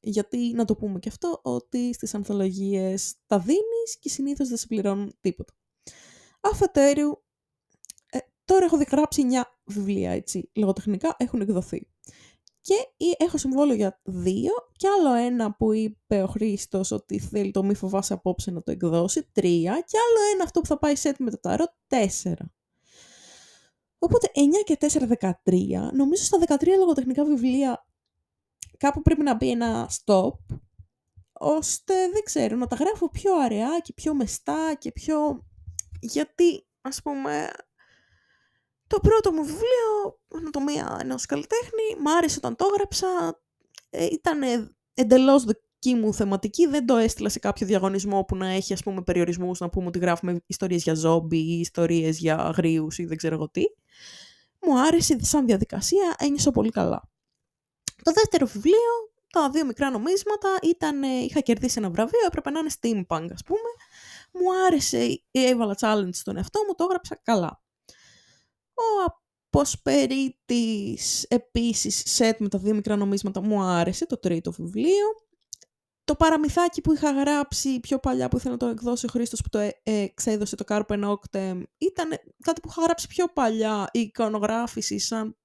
Γιατί, 0.00 0.52
να 0.54 0.64
το 0.64 0.76
πούμε 0.76 0.98
και 0.98 1.08
αυτό, 1.08 1.40
ότι 1.42 1.94
στις 1.94 2.14
ανθολογίες 2.14 3.14
τα 3.26 3.38
δίνεις 3.38 3.98
και 4.00 4.08
συνήθως 4.08 4.48
δεν 4.48 4.56
σε 4.56 4.66
πληρώνουν 4.66 5.16
τίποτα. 5.20 5.52
Αφετέρου, 6.40 7.12
Τώρα 8.46 8.64
έχω 8.64 8.76
γράψει 8.90 9.22
9 9.30 9.42
βιβλία, 9.64 10.10
έτσι, 10.10 10.50
λογοτεχνικά 10.54 11.16
έχουν 11.18 11.40
εκδοθεί. 11.40 11.88
Και 12.66 13.14
έχω 13.18 13.38
συμβόλαιο 13.38 13.76
για 13.76 14.00
δύο 14.04 14.52
και 14.72 14.88
άλλο 14.88 15.14
ένα 15.14 15.54
που 15.54 15.72
είπε 15.72 16.22
ο 16.22 16.26
Χρήστος 16.26 16.90
ότι 16.90 17.18
θέλει 17.18 17.50
το 17.50 17.62
μη 17.62 17.74
φοβάσαι 17.74 18.12
απόψε 18.12 18.50
να 18.50 18.62
το 18.62 18.70
εκδώσει, 18.70 19.28
τρία 19.32 19.72
και 19.72 19.98
άλλο 19.98 20.32
ένα 20.34 20.44
αυτό 20.44 20.60
που 20.60 20.66
θα 20.66 20.78
πάει 20.78 20.96
σετ 20.96 21.16
με 21.18 21.30
το 21.30 21.40
ταρό, 21.40 21.64
τέσσερα. 21.86 22.52
Οπότε 23.98 24.30
9 24.34 24.38
και 24.64 24.76
4, 24.80 24.86
13. 25.44 25.92
Νομίζω 25.92 26.22
στα 26.24 26.38
13 26.46 26.66
λογοτεχνικά 26.78 27.24
βιβλία 27.24 27.86
κάπου 28.78 29.02
πρέπει 29.02 29.22
να 29.22 29.34
μπει 29.34 29.50
ένα 29.50 29.90
stop, 29.90 30.34
ώστε 31.32 31.94
δεν 32.12 32.22
ξέρω, 32.24 32.56
να 32.56 32.66
τα 32.66 32.76
γράφω 32.76 33.08
πιο 33.08 33.40
αραιά 33.40 33.80
και 33.82 33.92
πιο 33.92 34.14
μεστά 34.14 34.74
και 34.78 34.92
πιο... 34.92 35.44
Γιατί, 36.00 36.66
ας 36.80 37.02
πούμε, 37.02 37.50
το 38.86 39.00
πρώτο 39.00 39.32
μου 39.32 39.44
βιβλίο, 39.44 40.20
Ανατομία 40.34 40.98
ενός 41.00 41.26
καλλιτέχνη, 41.26 42.00
μ' 42.02 42.08
άρεσε 42.08 42.36
όταν 42.38 42.56
το 42.56 42.66
έγραψα, 42.72 43.40
ε, 43.90 44.04
ήταν 44.04 44.40
εντελώς 44.94 45.44
δική 45.44 45.94
μου 45.94 46.14
θεματική, 46.14 46.66
δεν 46.66 46.86
το 46.86 46.96
έστειλα 46.96 47.28
σε 47.28 47.38
κάποιο 47.38 47.66
διαγωνισμό 47.66 48.24
που 48.24 48.36
να 48.36 48.48
έχει 48.48 48.72
ας 48.72 48.82
πούμε 48.82 49.02
περιορισμούς, 49.02 49.60
να 49.60 49.68
πούμε 49.70 49.86
ότι 49.86 49.98
γράφουμε 49.98 50.42
ιστορίες 50.46 50.82
για 50.82 50.94
ζόμπι 50.94 51.38
ή 51.38 51.60
ιστορίες 51.60 52.18
για 52.18 52.38
αγρίους 52.38 52.98
ή 52.98 53.04
δεν 53.04 53.16
ξέρω 53.16 53.34
εγώ 53.34 53.48
τι. 53.48 53.62
Μου 54.60 54.80
άρεσε 54.80 55.16
σαν 55.20 55.46
διαδικασία, 55.46 56.14
ένιωσα 56.18 56.50
πολύ 56.50 56.70
καλά. 56.70 57.10
Το 58.02 58.12
δεύτερο 58.12 58.46
βιβλίο, 58.46 59.12
τα 59.32 59.50
δύο 59.50 59.64
μικρά 59.64 59.90
νομίσματα, 59.90 60.48
ήταν, 60.62 61.02
είχα 61.02 61.40
κερδίσει 61.40 61.78
ένα 61.78 61.90
βραβείο, 61.90 62.20
έπρεπε 62.26 62.50
να 62.50 62.58
είναι 62.58 62.70
steampunk 62.80 63.28
ας 63.32 63.42
πούμε. 63.42 63.70
Μου 64.32 64.64
άρεσε, 64.66 65.22
έβαλα 65.30 65.76
challenge 65.80 66.14
στον 66.14 66.36
εαυτό 66.36 66.60
μου, 66.66 66.74
το 66.74 66.84
έγραψα 66.84 67.20
καλά. 67.22 67.60
Ο 68.76 69.12
Αποσπερίτης 69.56 71.22
επίσης 71.22 72.02
σετ 72.06 72.40
με 72.40 72.48
τα 72.48 72.58
δύο 72.58 72.74
μικρά 72.74 72.96
νομίσματα 72.96 73.40
μου 73.40 73.62
άρεσε, 73.62 74.06
το 74.06 74.18
τρίτο 74.18 74.52
βιβλίο. 74.52 75.06
Το 76.04 76.14
παραμυθάκι 76.14 76.80
που 76.80 76.92
είχα 76.92 77.12
γράψει 77.12 77.80
πιο 77.80 77.98
παλιά 77.98 78.28
που 78.28 78.36
ήθελα 78.36 78.52
να 78.52 78.58
το 78.58 78.66
εκδώσει 78.66 79.06
ο 79.06 79.08
Χρήστος 79.08 79.40
που 79.42 79.48
το 79.48 79.58
ε, 79.58 79.72
εξέδωσε 79.82 80.56
το 80.56 80.64
Carpe 80.68 81.04
Noctem 81.04 81.62
ήταν 81.78 82.08
κάτι 82.42 82.60
που 82.60 82.68
είχα 82.70 82.82
γράψει 82.82 83.06
πιο 83.06 83.26
παλιά 83.28 83.88
η 83.92 84.00
εικονογράφηση 84.00 84.98
σαν, 84.98 85.36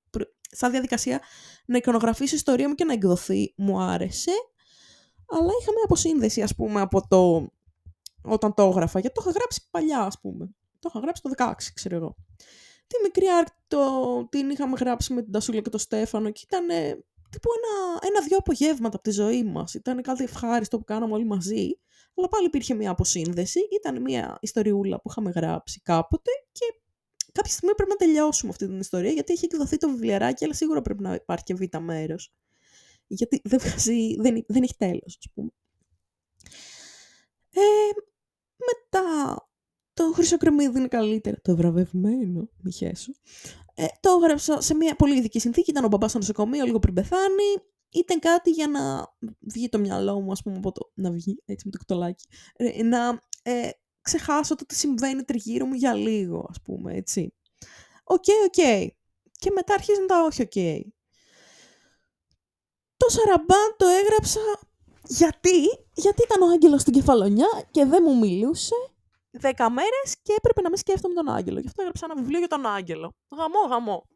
σαν 0.52 0.72
διαδικασία 0.72 1.22
να 1.66 1.78
εικονογραφήσω 1.78 2.36
ιστορία 2.36 2.68
μου 2.68 2.76
και 2.76 2.86
να 2.86 2.94
εκδοθεί 2.94 3.54
μου 3.58 3.82
άρεσε. 3.82 4.32
Αλλά 5.28 5.52
είχα 5.62 5.72
μια 5.72 5.84
αποσύνδεση 5.84 6.42
ας 6.42 6.56
πούμε 6.56 6.82
από 6.82 7.08
το 7.08 7.52
όταν 8.24 8.54
το 8.54 8.64
έγραφα 8.64 9.00
γιατί 9.00 9.16
το 9.16 9.22
είχα 9.26 9.38
γράψει 9.38 9.68
παλιά 9.72 10.00
ας 10.00 10.20
πούμε. 10.20 10.50
Το 10.80 10.90
είχα 10.90 11.00
γράψει 11.00 11.22
το 11.22 11.32
16 11.38 11.54
ξέρω 11.74 11.96
εγώ 11.96 12.16
Τη 12.92 13.02
μικρή 13.04 13.28
άρκτο 13.28 14.28
την 14.32 14.50
είχαμε 14.50 14.78
γράψει 14.80 15.14
με 15.14 15.22
την 15.22 15.32
Τασούλα 15.32 15.62
και 15.62 15.70
τον 15.70 15.80
Στέφανο 15.80 16.30
και 16.32 16.42
ήταν 16.44 16.68
τύπου 17.30 17.50
ένα, 17.58 18.00
ένα-δυο 18.08 18.38
απογεύματα 18.38 18.96
από 18.96 19.04
τη 19.04 19.12
ζωή 19.12 19.44
μας. 19.44 19.74
Ήταν 19.74 20.02
κάτι 20.02 20.24
ευχάριστο 20.24 20.78
που 20.78 20.84
κάναμε 20.84 21.14
όλοι 21.14 21.26
μαζί, 21.26 21.80
αλλά 22.18 22.28
πάλι 22.28 22.46
υπήρχε 22.46 22.74
μια 22.74 22.92
αποσύνδεση. 22.92 23.60
Ήταν 23.72 24.02
μια 24.02 24.38
ιστοριούλα 24.42 25.02
που 25.02 25.10
είχαμε 25.10 25.32
γράψει 25.32 25.82
κάποτε 25.82 26.32
και 26.52 26.66
κάποια 27.32 27.52
στιγμή 27.52 27.76
πρέπει 27.76 27.90
να 27.90 27.96
τελειώσουμε 27.96 28.52
αυτή 28.52 28.68
την 28.68 28.80
ιστορία 28.80 29.12
γιατί 29.12 29.34
έχει 29.34 29.46
εκδοθεί 29.46 29.78
το 29.78 29.90
βιβλιαράκι, 29.90 30.44
αλλά 30.44 30.54
σίγουρα 30.54 30.82
πρέπει 30.82 31.02
να 31.02 31.14
υπάρχει 31.14 31.44
και 31.44 31.54
β' 31.54 31.78
μέρος. 31.80 32.34
Γιατί 33.08 33.42
δεν, 33.44 33.60
βγάζει, 33.60 34.16
δεν, 34.16 34.44
δεν 34.48 34.64
έχει 34.64 34.76
τέλος, 34.78 35.18
ας 35.20 35.28
πούμε. 35.34 35.50
Ε, 37.54 37.62
μετά 38.58 39.36
το 40.02 40.12
χρυσοκρεμίδι 40.14 40.78
είναι 40.78 40.88
καλύτερα. 40.88 41.38
Το 41.42 41.56
βραβευμένο, 41.56 42.50
μη 42.62 42.72
χέσω. 42.72 43.12
Ε, 43.76 43.86
το 44.00 44.10
έγραψα 44.22 44.62
σε 44.62 44.76
μια 44.76 44.96
πολύ 44.96 45.18
ειδική 45.18 45.40
συνθήκη. 45.40 45.70
Ήταν 45.70 45.84
ο 45.84 45.88
μπαμπάς 45.88 46.10
στο 46.10 46.20
νοσοκομείο 46.20 46.66
λίγο 46.66 46.80
πριν 46.80 46.94
πεθάνει. 46.94 47.50
Ήταν 47.90 48.20
κάτι 48.20 48.50
για 48.50 48.68
να 48.68 49.14
βγει 49.40 49.70
το 49.70 49.80
μυαλό 49.80 50.20
μου, 50.20 50.32
ας 50.32 50.42
πούμε, 50.42 50.58
από 50.58 50.72
το... 50.72 50.92
να 50.94 51.12
βγει 51.12 51.42
έτσι 51.46 51.66
με 51.66 51.72
το 51.72 51.78
κουταλάκι. 51.78 52.26
Ε, 52.56 52.84
να 52.84 53.22
ε, 53.44 53.70
ξεχάσω 54.02 54.56
το 54.56 54.66
τι 54.66 54.76
συμβαίνει 54.76 55.24
τριγύρω 55.24 55.66
μου 55.66 55.74
για 55.74 55.94
λίγο, 55.94 56.46
ας 56.50 56.62
πούμε, 56.64 56.94
έτσι. 56.94 57.34
Ok, 58.04 58.24
okay, 58.24 58.46
ok. 58.46 58.54
Okay. 58.58 58.88
Και 59.32 59.52
μετά 59.56 59.74
αρχίζουν 59.74 60.08
τα 60.08 60.24
όχι 60.24 60.42
ok. 60.42 60.52
Okay. 60.56 60.82
Το 62.98 63.10
Σαραμπάν 63.10 63.76
το 63.78 63.86
έγραψα 63.88 64.40
γιατί, 65.08 65.60
γιατί 65.94 66.24
ήταν 66.24 66.42
ο 66.42 66.52
άγγελος 66.52 66.82
στην 66.82 66.94
κεφαλονιά 66.94 67.48
και 67.72 67.86
δεν 67.86 68.04
μου 68.06 68.18
μιλούσε 68.18 68.76
δέκα 69.32 69.70
μέρες 69.70 70.18
και 70.22 70.34
έπρεπε 70.38 70.62
να 70.62 70.70
μην 70.70 70.78
σκέφτομαι 70.78 71.14
τον 71.14 71.30
Άγγελο. 71.30 71.60
Γι' 71.60 71.68
αυτό 71.68 71.82
έγραψα 71.82 72.06
ένα 72.06 72.16
βιβλίο 72.16 72.40
για 72.40 72.48
τον 72.48 72.66
Άγγελο. 72.66 73.16
Γαμό, 73.38 73.60
γαμό. 73.70 74.08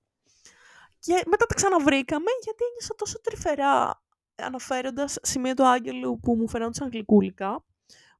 Και 1.00 1.24
μετά 1.26 1.46
τα 1.46 1.56
ξαναβρήκαμε 1.56 2.32
γιατί 2.44 2.64
ένιωσα 2.64 2.96
τόσο 2.96 3.22
τρυφερά 3.22 4.04
αναφέροντας 4.36 5.18
σημεία 5.22 5.56
του 5.56 5.68
Άγγελου 5.68 6.20
που 6.20 6.36
μου 6.36 6.50
φαινόντουσαν 6.50 6.90
γλυκούλικα, 6.90 7.66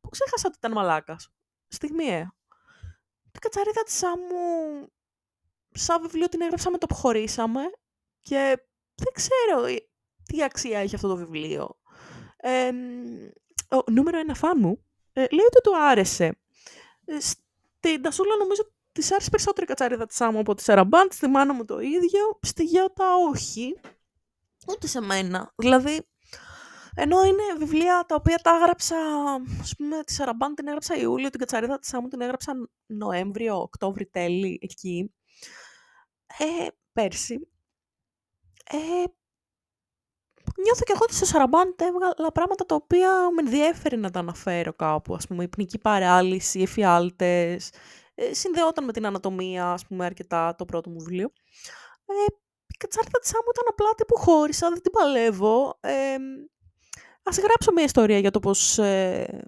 που 0.02 0.10
ξέχασα 0.10 0.44
ότι 0.48 0.56
ήταν 0.58 0.72
μαλάκας. 0.72 1.30
Στιγμιαία. 1.68 2.34
Την 3.32 3.42
κατσαρίδα 3.42 3.84
της 3.84 4.02
μου, 4.04 4.88
σαν 5.72 6.02
βιβλίο 6.02 6.30
την 6.30 6.42
έγραψα 6.42 6.72
με 6.72 6.78
το 6.78 6.86
που 6.86 6.96
χωρίσαμε 6.96 7.62
και 8.22 8.66
δεν 8.96 9.14
ξέρω 9.14 9.66
τι 10.24 10.44
αξία 10.44 10.80
έχει 10.80 10.96
αυτό 10.96 11.08
το 11.08 11.16
βιβλίο. 11.16 11.80
Ε, 12.38 12.72
ο 13.70 13.92
νούμερο 13.92 14.18
ένα 14.20 14.34
φαν 14.34 14.58
μου 14.60 14.86
ε, 15.14 15.26
λέει 15.32 15.46
ότι 15.46 15.62
του 15.64 15.78
άρεσε. 15.78 16.40
Ε, 17.06 17.20
στην 17.20 18.02
Τασούλα 18.02 18.36
νομίζω 18.36 18.74
της 18.92 19.12
άρεσε 19.12 19.30
περισσότερο 19.30 19.66
η 19.66 19.68
κατσαρίδα 19.68 20.06
της 20.06 20.22
άμμου 20.22 20.40
από 20.40 20.56
τη 20.56 20.64
Σαραμπάντ, 20.64 21.12
στη 21.12 21.28
μάνα 21.28 21.54
μου 21.54 21.66
το 21.66 21.80
ίδιο, 21.80 22.40
στη 22.42 22.64
Γιώτα 22.64 23.06
όχι. 23.30 23.80
Ούτε 24.68 24.88
σε 24.88 25.02
μένα. 25.02 25.54
Δηλαδή, 25.56 26.08
ενώ 26.96 27.24
είναι 27.24 27.44
βιβλία 27.58 28.06
τα 28.08 28.16
οποία 28.16 28.38
τα 28.38 28.56
έγραψα, 28.56 28.98
ας 29.62 29.76
πούμε, 29.78 30.04
τη 30.04 30.14
Σαραμπάν 30.14 30.56
την 30.56 30.68
έγραψα 30.68 30.96
Ιούλιο, 30.96 31.30
την 31.30 31.40
Κατσαρίδα 31.40 31.80
της 31.80 31.94
Άμμου 31.94 32.08
την 32.08 32.22
έγραψα 32.22 32.54
Νοέμβριο, 32.86 33.62
Οκτώβρη 33.62 34.06
τέλη, 34.06 34.60
εκεί. 34.62 35.14
Ε, 36.38 36.68
πέρσι. 36.94 37.48
Ε, 38.70 39.04
νιώθω 40.64 40.84
και 40.84 40.92
εγώ 40.92 41.02
ότι 41.04 41.14
στο 41.14 41.26
Σαραμπάντ 41.26 41.82
έβγαλα 41.82 42.32
πράγματα 42.34 42.66
τα 42.66 42.76
οποία 42.76 43.10
με 43.36 43.42
ενδιαφέρει 43.42 43.98
να 43.98 44.12
τα 44.12 44.20
αναφέρω 44.20 44.74
κάπου. 44.74 45.16
Ας 45.16 45.28
πούμε, 45.28 45.44
υπνική 45.44 45.78
παράλυση, 45.78 46.62
εφιάλτες, 46.62 47.72
ε, 48.16 48.34
συνδεόταν 48.34 48.86
με 48.86 48.92
την 48.92 49.06
ανατομία, 49.06 49.72
ας 49.72 49.86
πούμε, 49.86 50.06
αρκετά 50.06 50.56
το 50.56 50.66
πρώτο 50.66 50.90
μου 50.90 51.00
βιβλίο. 51.00 51.32
Ε, 52.06 52.14
η 52.68 52.78
κατσάρτα 52.78 53.20
της 53.20 53.34
άμμου 53.36 53.50
ήταν 53.52 53.66
απλά 53.70 53.90
τύπου 53.96 54.18
χώρισα, 54.18 54.70
δεν 54.70 54.82
την 54.82 54.92
παλεύω. 54.92 55.78
Ε, 55.82 56.16
ας 57.24 57.38
γράψω 57.38 57.72
μια 57.72 57.84
ιστορία 57.84 58.20
για 58.20 58.32
το 58.32 58.40
πώς 58.40 58.78
ε, 58.78 59.46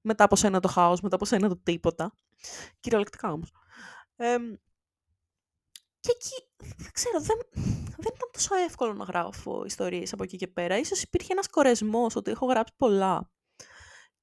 μετά 0.00 0.24
από 0.24 0.36
σένα 0.36 0.60
το 0.60 0.68
χάος, 0.68 1.00
μετά 1.00 1.14
από 1.14 1.24
σένα 1.24 1.48
το 1.48 1.56
τίποτα. 1.62 2.12
Κυριολεκτικά 2.80 3.32
όμως. 3.32 3.52
Ε, 4.16 4.36
και 6.00 6.10
εκεί, 6.14 6.47
δεν 6.58 6.90
ξέρω, 6.92 7.20
δεν, 7.20 7.36
δεν 7.96 8.12
ήταν 8.14 8.28
τόσο 8.32 8.54
εύκολο 8.54 8.92
να 8.92 9.04
γράφω 9.04 9.64
ιστορίες 9.64 10.12
από 10.12 10.22
εκεί 10.22 10.36
και 10.36 10.46
πέρα. 10.48 10.78
Ίσως 10.78 11.02
υπήρχε 11.02 11.32
ένας 11.32 11.48
κορεσμός 11.48 12.16
ότι 12.16 12.30
έχω 12.30 12.46
γράψει 12.46 12.72
πολλά. 12.76 13.30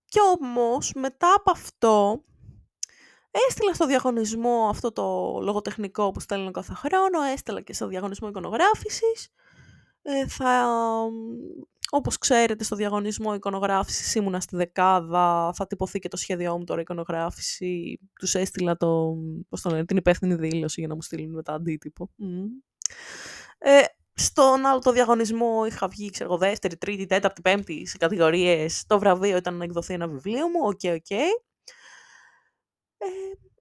Και 0.05 0.19
όμως, 0.39 0.91
μετά 0.95 1.33
από 1.37 1.51
αυτό, 1.51 2.23
έστειλα 3.47 3.73
στο 3.73 3.85
διαγωνισμό 3.85 4.67
αυτό 4.69 4.91
το 4.91 5.39
λογοτεχνικό 5.41 6.11
που 6.11 6.19
στέλνω 6.19 6.51
κάθε 6.51 6.73
χρόνο, 6.73 7.21
έστειλα 7.21 7.61
και 7.61 7.73
στο 7.73 7.87
διαγωνισμό 7.87 8.27
εικονογράφησης. 8.27 9.29
Ε, 10.01 10.27
θα, 10.27 10.65
όπως 11.91 12.17
ξέρετε, 12.17 12.63
στο 12.63 12.75
διαγωνισμό 12.75 13.33
εικονογράφησης 13.33 14.15
ήμουνα 14.15 14.39
στη 14.39 14.55
δεκάδα, 14.55 15.53
θα 15.55 15.67
τυπωθεί 15.67 15.99
και 15.99 16.07
το 16.07 16.17
σχέδιό 16.17 16.57
μου 16.57 16.63
τώρα 16.63 16.81
εικονογράφηση. 16.81 17.99
Τους 18.19 18.35
έστειλα 18.35 18.77
το, 18.77 19.15
πώς 19.49 19.61
το 19.61 19.69
λένε, 19.69 19.85
την 19.85 19.97
υπεύθυνη 19.97 20.35
δήλωση 20.35 20.79
για 20.79 20.89
να 20.89 20.95
μου 20.95 21.01
στείλουν 21.01 21.33
μετά 21.33 21.53
αντίτυπο. 21.53 22.09
Ε, 23.57 23.81
στον 24.13 24.65
άλλο 24.65 24.79
το 24.79 24.91
διαγωνισμό 24.91 25.65
είχα 25.65 25.87
βγει, 25.87 26.09
ξέρω 26.09 26.29
εγώ, 26.29 26.37
δεύτερη, 26.37 26.77
τρίτη, 26.77 27.05
τέταρτη, 27.05 27.41
πέμπτη 27.41 27.85
σε 27.85 27.97
κατηγορίες. 27.97 28.83
Το 28.87 28.99
βραβείο 28.99 29.37
ήταν 29.37 29.57
να 29.57 29.63
εκδοθεί 29.63 29.93
ένα 29.93 30.07
βιβλίο 30.07 30.47
μου, 30.47 30.59
ok, 30.63 30.79
ok. 30.83 31.09
Ε, 31.09 31.25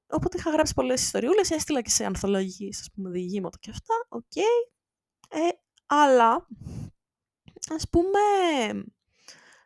οπότε 0.06 0.38
είχα 0.38 0.50
γράψει 0.50 0.74
πολλές 0.74 1.02
ιστοριούλες, 1.02 1.50
έστειλα 1.50 1.82
και 1.82 1.90
σε 1.90 2.04
ανθολογίες, 2.04 2.80
ας 2.80 2.88
πούμε, 2.94 3.10
διηγήματα 3.10 3.58
και 3.60 3.70
αυτά, 3.70 3.94
οκ. 4.08 4.36
Ε, 5.28 5.48
αλλά, 5.86 6.46
ας 7.68 7.88
πούμε, 7.90 8.20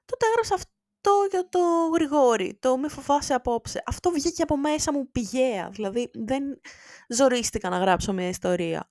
τότε 0.05 0.26
έγραψα 0.26 0.55
αυτό 0.55 1.11
για 1.30 1.49
το 1.49 1.59
Γρηγόρη, 1.94 2.59
το 2.61 2.76
«Μη 2.76 2.88
φοβάσαι 2.88 3.34
απόψε». 3.34 3.82
Αυτό 3.86 4.11
βγήκε 4.11 4.42
από 4.42 4.57
μέσα 4.57 4.92
μου 4.92 5.11
πηγαία, 5.11 5.68
δηλαδή 5.70 6.11
δεν 6.14 6.61
ζορίστηκα 7.09 7.68
να 7.68 7.78
γράψω 7.78 8.12
μια 8.12 8.28
ιστορία. 8.28 8.90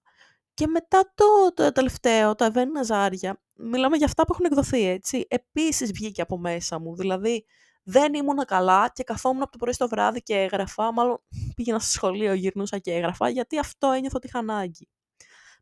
Και 0.53 0.67
μετά 0.67 1.11
το, 1.15 1.53
το 1.53 1.71
τελευταίο, 1.71 2.35
το 2.35 2.45
Αβέν 2.45 2.71
Ναζάρια, 2.71 3.41
μιλάμε 3.55 3.97
για 3.97 4.05
αυτά 4.05 4.23
που 4.23 4.33
έχουν 4.33 4.45
εκδοθεί, 4.45 4.87
έτσι, 4.87 5.25
επίσης 5.27 5.91
βγήκε 5.91 6.21
από 6.21 6.37
μέσα 6.37 6.79
μου, 6.79 6.95
δηλαδή 6.95 7.45
δεν 7.83 8.13
ήμουν 8.13 8.45
καλά 8.45 8.89
και 8.93 9.03
καθόμουν 9.03 9.41
από 9.41 9.51
το 9.51 9.57
πρωί 9.57 9.73
στο 9.73 9.87
βράδυ 9.87 10.21
και 10.21 10.35
έγραφα, 10.35 10.93
μάλλον 10.93 11.23
πήγαινα 11.55 11.79
στο 11.79 11.89
σχολείο, 11.89 12.33
γυρνούσα 12.33 12.77
και 12.77 12.93
έγραφα, 12.93 13.29
γιατί 13.29 13.59
αυτό 13.59 13.91
ένιωθω 13.91 14.17
ότι 14.17 14.27
είχα 14.27 14.39
ανάγκη. 14.39 14.89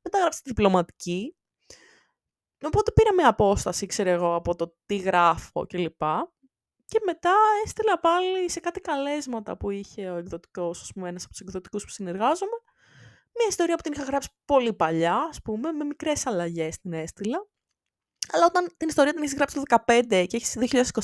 Μετά 0.04 0.18
έγραψα 0.18 0.42
τη 0.42 0.50
διπλωματική, 0.50 1.36
οπότε 2.66 2.92
πήρα 2.92 3.14
μια 3.14 3.28
απόσταση, 3.28 3.86
ξέρω 3.86 4.10
εγώ, 4.10 4.36
από 4.36 4.56
το 4.56 4.76
τι 4.86 4.98
γράφω 4.98 5.66
κλπ. 5.66 6.02
Και 6.88 7.00
μετά 7.06 7.34
έστειλα 7.66 8.00
πάλι 8.00 8.50
σε 8.50 8.60
κάτι 8.60 8.80
καλέσματα 8.80 9.58
που 9.58 9.70
είχε 9.70 10.10
ο 10.10 10.16
εκδοτικός, 10.16 10.82
ας 10.82 10.92
πούμε, 10.94 11.10
ένας 11.10 11.24
από 11.24 11.32
τους 11.32 11.42
εκδοτικούς 11.42 11.84
που 11.84 11.90
συνεργάζομαι, 11.90 12.58
μια 13.38 13.48
ιστορία 13.50 13.76
που 13.76 13.82
την 13.82 13.92
είχα 13.92 14.04
γράψει 14.04 14.30
πολύ 14.46 14.74
παλιά, 14.74 15.16
ας 15.16 15.42
πούμε, 15.42 15.72
με 15.72 15.84
μικρές 15.84 16.26
αλλαγές 16.26 16.80
την 16.80 16.94
έστειλα. 16.94 17.48
Αλλά 18.32 18.46
όταν 18.46 18.68
την 18.78 18.88
ιστορία 18.88 19.14
την 19.14 19.22
έχεις 19.22 19.36
γράψει 19.36 19.56
το 19.56 19.62
2015 19.62 20.26
και 20.28 20.36
έχεις 20.36 20.56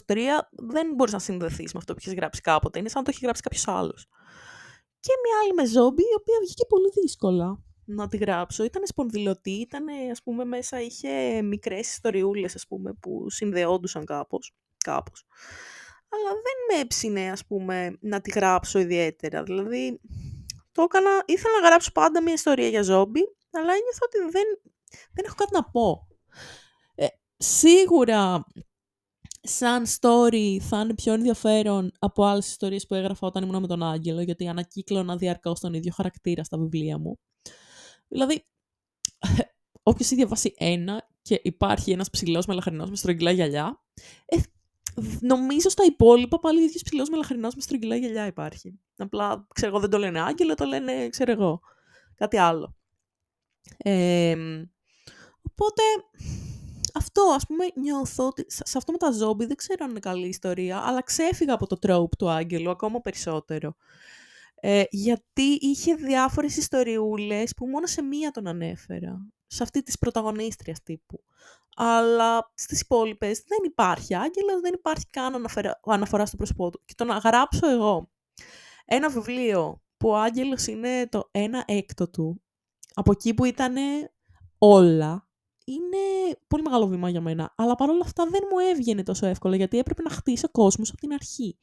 2023, 0.05 0.49
δεν 0.51 0.93
μπορείς 0.95 1.13
να 1.13 1.19
συνδεθείς 1.19 1.73
με 1.73 1.79
αυτό 1.79 1.93
που 1.93 1.99
έχεις 2.01 2.13
γράψει 2.13 2.41
κάποτε. 2.41 2.79
Είναι 2.79 2.89
σαν 2.89 2.99
να 2.99 3.05
το 3.05 3.11
έχει 3.13 3.23
γράψει 3.23 3.41
κάποιος 3.41 3.67
άλλος. 3.67 4.07
Και 4.99 5.13
μια 5.23 5.35
άλλη 5.41 5.53
με 5.53 5.65
ζόμπι, 5.65 6.01
η 6.01 6.15
οποία 6.19 6.37
βγήκε 6.41 6.65
πολύ 6.65 6.89
δύσκολα 7.01 7.59
να 7.95 8.07
τη 8.07 8.17
γράψω. 8.17 8.63
Ήταν 8.63 8.81
σπονδυλωτή, 8.85 9.51
ήταν, 9.51 9.85
ας 10.11 10.23
πούμε, 10.23 10.45
μέσα 10.45 10.81
είχε 10.81 11.41
μικρές 11.41 11.91
ιστοριούλες, 11.91 12.55
ας 12.55 12.67
πούμε, 12.67 12.93
που 12.93 13.29
συνδεόντουσαν 13.29 14.05
κάπως. 14.05 14.53
κάπως. 14.77 15.25
Αλλά 16.09 16.29
δεν 16.29 16.77
με 16.77 16.81
έψινε, 16.81 17.31
ας 17.31 17.45
πούμε, 17.45 17.97
να 17.99 18.21
τη 18.21 18.31
γράψω 18.31 18.79
ιδιαίτερα. 18.79 19.43
Δηλαδή, 19.43 19.99
το 20.71 20.81
έκανα, 20.81 21.23
ήθελα 21.25 21.59
να 21.61 21.67
γράψω 21.67 21.91
πάντα 21.91 22.21
μια 22.21 22.33
ιστορία 22.33 22.67
για 22.67 22.81
ζόμπι, 22.81 23.21
αλλά 23.51 23.71
ένιωθα 23.73 24.05
ότι 24.05 24.17
δεν, 24.31 24.73
δεν 25.13 25.25
έχω 25.25 25.35
κάτι 25.35 25.53
να 25.53 25.63
πω 25.63 26.07
σίγουρα 27.41 28.45
σαν 29.41 29.85
story 29.85 30.57
θα 30.59 30.79
είναι 30.79 30.93
πιο 30.93 31.13
ενδιαφέρον 31.13 31.91
από 31.99 32.23
άλλες 32.23 32.47
ιστορίες 32.47 32.85
που 32.85 32.93
έγραφα 32.93 33.27
όταν 33.27 33.43
ήμουν 33.43 33.61
με 33.61 33.67
τον 33.67 33.83
Άγγελο, 33.83 34.21
γιατί 34.21 34.47
ανακύκλωνα 34.47 35.15
διαρκώς 35.15 35.59
τον 35.59 35.73
ίδιο 35.73 35.91
χαρακτήρα 35.95 36.43
στα 36.43 36.57
βιβλία 36.57 36.97
μου. 36.97 37.19
Δηλαδή, 38.11 38.45
όποιος 39.89 40.07
έχει 40.07 40.15
διαβάσει 40.15 40.53
ένα 40.57 41.09
και 41.21 41.39
υπάρχει 41.43 41.91
ένας 41.91 42.09
ψηλός 42.09 42.45
μελαχρινός 42.45 42.89
με 42.89 42.95
στρογγυλά 42.95 43.31
γυαλιά, 43.31 43.81
ε, 44.25 44.37
νομίζω 45.19 45.69
στα 45.69 45.83
υπόλοιπα 45.85 46.39
πάλι 46.39 46.59
ο 46.59 46.63
ίδιος 46.63 46.81
ψηλός 46.83 47.09
μελαχρινός 47.09 47.55
με 47.55 47.61
στρογγυλά 47.61 47.95
γυαλιά 47.95 48.25
υπάρχει. 48.25 48.79
Απλά, 48.97 49.47
ξέρω 49.53 49.71
εγώ, 49.71 49.79
δεν 49.79 49.89
το 49.89 49.97
λένε 49.97 50.21
Άγγελο, 50.21 50.55
το 50.55 50.65
λένε, 50.65 51.09
ξέρω 51.09 51.31
εγώ, 51.31 51.61
κάτι 52.15 52.37
άλλο. 52.37 52.75
Ε, 53.77 54.35
οπότε, 55.41 55.81
αυτό, 56.93 57.21
ας 57.35 57.45
πούμε, 57.45 57.65
νιώθω 57.75 58.27
ότι 58.27 58.45
σε 58.47 58.77
αυτό 58.77 58.91
με 58.91 58.97
τα 58.97 59.11
ζόμπι 59.11 59.45
δεν 59.45 59.55
ξέρω 59.55 59.83
αν 59.83 59.89
είναι 59.89 59.99
καλή 59.99 60.27
ιστορία, 60.27 60.77
αλλά 60.85 61.03
ξέφυγα 61.03 61.53
από 61.53 61.67
το 61.67 61.79
τρόπ 61.79 62.15
του 62.15 62.29
Άγγελου 62.29 62.69
ακόμα 62.69 63.01
περισσότερο. 63.01 63.75
Ε, 64.63 64.83
γιατί 64.89 65.57
είχε 65.59 65.95
διάφορες 65.95 66.57
ιστοριούλες 66.57 67.53
που 67.55 67.67
μόνο 67.67 67.85
σε 67.85 68.01
μία 68.01 68.31
τον 68.31 68.47
ανέφερα. 68.47 69.27
Σε 69.47 69.63
αυτή 69.63 69.83
της 69.83 69.97
πρωταγωνίστριας 69.97 70.81
τύπου. 70.83 71.23
Αλλά 71.75 72.51
στις 72.53 72.81
υπόλοιπες 72.81 73.43
δεν 73.47 73.59
υπάρχει 73.65 74.15
άγγελος, 74.15 74.61
δεν 74.61 74.73
υπάρχει 74.73 75.05
καν 75.09 75.35
αναφερα, 75.35 75.79
αναφορά 75.85 76.25
στο 76.25 76.37
πρόσωπό 76.37 76.69
του. 76.69 76.81
Και 76.85 76.93
το 76.97 77.03
να 77.03 77.17
γράψω 77.17 77.69
εγώ 77.69 78.09
ένα 78.85 79.09
βιβλίο 79.09 79.81
που 79.97 80.09
ο 80.09 80.15
άγγελος 80.15 80.67
είναι 80.67 81.07
το 81.07 81.29
ένα 81.31 81.63
έκτο 81.67 82.09
του, 82.09 82.41
από 82.93 83.11
εκεί 83.11 83.33
που 83.33 83.45
ήταν 83.45 83.75
όλα, 84.57 85.27
είναι 85.73 86.35
πολύ 86.47 86.63
μεγάλο 86.63 86.87
βήμα 86.87 87.09
για 87.09 87.21
μένα. 87.21 87.53
Αλλά 87.57 87.75
παρόλα 87.75 88.01
αυτά 88.03 88.25
δεν 88.25 88.41
μου 88.51 88.59
έβγαινε 88.59 89.03
τόσο 89.03 89.25
εύκολα 89.25 89.55
γιατί 89.55 89.77
έπρεπε 89.77 90.01
να 90.01 90.09
χτίσω 90.09 90.49
κόσμος 90.49 90.89
από 90.89 90.97
την 90.97 91.13
αρχή. 91.13 91.57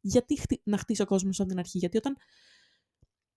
Γιατί 0.00 0.40
να 0.62 0.78
χτίσω 0.78 1.04
κόσμος 1.04 1.40
από 1.40 1.48
την 1.48 1.58
αρχή, 1.58 1.78
Γιατί 1.78 1.96
όταν 1.96 2.16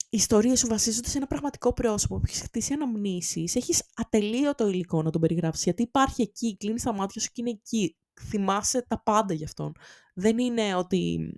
οι 0.09 0.17
ιστορίες 0.17 0.59
σου 0.59 0.67
βασίζονται 0.67 1.09
σε 1.09 1.17
ένα 1.17 1.27
πραγματικό 1.27 1.73
πρόσωπο 1.73 2.15
που 2.15 2.23
έχεις 2.27 2.41
χτίσει 2.41 2.73
αναμνήσεις, 2.73 3.55
έχεις 3.55 3.83
ατελείωτο 3.95 4.67
υλικό 4.67 5.01
να 5.01 5.09
τον 5.09 5.21
περιγράψεις. 5.21 5.63
Γιατί 5.63 5.81
υπάρχει 5.81 6.21
εκεί, 6.21 6.57
κλείνεις 6.57 6.83
τα 6.83 6.93
μάτια 6.93 7.21
σου 7.21 7.27
και 7.31 7.41
είναι 7.41 7.49
εκεί. 7.49 7.97
Θυμάσαι 8.21 8.85
τα 8.87 9.03
πάντα 9.03 9.33
γι' 9.33 9.43
αυτόν. 9.43 9.71
Δεν 10.13 10.37
είναι 10.37 10.75
ότι 10.75 11.33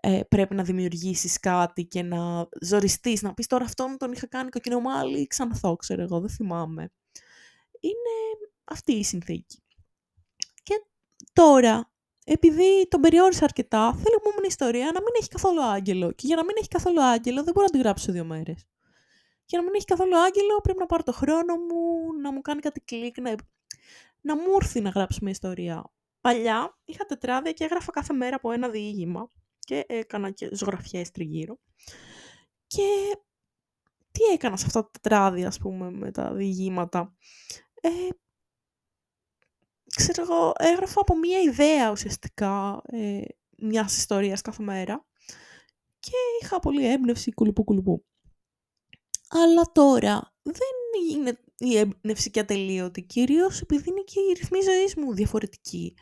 ε, 0.00 0.20
πρέπει 0.28 0.54
να 0.54 0.62
δημιουργήσεις 0.62 1.40
κάτι 1.40 1.84
και 1.84 2.02
να 2.02 2.48
ζοριστείς, 2.60 3.22
να 3.22 3.34
πεις 3.34 3.46
τώρα 3.46 3.64
αυτόν 3.64 3.96
τον 3.98 4.12
είχα 4.12 4.26
κάνει 4.26 4.48
κοκκινομάλι 4.48 5.20
ή 5.20 5.26
ξανθό, 5.26 5.76
ξέρω 5.76 6.02
εγώ, 6.02 6.20
δεν 6.20 6.30
θυμάμαι 6.30 6.90
είναι 7.86 8.48
αυτή 8.64 8.92
η 8.92 9.04
συνθήκη. 9.04 9.62
Και 10.62 10.74
τώρα, 11.32 11.92
επειδή 12.24 12.88
τον 12.88 13.00
περιόρισα 13.00 13.44
αρκετά, 13.44 13.94
θέλω 13.94 14.20
μου 14.24 14.30
μια 14.30 14.46
ιστορία 14.46 14.84
να 14.84 15.00
μην 15.00 15.12
έχει 15.20 15.28
καθόλου 15.28 15.62
άγγελο. 15.62 16.12
Και 16.12 16.26
για 16.26 16.36
να 16.36 16.44
μην 16.44 16.54
έχει 16.58 16.68
καθόλου 16.68 17.02
άγγελο, 17.02 17.42
δεν 17.42 17.52
μπορώ 17.52 17.66
να 17.66 17.72
την 17.72 17.80
γράψω 17.80 18.04
σε 18.04 18.12
δύο 18.12 18.24
μέρες. 18.24 18.66
Για 19.44 19.58
να 19.58 19.64
μην 19.64 19.74
έχει 19.74 19.84
καθόλου 19.84 20.18
άγγελο, 20.18 20.60
πρέπει 20.62 20.78
να 20.78 20.86
πάρω 20.86 21.02
το 21.02 21.12
χρόνο 21.12 21.56
μου, 21.56 22.12
να 22.20 22.32
μου 22.32 22.40
κάνει 22.40 22.60
κάτι 22.60 22.80
κλικ, 22.80 23.20
να, 23.20 23.34
να 24.20 24.36
μου 24.36 24.56
έρθει 24.60 24.80
να 24.80 24.90
γράψω 24.90 25.18
μια 25.22 25.30
ιστορία. 25.30 25.92
Παλιά 26.20 26.78
είχα 26.84 27.04
τετράδια 27.04 27.52
και 27.52 27.64
έγραφα 27.64 27.92
κάθε 27.92 28.12
μέρα 28.12 28.36
από 28.36 28.50
ένα 28.50 28.68
διήγημα 28.68 29.30
και 29.58 29.84
έκανα 29.88 30.30
και 30.30 30.48
ζωγραφιές 30.52 31.10
τριγύρω. 31.10 31.58
Και 32.66 33.18
τι 34.10 34.22
έκανα 34.32 34.56
σε 34.56 34.64
αυτά 34.66 34.82
τα 34.82 34.90
τετράδια, 34.90 35.46
ας 35.46 35.58
πούμε, 35.58 35.90
με 35.90 36.10
τα 36.10 36.34
διηγήματα; 36.34 37.14
Ε, 37.88 38.08
ξέρω 39.96 40.22
εγώ, 40.22 40.52
έγραφα 40.56 41.00
από 41.00 41.18
μία 41.18 41.40
ιδέα 41.40 41.90
ουσιαστικά 41.90 42.82
ε, 42.86 43.20
μιας 43.58 43.96
ιστορίας 43.96 44.40
κάθε 44.40 44.62
μέρα 44.62 45.06
και 46.00 46.16
είχα 46.42 46.58
πολύ 46.58 46.86
έμπνευση 46.86 47.32
κουλουπού 47.32 47.64
κουλουπού. 47.64 48.04
Αλλά 49.28 49.62
τώρα 49.72 50.34
δεν 50.42 51.10
είναι 51.10 51.38
η 51.58 51.76
έμπνευση 51.76 52.30
και 52.30 52.40
ατελείωτη, 52.40 53.02
κυρίως 53.02 53.60
επειδή 53.60 53.88
είναι 53.88 54.02
και 54.04 54.20
η 54.20 54.32
ρυθμή 54.32 54.60
ζωής 54.60 54.94
μου 54.94 55.14
διαφορετική 55.14 55.94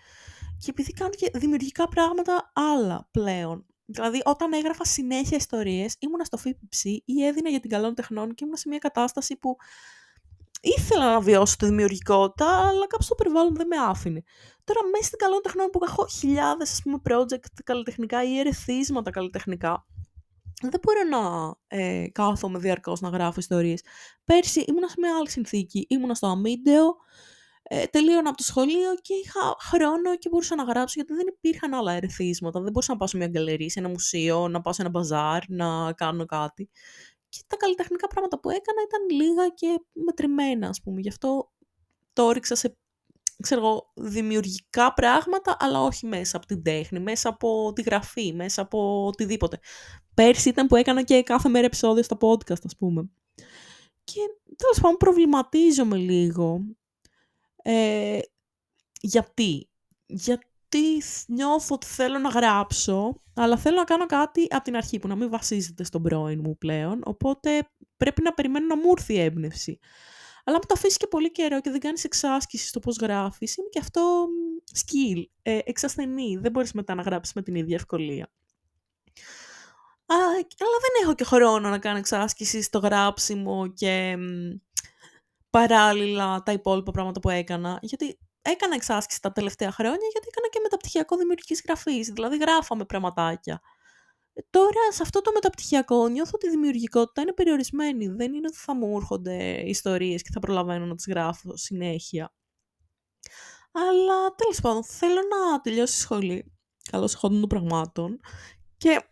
και 0.59 0.71
επειδή 0.71 0.93
κάνω 0.93 1.11
και 1.11 1.31
δημιουργικά 1.35 1.89
πράγματα 1.89 2.53
άλλα 2.55 3.09
πλέον. 3.11 3.67
Δηλαδή, 3.87 4.21
όταν 4.25 4.53
έγραφα 4.53 4.85
συνέχεια 4.85 5.37
ιστορίες, 5.37 5.97
ήμουνα 5.99 6.25
στο 6.25 6.37
ΦΥΠΙΨΗ 6.37 7.03
ή 7.07 7.27
έδινα 7.27 7.49
για 7.49 7.61
την 7.61 7.71
καλών 7.71 7.95
τεχνών 7.95 8.35
και 8.35 8.45
ήμουν 8.45 8.57
σε 8.57 8.69
μια 8.69 8.79
κατάσταση 8.79 9.37
που 9.37 9.57
ήθελα 10.79 11.13
να 11.13 11.21
βιώσω 11.21 11.57
τη 11.57 11.67
δημιουργικότητα, 11.67 12.69
αλλά 12.69 12.87
κάπως 12.87 13.07
το 13.07 13.15
περιβάλλον 13.15 13.55
δεν 13.55 13.67
με 13.67 13.77
άφηνε. 13.77 14.23
Τώρα, 14.65 14.81
μέσα 14.93 15.05
στην 15.05 15.19
καλών 15.19 15.41
τεχνών 15.43 15.71
που 15.71 15.81
έχω 15.83 16.07
χιλιάδες 16.07 16.73
ας 16.73 16.81
πούμε, 16.83 17.01
project 17.09 17.63
καλλιτεχνικά 17.65 18.25
ή 18.25 18.39
ερεθίσματα 18.39 19.11
καλλιτεχνικά, 19.11 19.87
δεν 20.61 20.81
μπορώ 20.83 21.03
να 21.19 21.55
ε, 21.79 22.09
κάθομαι 22.13 22.59
διαρκώς 22.59 23.01
να 23.01 23.09
γράφω 23.09 23.41
ιστορίες. 23.41 23.83
Πέρσι 24.25 24.61
ήμουνα 24.61 24.89
σε 24.89 24.95
μια 24.99 25.17
άλλη 25.17 25.31
συνθήκη. 25.31 25.87
Ήμουνα 25.89 26.15
στο 26.15 26.27
αμύντεο, 26.27 26.97
ε, 27.63 27.85
τελείωνα 27.85 28.29
από 28.29 28.37
το 28.37 28.43
σχολείο 28.43 28.95
και 29.03 29.15
είχα 29.15 29.57
χρόνο 29.61 30.17
και 30.19 30.29
μπορούσα 30.29 30.55
να 30.55 30.63
γράψω 30.63 30.93
γιατί 30.97 31.15
δεν 31.15 31.27
υπήρχαν 31.27 31.75
άλλα 31.75 31.93
ερεθίσματα. 31.93 32.61
Δεν 32.61 32.73
μπορούσα 32.73 32.93
να 32.93 32.99
πάω 32.99 33.09
σε 33.09 33.17
μια 33.17 33.27
γκαλερί, 33.27 33.71
σε 33.71 33.79
ένα 33.79 33.89
μουσείο, 33.89 34.49
να 34.49 34.61
πάω 34.61 34.73
σε 34.73 34.83
ένα 34.83 34.91
μπαζάρ, 34.91 35.43
να 35.49 35.93
κάνω 35.93 36.25
κάτι. 36.25 36.71
Και 37.35 37.43
τα 37.47 37.57
καλλιτεχνικά 37.57 38.07
πράγματα 38.07 38.41
που 38.41 38.51
έκανα 38.51 38.83
ήταν 38.83 39.21
λίγα 39.21 39.49
και 39.49 39.81
μετρημένα, 39.93 40.69
ας 40.69 40.81
πούμε. 40.83 41.01
Γι' 41.01 41.09
αυτό 41.09 41.53
το 42.13 42.23
όριξα 42.23 42.55
σε 42.55 42.79
ξέρω, 43.43 43.93
δημιουργικά 43.95 44.93
πράγματα, 44.93 45.57
αλλά 45.59 45.81
όχι 45.81 46.07
μέσα 46.07 46.37
από 46.37 46.47
την 46.47 46.63
τέχνη, 46.63 47.01
μέσα 47.01 47.29
από 47.29 47.73
τη 47.75 47.83
γραφή, 47.83 48.33
μέσα 48.33 48.63
από 48.63 49.07
οτιδήποτε. 49.07 49.59
Πέρσι 50.15 50.49
ήταν 50.49 50.67
που 50.67 50.77
έκανα 50.77 51.03
και 51.03 51.23
κάθε 51.23 51.49
μέρα 51.49 51.67
επεισόδιο 51.67 52.03
στα 52.03 52.17
podcast, 52.21 52.65
ας 52.65 52.77
πούμε. 52.79 53.11
Και 54.05 54.21
τέλος 54.57 54.81
πάντων 54.81 54.97
προβληματίζομαι 54.97 55.97
λίγο. 55.97 56.61
Ε, 57.63 58.19
γιατί; 59.01 59.69
Γιατί 60.07 60.47
νιώθω 61.27 61.75
ότι 61.75 61.87
θέλω 61.87 62.19
να 62.19 62.29
γράψω, 62.29 63.23
αλλά 63.35 63.57
θέλω 63.57 63.77
να 63.77 63.85
κάνω 63.85 64.07
κάτι 64.07 64.47
από 64.51 64.65
την 64.65 64.77
αρχή 64.77 64.99
που 64.99 65.09
να 65.09 65.15
μην 65.15 65.31
βασίζεται 65.31 65.85
στον 65.85 66.03
πρώην 66.03 66.41
μου 66.45 66.59
πλέον, 66.59 67.01
οπότε 67.05 67.69
πρέπει 67.97 68.23
να 68.23 68.33
περιμένω 68.33 68.67
να 68.67 68.77
μου 68.77 68.93
έρθει 68.97 69.15
η 69.15 69.21
έμπνευση. 69.21 69.79
Αλλά 70.45 70.57
αν 70.57 70.63
το 70.67 70.75
αφήσει 70.75 70.97
και 70.97 71.07
πολύ 71.07 71.31
καιρό 71.31 71.61
και 71.61 71.71
δεν 71.71 71.81
κάνεις 71.81 72.05
εξάσκηση 72.05 72.67
στο 72.67 72.81
πώς 72.81 72.97
γράφεις, 72.97 73.57
είναι 73.57 73.69
και 73.71 73.79
αυτό 73.79 74.27
skill, 74.75 75.25
ε, 75.43 75.59
εξασθενή. 75.65 76.37
Δεν 76.37 76.51
μπορείς 76.51 76.73
μετά 76.73 76.95
να 76.95 77.03
γράψεις 77.03 77.35
με 77.35 77.43
την 77.43 77.55
ίδια 77.55 77.77
ευκολία. 77.77 78.25
Α, 80.07 80.15
αλλά 80.37 80.79
δεν 80.81 81.03
έχω 81.03 81.15
και 81.15 81.25
χρόνο 81.25 81.69
να 81.69 81.79
κάνω 81.79 81.99
εξάσκηση 81.99 82.63
στο 82.63 82.79
γράψιμο 82.79 83.67
και 83.67 84.17
παράλληλα 85.51 86.43
τα 86.43 86.53
υπόλοιπα 86.53 86.91
πράγματα 86.91 87.21
που 87.21 87.31
έκανα. 87.31 87.79
Γιατί 87.83 88.19
έκανα 88.45 88.75
εξάσκηση 88.75 89.21
τα 89.21 89.33
τελευταία 89.33 89.73
χρόνια, 89.73 90.09
γιατί 90.13 90.27
έκανα 90.31 90.49
και 90.51 90.59
μεταπτυχιακό 90.63 91.17
δημιουργικής 91.17 91.63
γραφής. 91.67 92.09
Δηλαδή, 92.09 92.37
γράφαμε 92.37 92.85
πραγματάκια. 92.85 93.61
Τώρα, 94.51 94.93
σε 94.93 95.03
αυτό 95.03 95.21
το 95.21 95.31
μεταπτυχιακό, 95.33 96.09
νιώθω 96.09 96.31
ότι 96.35 96.47
η 96.47 96.51
δημιουργικότητα 96.51 97.21
είναι 97.21 97.33
περιορισμένη. 97.33 98.07
Δεν 98.07 98.35
είναι 98.35 98.47
ότι 98.47 98.57
θα 98.57 98.75
μου 98.75 98.97
έρχονται 98.97 99.63
ιστορίες 99.67 100.23
και 100.23 100.31
θα 100.33 100.41
προλαβαίνω 100.41 100.87
να 100.87 100.95
τις 100.95 101.07
γράφω 101.09 101.57
συνέχεια. 101.57 102.35
Αλλά, 103.73 104.35
τέλος 104.35 104.61
πάντων, 104.61 104.85
θέλω 104.85 105.15
να 105.15 105.61
τελειώσει 105.61 105.95
η 105.95 106.01
σχολή, 106.01 106.53
καλώς 106.91 107.15
εχόντων 107.15 107.41
των 107.41 107.49
πραγμάτων, 107.49 108.21
και 108.77 109.03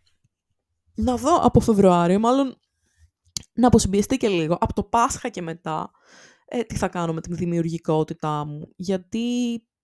να 0.94 1.16
δω 1.16 1.36
από 1.36 1.60
Φεβρουάριο, 1.60 2.18
μάλλον 2.18 2.60
να 3.52 3.66
αποσυμπιεστεί 3.66 4.16
και 4.16 4.28
λίγο, 4.28 4.56
από 4.60 4.72
το 4.74 4.82
Πάσχα 4.82 5.28
και 5.28 5.42
μετά, 5.42 5.90
ε, 6.54 6.62
τι 6.62 6.76
θα 6.76 6.88
κάνω 6.88 7.12
με 7.12 7.20
την 7.20 7.36
δημιουργικότητά 7.36 8.44
μου. 8.44 8.68
Γιατί 8.76 9.26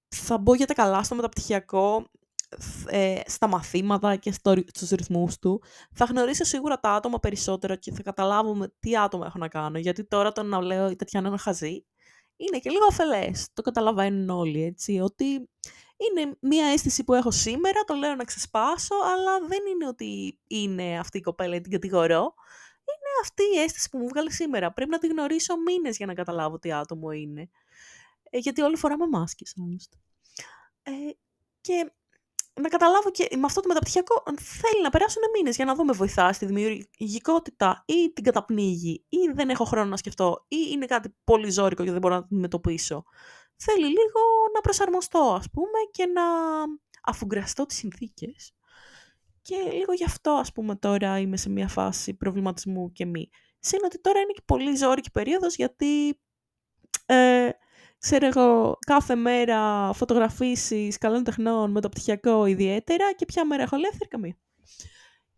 θα 0.08 0.38
μπω 0.38 0.54
για 0.54 0.66
τα 0.66 0.74
καλά 0.74 1.02
στο 1.02 1.14
μεταπτυχιακό 1.14 2.06
ε, 2.86 3.20
στα 3.26 3.46
μαθήματα 3.46 4.16
και 4.16 4.32
στο, 4.32 4.54
στους 4.74 4.90
ρυθμούς 4.90 5.38
του, 5.38 5.62
θα 5.94 6.04
γνωρίσω 6.04 6.44
σίγουρα 6.44 6.80
τα 6.80 6.90
άτομα 6.90 7.18
περισσότερο 7.18 7.76
και 7.76 7.92
θα 7.92 8.02
καταλάβουμε 8.02 8.72
τι 8.78 8.96
άτομα 8.96 9.26
έχω 9.26 9.38
να 9.38 9.48
κάνω. 9.48 9.78
Γιατί 9.78 10.04
τώρα 10.04 10.32
το 10.32 10.42
να 10.42 10.60
λέω 10.62 10.90
η 10.90 10.96
Τετιάνα 10.96 11.28
είναι 11.28 11.38
χαζή, 11.38 11.86
είναι 12.36 12.58
και 12.58 12.70
λίγο 12.70 12.84
αφελές. 12.90 13.48
Το 13.52 13.62
καταλαβαίνουν 13.62 14.30
όλοι, 14.30 14.64
έτσι, 14.64 15.00
ότι 15.00 15.24
είναι 15.96 16.36
μία 16.40 16.66
αίσθηση 16.66 17.04
που 17.04 17.14
έχω 17.14 17.30
σήμερα, 17.30 17.80
το 17.86 17.94
λέω 17.94 18.14
να 18.14 18.24
ξεσπάσω, 18.24 18.94
αλλά 18.94 19.46
δεν 19.46 19.58
είναι 19.72 19.86
ότι 19.86 20.38
είναι 20.46 20.98
αυτή 20.98 21.18
η 21.18 21.20
κοπέλα 21.20 21.54
ή 21.54 21.60
την 21.60 21.72
κατηγορώ. 21.72 22.34
Είναι 23.08 23.20
αυτή 23.22 23.42
η 23.42 23.60
αίσθηση 23.62 23.88
που 23.90 23.98
μου 23.98 24.08
βγάλει 24.08 24.32
σήμερα. 24.32 24.72
Πρέπει 24.72 24.90
να 24.90 24.98
τη 24.98 25.06
γνωρίσω 25.06 25.56
μήνες 25.56 25.96
για 25.96 26.06
να 26.06 26.14
καταλάβω 26.14 26.58
τι 26.58 26.72
άτομο 26.72 27.10
είναι. 27.10 27.50
Ε, 28.30 28.38
γιατί 28.38 28.62
όλοι 28.62 28.76
φοράμε 28.76 29.06
μάσκες, 29.06 29.54
άλλωστε. 29.58 29.96
Ε, 30.82 30.92
και 31.60 31.92
να 32.60 32.68
καταλάβω 32.68 33.10
και 33.10 33.28
με 33.36 33.44
αυτό 33.44 33.60
το 33.60 33.68
μεταπτυχιακό 33.68 34.22
θέλει 34.36 34.82
να 34.82 34.90
περάσουν 34.90 35.22
μήνες 35.34 35.56
για 35.56 35.64
να 35.64 35.74
δω 35.74 35.84
με 35.84 35.92
βοηθάς 35.92 36.36
στη 36.36 36.46
δημιουργικότητα 36.46 37.84
ή 37.86 38.12
την 38.12 38.24
καταπνίγει 38.24 39.04
ή 39.08 39.18
δεν 39.34 39.50
έχω 39.50 39.64
χρόνο 39.64 39.88
να 39.88 39.96
σκεφτώ 39.96 40.44
ή 40.48 40.56
είναι 40.70 40.86
κάτι 40.86 41.14
πολύ 41.24 41.50
ζώρικο 41.50 41.84
και 41.84 41.90
δεν 41.90 42.00
μπορώ 42.00 42.14
να 42.14 42.20
το 42.20 42.26
αντιμετωπίσω. 42.26 43.04
Θέλει 43.56 43.86
λίγο 43.86 44.20
να 44.54 44.60
προσαρμοστώ 44.60 45.34
ας 45.38 45.50
πούμε 45.50 45.78
και 45.90 46.06
να 46.06 46.22
αφουγκραστώ 47.02 47.66
τις 47.66 47.76
συνθήκες. 47.76 48.52
Και 49.48 49.70
λίγο 49.72 49.92
γι' 49.92 50.04
αυτό 50.04 50.30
ας 50.30 50.52
πούμε 50.52 50.76
τώρα 50.76 51.18
είμαι 51.18 51.36
σε 51.36 51.50
μια 51.50 51.68
φάση 51.68 52.14
προβληματισμού 52.14 52.92
και 52.92 53.04
μη. 53.04 53.30
Συν 53.58 53.78
ότι 53.84 54.00
τώρα 54.00 54.20
είναι 54.20 54.32
και 54.32 54.42
πολύ 54.44 54.76
ζώρικη 54.76 55.10
περίοδος 55.10 55.56
γιατί 55.56 56.20
ε, 57.06 57.48
ξέρω 57.98 58.26
εγώ, 58.26 58.78
κάθε 58.86 59.14
μέρα 59.14 59.92
φωτογραφίσεις 59.92 60.98
καλών 60.98 61.24
τεχνών 61.24 61.70
με 61.70 61.80
το 61.80 61.88
πτυχιακό 61.88 62.46
ιδιαίτερα 62.46 63.12
και 63.12 63.24
ποια 63.24 63.46
μέρα 63.46 63.62
έχω 63.62 63.76
ελεύθερη 63.76 64.08
καμία. 64.08 64.36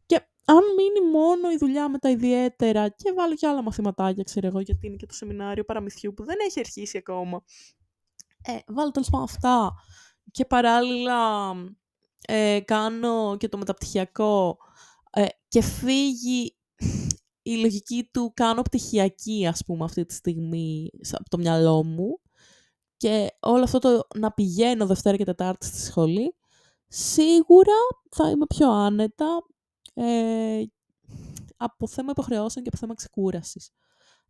Και 0.06 0.20
αν 0.44 0.62
μείνει 0.76 1.11
μόνο 1.11 1.50
η 1.50 1.56
δουλειά 1.56 1.88
με 1.88 1.98
τα 1.98 2.11
ιδιαίτερα 2.11 2.88
και 2.88 3.12
βάλω 3.12 3.34
και 3.34 3.46
άλλα 3.46 3.62
μαθηματάκια, 3.62 4.22
ξέρω 4.22 4.46
εγώ, 4.46 4.61
γιατί 4.61 4.86
είναι 4.86 4.96
και 4.96 5.06
το 5.06 5.14
σεμινάριο 5.14 5.64
παραμυθιού 5.64 6.14
που 6.14 6.24
δεν 6.24 6.36
έχει 6.46 6.61
αρχίσει 6.61 6.96
ακόμα. 6.98 7.42
Ε, 8.42 8.58
βάλω 8.66 8.90
τέλος 8.90 9.08
πάντων 9.11 9.24
αυτά 9.24 9.72
και 10.30 10.44
παράλληλα 10.44 11.52
ε, 12.26 12.60
κάνω 12.64 13.36
και 13.36 13.48
το 13.48 13.58
μεταπτυχιακό 13.58 14.58
ε, 15.10 15.26
και 15.48 15.62
φύγει 15.62 16.56
η 17.42 17.56
λογική 17.56 18.08
του 18.12 18.32
κάνω 18.34 18.62
πτυχιακή, 18.62 19.46
ας 19.46 19.64
πούμε, 19.64 19.84
αυτή 19.84 20.04
τη 20.04 20.14
στιγμή 20.14 20.90
από 21.10 21.28
το 21.28 21.38
μυαλό 21.38 21.84
μου 21.84 22.20
και 22.96 23.36
όλο 23.40 23.62
αυτό 23.62 23.78
το 23.78 24.06
να 24.14 24.32
πηγαίνω 24.32 24.86
Δευτέρα 24.86 25.16
και 25.16 25.24
Τετάρτη 25.24 25.66
στη 25.66 25.78
σχολή, 25.78 26.36
σίγουρα 26.86 27.74
θα 28.10 28.30
είμαι 28.30 28.46
πιο 28.46 28.70
άνετα 28.70 29.46
ε, 29.94 30.62
από 31.56 31.86
θέμα 31.86 32.10
υποχρεώσεων 32.10 32.64
και 32.64 32.70
από 32.72 32.78
θέμα 32.78 32.94
ξεκούρασης. 32.94 33.70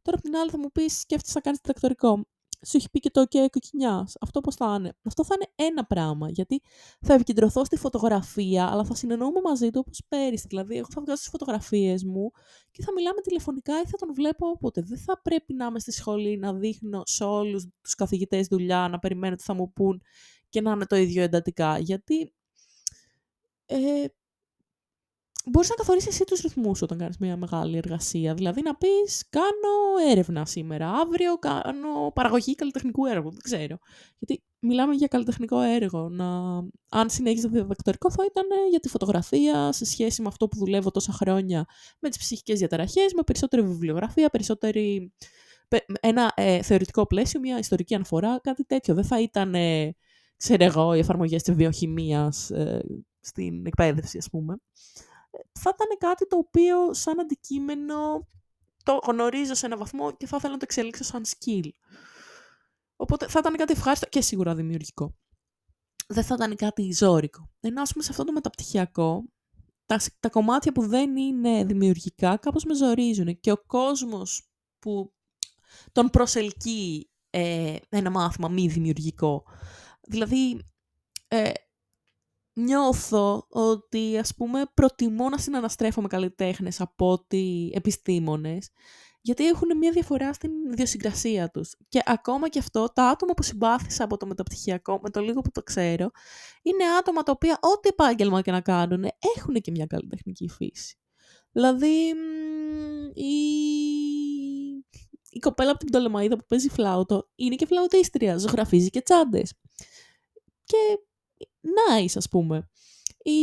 Τώρα 0.03 0.17
από 0.17 0.27
την 0.27 0.37
άλλη 0.37 0.51
θα 0.51 0.59
μου 0.59 0.71
πεις 0.73 0.99
σκέφτεσαι 0.99 1.33
να 1.35 1.41
κάνεις 1.41 1.61
διδακτορικό 1.63 2.27
σου 2.67 2.77
έχει 2.77 2.91
πει 2.91 2.99
και 2.99 3.11
το 3.11 3.21
OK 3.21 3.47
κοκκινιά. 3.51 4.09
Αυτό 4.21 4.41
πώς 4.41 4.55
θα 4.55 4.75
είναι. 4.79 4.93
Αυτό 5.05 5.25
θα 5.25 5.35
είναι 5.35 5.69
ένα 5.71 5.85
πράγμα. 5.85 6.31
Γιατί 6.31 6.63
θα 7.01 7.15
επικεντρωθώ 7.15 7.65
στη 7.65 7.77
φωτογραφία, 7.77 8.71
αλλά 8.71 8.85
θα 8.85 8.95
συνεννοούμε 8.95 9.41
μαζί 9.41 9.71
του 9.71 9.83
όπως 9.87 10.03
πέρυσι. 10.09 10.47
Δηλαδή, 10.49 10.77
εγώ 10.77 10.87
θα 10.91 11.01
βγάζω 11.01 11.19
τις 11.21 11.31
φωτογραφίες 11.31 12.05
μου 12.05 12.31
και 12.71 12.83
θα 12.83 12.93
μιλάμε 12.93 13.21
τηλεφωνικά 13.21 13.81
ή 13.81 13.87
θα 13.87 13.97
τον 13.97 14.15
βλέπω 14.15 14.49
όποτε. 14.49 14.81
Δεν 14.81 14.99
θα 14.99 15.21
πρέπει 15.23 15.55
να 15.55 15.67
είμαι 15.67 15.79
στη 15.79 15.93
σχολή 15.93 16.39
να 16.39 16.55
δείχνω 16.55 17.03
σε 17.05 17.25
όλους 17.25 17.67
τους 17.83 17.95
καθηγητές 17.95 18.47
δουλειά, 18.47 18.89
να 18.89 18.99
περιμένω 18.99 19.37
τι 19.37 19.43
θα 19.43 19.55
μου 19.55 19.73
πούν 19.73 20.03
και 20.49 20.61
να 20.61 20.71
είναι 20.71 20.87
το 20.87 20.97
ίδιο 20.97 21.23
εντατικά. 21.23 21.79
Γιατί 21.79 22.35
ε, 23.67 24.05
Μπορείς 25.47 25.69
να 25.69 25.75
καθορίσει 25.75 26.09
εσύ 26.11 26.25
τους 26.25 26.41
ρυθμούς 26.41 26.83
όταν 26.83 26.99
κάνεις 26.99 27.19
μια 27.19 27.37
μεγάλη 27.37 27.77
εργασία. 27.77 28.35
Δηλαδή 28.35 28.63
να 28.63 28.75
πεις: 28.75 29.25
Κάνω 29.31 30.11
έρευνα 30.11 30.47
σήμερα, 30.47 30.91
αύριο 30.91 31.39
κάνω 31.39 32.13
παραγωγή 32.15 32.55
καλλιτεχνικού 32.55 33.07
έργου. 33.07 33.31
Δεν 33.31 33.41
ξέρω. 33.43 33.79
Γιατί 34.19 34.43
μιλάμε 34.59 34.95
για 34.95 35.07
καλλιτεχνικό 35.07 35.61
έργο. 35.61 36.09
Να... 36.09 36.57
Αν 36.89 37.11
συνέχιζες 37.11 37.51
διδακτορικό, 37.51 38.11
θα 38.11 38.25
ήταν 38.25 38.45
για 38.71 38.81
τη 38.81 38.89
φωτογραφία 38.89 39.73
σε 39.73 39.85
σχέση 39.85 40.23
με 40.23 40.29
αυτό 40.29 40.49
που 40.49 40.57
δουλεύω 40.57 40.91
τόσα 40.91 41.13
χρόνια 41.13 41.67
με 41.99 42.09
τις 42.09 42.19
ψυχικές 42.19 42.59
διαταραχές, 42.59 43.13
με 43.13 43.23
περισσότερη 43.23 43.63
βιβλιογραφία, 43.63 44.29
περισσότερη. 44.31 45.13
Ένα 46.01 46.33
ε, 46.37 46.63
θεωρητικό 46.63 47.07
πλαίσιο, 47.07 47.41
μια 47.41 47.59
ιστορική 47.59 47.95
αναφορά, 47.95 48.41
κάτι 48.43 48.65
τέτοιο. 48.65 48.95
Δεν 48.95 49.05
θα 49.05 49.21
ήταν, 49.21 49.55
ε, 49.55 49.95
ξέρω 50.37 50.65
εγώ, 50.65 50.95
οι 50.95 50.99
εφαρμογές 50.99 51.43
της 51.43 51.55
βιοχημίας 51.55 52.51
ε, 52.51 52.85
στην 53.21 53.67
εκπαίδευση, 53.67 54.19
ας 54.19 54.29
πούμε 54.31 54.57
θα 55.53 55.73
ήταν 55.75 55.99
κάτι 55.99 56.27
το 56.27 56.37
οποίο 56.37 56.95
σαν 56.95 57.21
αντικείμενο 57.21 58.27
το 58.83 59.01
γνωρίζω 59.07 59.55
σε 59.55 59.67
ένα 59.67 59.77
βαθμό 59.77 60.17
και 60.17 60.27
θα 60.27 60.37
ήθελα 60.37 60.53
να 60.53 60.59
το 60.59 60.67
εξελίξω 60.69 61.05
σαν 61.05 61.23
skill. 61.27 61.69
Οπότε 62.97 63.29
θα 63.29 63.39
ήταν 63.39 63.57
κάτι 63.57 63.73
ευχάριστο 63.73 64.07
και 64.07 64.21
σίγουρα 64.21 64.55
δημιουργικό. 64.55 65.15
Δεν 66.07 66.25
θα 66.25 66.35
ήταν 66.35 66.57
κάτι 66.57 66.93
ζώρικο. 66.93 67.51
Ενώ 67.61 67.83
ας 67.83 67.93
πούμε 67.93 68.05
σε 68.05 68.11
αυτό 68.11 68.25
το 68.25 68.33
μεταπτυχιακό, 68.33 69.25
τα, 69.87 70.01
τα 70.21 70.29
κομμάτια 70.29 70.73
που 70.73 70.87
δεν 70.87 71.17
είναι 71.17 71.65
δημιουργικά 71.65 72.37
κάπως 72.37 72.65
με 72.65 72.75
ζορίζουν 72.75 73.41
και 73.41 73.51
ο 73.51 73.57
κόσμος 73.67 74.51
που 74.79 75.13
τον 75.93 76.11
προσελκύει 76.11 77.11
ε, 77.31 77.77
ένα 77.89 78.11
μάθημα 78.11 78.49
μη 78.49 78.67
δημιουργικό. 78.67 79.45
Δηλαδή, 80.01 80.61
ε, 81.29 81.51
νιώθω 82.63 83.47
ότι 83.49 84.19
ας 84.19 84.35
πούμε 84.35 84.63
προτιμώ 84.75 85.29
να 85.29 85.39
συναναστρέφω 85.39 86.01
με 86.01 86.09
καλλιτέχνες 86.09 86.81
από 86.81 87.11
ότι 87.11 87.71
επιστήμονες 87.75 88.71
γιατί 89.23 89.47
έχουν 89.47 89.77
μια 89.79 89.91
διαφορά 89.91 90.33
στην 90.33 90.51
ιδιοσυγκρασία 90.73 91.51
τους. 91.51 91.75
Και 91.89 92.01
ακόμα 92.05 92.49
και 92.49 92.59
αυτό, 92.59 92.93
τα 92.95 93.09
άτομα 93.09 93.35
που 93.35 93.43
συμπάθησα 93.43 94.05
από 94.05 94.17
το 94.17 94.27
μεταπτυχιακό, 94.27 95.01
με 95.03 95.11
το 95.11 95.21
λίγο 95.21 95.41
που 95.41 95.51
το 95.51 95.63
ξέρω, 95.63 96.11
είναι 96.63 96.85
άτομα 96.99 97.23
τα 97.23 97.33
οποία 97.33 97.59
ό,τι 97.61 97.89
επάγγελμα 97.89 98.41
και 98.43 98.51
να 98.51 98.61
κάνουν, 98.61 99.05
έχουν 99.37 99.55
και 99.55 99.71
μια 99.71 99.87
καλλιτεχνική 99.87 100.49
φύση. 100.49 100.99
Δηλαδή, 101.53 102.15
η... 103.15 103.35
η 105.31 105.39
κοπέλα 105.41 105.71
από 105.71 105.79
την 105.79 105.89
Πτολεμαίδα 105.89 106.37
που 106.37 106.45
παίζει 106.49 106.69
φλάουτο 106.69 107.29
είναι 107.35 107.55
και 107.55 107.67
φλαουτίστρια, 107.67 108.37
ζωγραφίζει 108.37 108.91
και 108.91 109.01
τσάντες. 109.01 109.55
Και 110.65 110.77
nice, 111.63 112.13
ας 112.15 112.29
πούμε. 112.29 112.69
Η... 113.23 113.41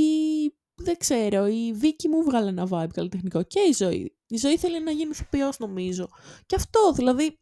Δεν 0.76 0.98
ξέρω, 0.98 1.48
η 1.48 1.74
Βίκη 1.74 2.08
μου 2.08 2.24
βγάλε 2.24 2.50
ένα 2.50 2.68
vibe 2.72 2.92
καλλιτεχνικό 2.94 3.44
και 3.44 3.60
η 3.60 3.72
ζωή. 3.72 4.18
Η 4.28 4.38
ζωή 4.38 4.58
θέλει 4.58 4.84
να 4.84 4.92
γίνει 4.92 5.10
ηθοποιός 5.10 5.60
νομίζω. 5.60 6.10
Και 6.46 6.56
αυτό, 6.56 6.92
δηλαδή, 6.92 7.40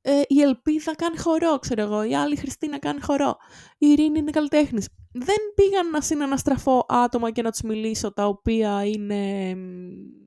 ε, 0.00 0.22
η 0.26 0.40
Ελπίδα 0.40 0.94
κάνει 0.94 1.18
χορό, 1.18 1.58
ξέρω 1.58 1.82
εγώ, 1.82 2.02
η 2.02 2.14
άλλη 2.14 2.36
Χριστίνα 2.36 2.78
κάνει 2.78 3.00
χορό, 3.00 3.36
η 3.78 3.86
Ειρήνη 3.86 4.18
είναι 4.18 4.30
καλλιτέχνης. 4.30 4.88
Δεν 5.12 5.36
πήγαν 5.54 5.90
να 5.90 6.00
συναναστραφώ 6.00 6.86
άτομα 6.88 7.30
και 7.30 7.42
να 7.42 7.50
τους 7.50 7.60
μιλήσω 7.60 8.12
τα 8.12 8.26
οποία 8.26 8.84
είναι, 8.84 9.54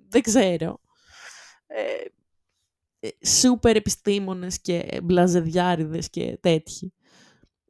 δεν 0.08 0.22
ξέρω, 0.22 0.82
ε, 1.68 2.06
ε, 3.00 3.28
σούπερ 3.28 3.76
επιστήμονες 3.76 4.62
και 4.62 5.00
μπλαζεδιάριδες 5.04 6.10
και 6.10 6.38
τέτοιοι. 6.42 6.94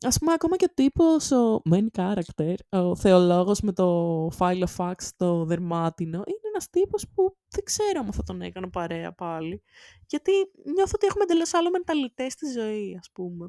Ας 0.06 0.18
πούμε, 0.18 0.34
ακόμα 0.34 0.56
και 0.56 0.66
ο 0.70 0.74
τύπος, 0.74 1.32
ο 1.32 1.62
main 1.72 1.88
character, 1.98 2.56
ο 2.70 2.96
θεολόγος 2.96 3.62
με 3.62 3.74
το 3.74 4.28
file 4.38 4.64
of 4.64 4.76
facts, 4.78 5.10
το 5.18 5.46
δερμάτινο, 5.46 6.18
είναι 6.18 6.48
ένας 6.54 6.70
τύπος 6.70 7.08
που 7.16 7.38
δεν 7.48 7.64
ξέρω 7.64 8.00
αν 8.00 8.14
θα 8.14 8.24
τον 8.24 8.42
έκανα 8.42 8.70
παρέα 8.70 9.14
πάλι. 9.14 9.64
Γιατί 10.08 10.32
νιώθω 10.76 10.92
ότι 10.96 11.06
έχουμε 11.06 11.24
εντελώς 11.24 11.54
άλλο 11.54 11.70
μενταλιτές 11.70 12.34
στη 12.34 12.52
ζωή, 12.52 12.98
ας 13.00 13.10
πούμε. 13.14 13.48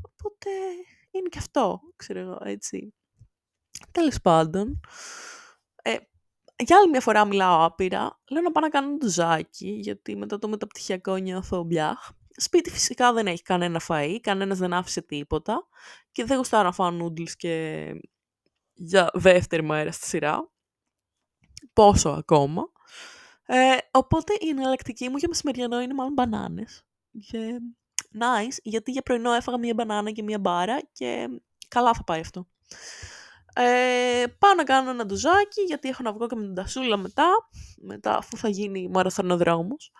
Οπότε 0.00 0.50
είναι 1.10 1.28
και 1.28 1.38
αυτό, 1.38 1.80
ξέρω 1.96 2.20
εγώ, 2.20 2.38
έτσι. 2.42 2.94
Τέλος 3.92 4.20
πάντων, 4.20 4.80
ε, 5.82 5.96
για 6.64 6.76
άλλη 6.76 6.88
μια 6.90 7.00
φορά 7.00 7.24
μιλάω 7.24 7.64
άπειρα. 7.64 8.20
Λέω 8.30 8.42
να 8.42 8.52
πάω 8.52 8.62
να 8.62 8.68
κάνω 8.68 8.96
ντουζάκι, 8.96 9.68
γιατί 9.68 10.16
μετά 10.16 10.38
το 10.38 10.48
μεταπτυχιακό 10.48 11.16
νιώθω 11.16 11.62
μπλιάχ. 11.62 12.10
Σπίτι 12.36 12.70
φυσικά 12.70 13.12
δεν 13.12 13.26
έχει 13.26 13.42
κανένα 13.42 13.80
φαΐ, 13.88 14.18
κανένας 14.20 14.58
δεν 14.58 14.72
άφησε 14.72 15.02
τίποτα 15.02 15.68
και 16.12 16.24
δεν 16.24 16.36
γουστάω 16.36 16.62
να 16.62 16.72
φάω 16.72 16.90
νούντλς 16.90 17.36
και 17.36 17.86
για 18.74 19.10
δεύτερη 19.14 19.62
μέρα 19.62 19.92
στη 19.92 20.06
σειρά. 20.06 20.50
Πόσο 21.72 22.08
ακόμα. 22.08 22.70
Ε, 23.46 23.76
οπότε 23.90 24.32
η 24.40 24.48
εναλλακτική 24.48 25.08
μου 25.08 25.16
για 25.16 25.28
μεσημεριανό 25.28 25.80
είναι 25.80 25.94
μάλλον 25.94 26.12
μπανάνες. 26.12 26.84
Και... 27.26 27.60
Nice, 28.20 28.56
γιατί 28.62 28.90
για 28.90 29.02
πρωινό 29.02 29.32
έφαγα 29.32 29.58
μία 29.58 29.74
μπανάνα 29.74 30.10
και 30.10 30.22
μία 30.22 30.38
μπάρα 30.38 30.80
και 30.92 31.28
καλά 31.68 31.94
θα 31.94 32.04
πάει 32.04 32.20
αυτό. 32.20 32.46
Ε, 33.54 34.24
πάω 34.38 34.54
να 34.54 34.64
κάνω 34.64 34.90
ένα 34.90 35.06
ντουζάκι 35.06 35.62
γιατί 35.66 35.88
έχω 35.88 36.02
να 36.02 36.12
βγω 36.12 36.26
και 36.26 36.34
με 36.34 36.42
την 36.42 36.54
τασούλα 36.54 36.96
μετά, 36.96 37.28
μετά 37.76 38.16
αφού 38.16 38.36
θα 38.36 38.48
γίνει 38.48 38.88
μαραθωνοδρόμος. 38.88 39.92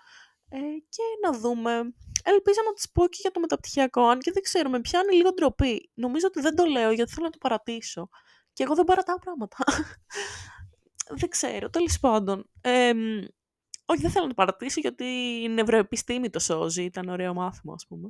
Ε, 0.48 0.58
και 0.88 1.02
να 1.22 1.38
δούμε. 1.38 1.70
Ελπίζω 2.22 2.60
να 2.64 2.72
τη 2.72 2.88
πω 2.92 3.06
και 3.08 3.18
για 3.20 3.30
το 3.30 3.40
μεταπτυχιακό, 3.40 4.06
αν 4.08 4.20
και 4.20 4.32
δεν 4.32 4.42
ξέρω, 4.42 4.70
με 4.70 4.80
πιάνει 4.80 5.14
λίγο 5.14 5.32
ντροπή. 5.32 5.90
Νομίζω 5.94 6.26
ότι 6.26 6.40
δεν 6.40 6.54
το 6.54 6.64
λέω 6.64 6.90
γιατί 6.90 7.12
θέλω 7.12 7.26
να 7.26 7.32
το 7.32 7.38
παρατήσω. 7.38 8.08
Και 8.52 8.62
εγώ 8.62 8.74
δεν 8.74 8.84
παρατάω 8.84 9.18
πράγματα. 9.18 9.56
δεν 11.20 11.28
ξέρω, 11.28 11.70
τέλος 11.70 11.98
πάντων. 11.98 12.50
Ε, 12.60 12.92
όχι, 13.86 14.00
δεν 14.00 14.10
θέλω 14.10 14.22
να 14.22 14.28
το 14.28 14.34
παρατήσω 14.34 14.80
γιατί 14.80 15.04
η 15.42 15.48
νευροεπιστήμη 15.48 16.30
το 16.30 16.38
σώζει, 16.38 16.82
ήταν 16.82 17.08
ωραίο 17.08 17.34
μάθημα, 17.34 17.74
ας 17.74 17.86
πούμε. 17.86 18.08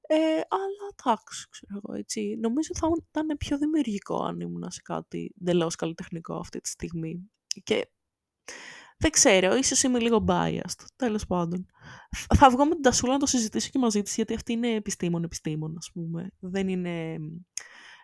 Ε, 0.00 0.16
αλλά 0.48 0.86
εντάξει, 0.96 1.48
ξέρω 1.50 1.80
εγώ 1.84 1.98
έτσι. 1.98 2.36
Νομίζω 2.40 2.70
θα 2.74 2.88
ήταν 3.08 3.36
πιο 3.36 3.58
δημιουργικό 3.58 4.22
αν 4.22 4.40
ήμουν 4.40 4.70
σε 4.70 4.80
κάτι 4.84 5.34
εντελώς 5.40 5.74
καλλιτεχνικό 5.74 6.36
αυτή 6.36 6.60
τη 6.60 6.68
στιγμή. 6.68 7.30
Και 7.64 7.90
δεν 8.98 9.10
ξέρω, 9.10 9.56
ίσως 9.56 9.82
είμαι 9.82 9.98
λίγο 9.98 10.24
biased, 10.28 10.84
τέλος 10.96 11.26
πάντων. 11.26 11.66
Θα 12.36 12.50
βγω 12.50 12.64
με 12.64 12.72
την 12.72 12.82
Τασούλα 12.82 13.12
να 13.12 13.18
το 13.18 13.26
συζητήσω 13.26 13.68
και 13.72 13.78
μαζί 13.78 14.02
της, 14.02 14.14
γιατί 14.14 14.34
αυτή 14.34 14.52
είναι 14.52 14.74
επιστήμον, 14.74 15.24
επιστήμον, 15.24 15.74
ας 15.78 15.90
πούμε. 15.92 16.30
Δεν 16.38 16.68
είναι 16.68 17.16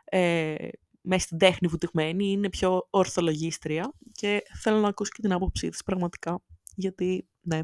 ε, 0.05 0.55
μέσα 1.01 1.24
στην 1.24 1.38
τέχνη 1.38 1.68
βουτυγμένη, 1.68 2.30
είναι 2.30 2.49
πιο 2.49 2.86
ορθολογίστρια 2.90 3.93
και 4.12 4.43
θέλω 4.61 4.78
να 4.78 4.88
ακούσω 4.88 5.11
και 5.14 5.22
την 5.22 5.32
άποψή 5.32 5.68
της 5.68 5.82
πραγματικά, 5.82 6.43
γιατί, 6.74 7.28
ναι. 7.40 7.61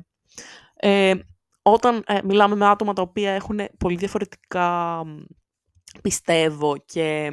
Ε, 0.74 1.14
όταν 1.62 2.02
ε, 2.06 2.18
μιλάμε 2.24 2.54
με 2.54 2.66
άτομα 2.66 2.92
τα 2.92 3.02
οποία 3.02 3.30
έχουν 3.30 3.60
πολύ 3.78 3.96
διαφορετικά, 3.96 5.02
πιστεύω, 6.02 6.76
και 6.84 7.30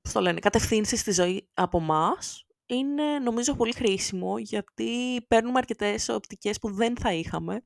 πώς 0.00 0.12
το 0.12 0.20
λένε, 0.20 0.40
κατευθύνσεις 0.40 1.00
στη 1.00 1.12
ζωή 1.12 1.48
από 1.54 1.80
μας, 1.80 2.46
είναι 2.74 3.18
νομίζω 3.18 3.54
πολύ 3.54 3.72
χρήσιμο 3.72 4.38
γιατί 4.38 5.24
παίρνουμε 5.28 5.58
αρκετές 5.58 6.08
οπτικές 6.08 6.58
που 6.58 6.72
δεν 6.72 6.96
θα 6.96 7.12
είχαμε 7.12 7.64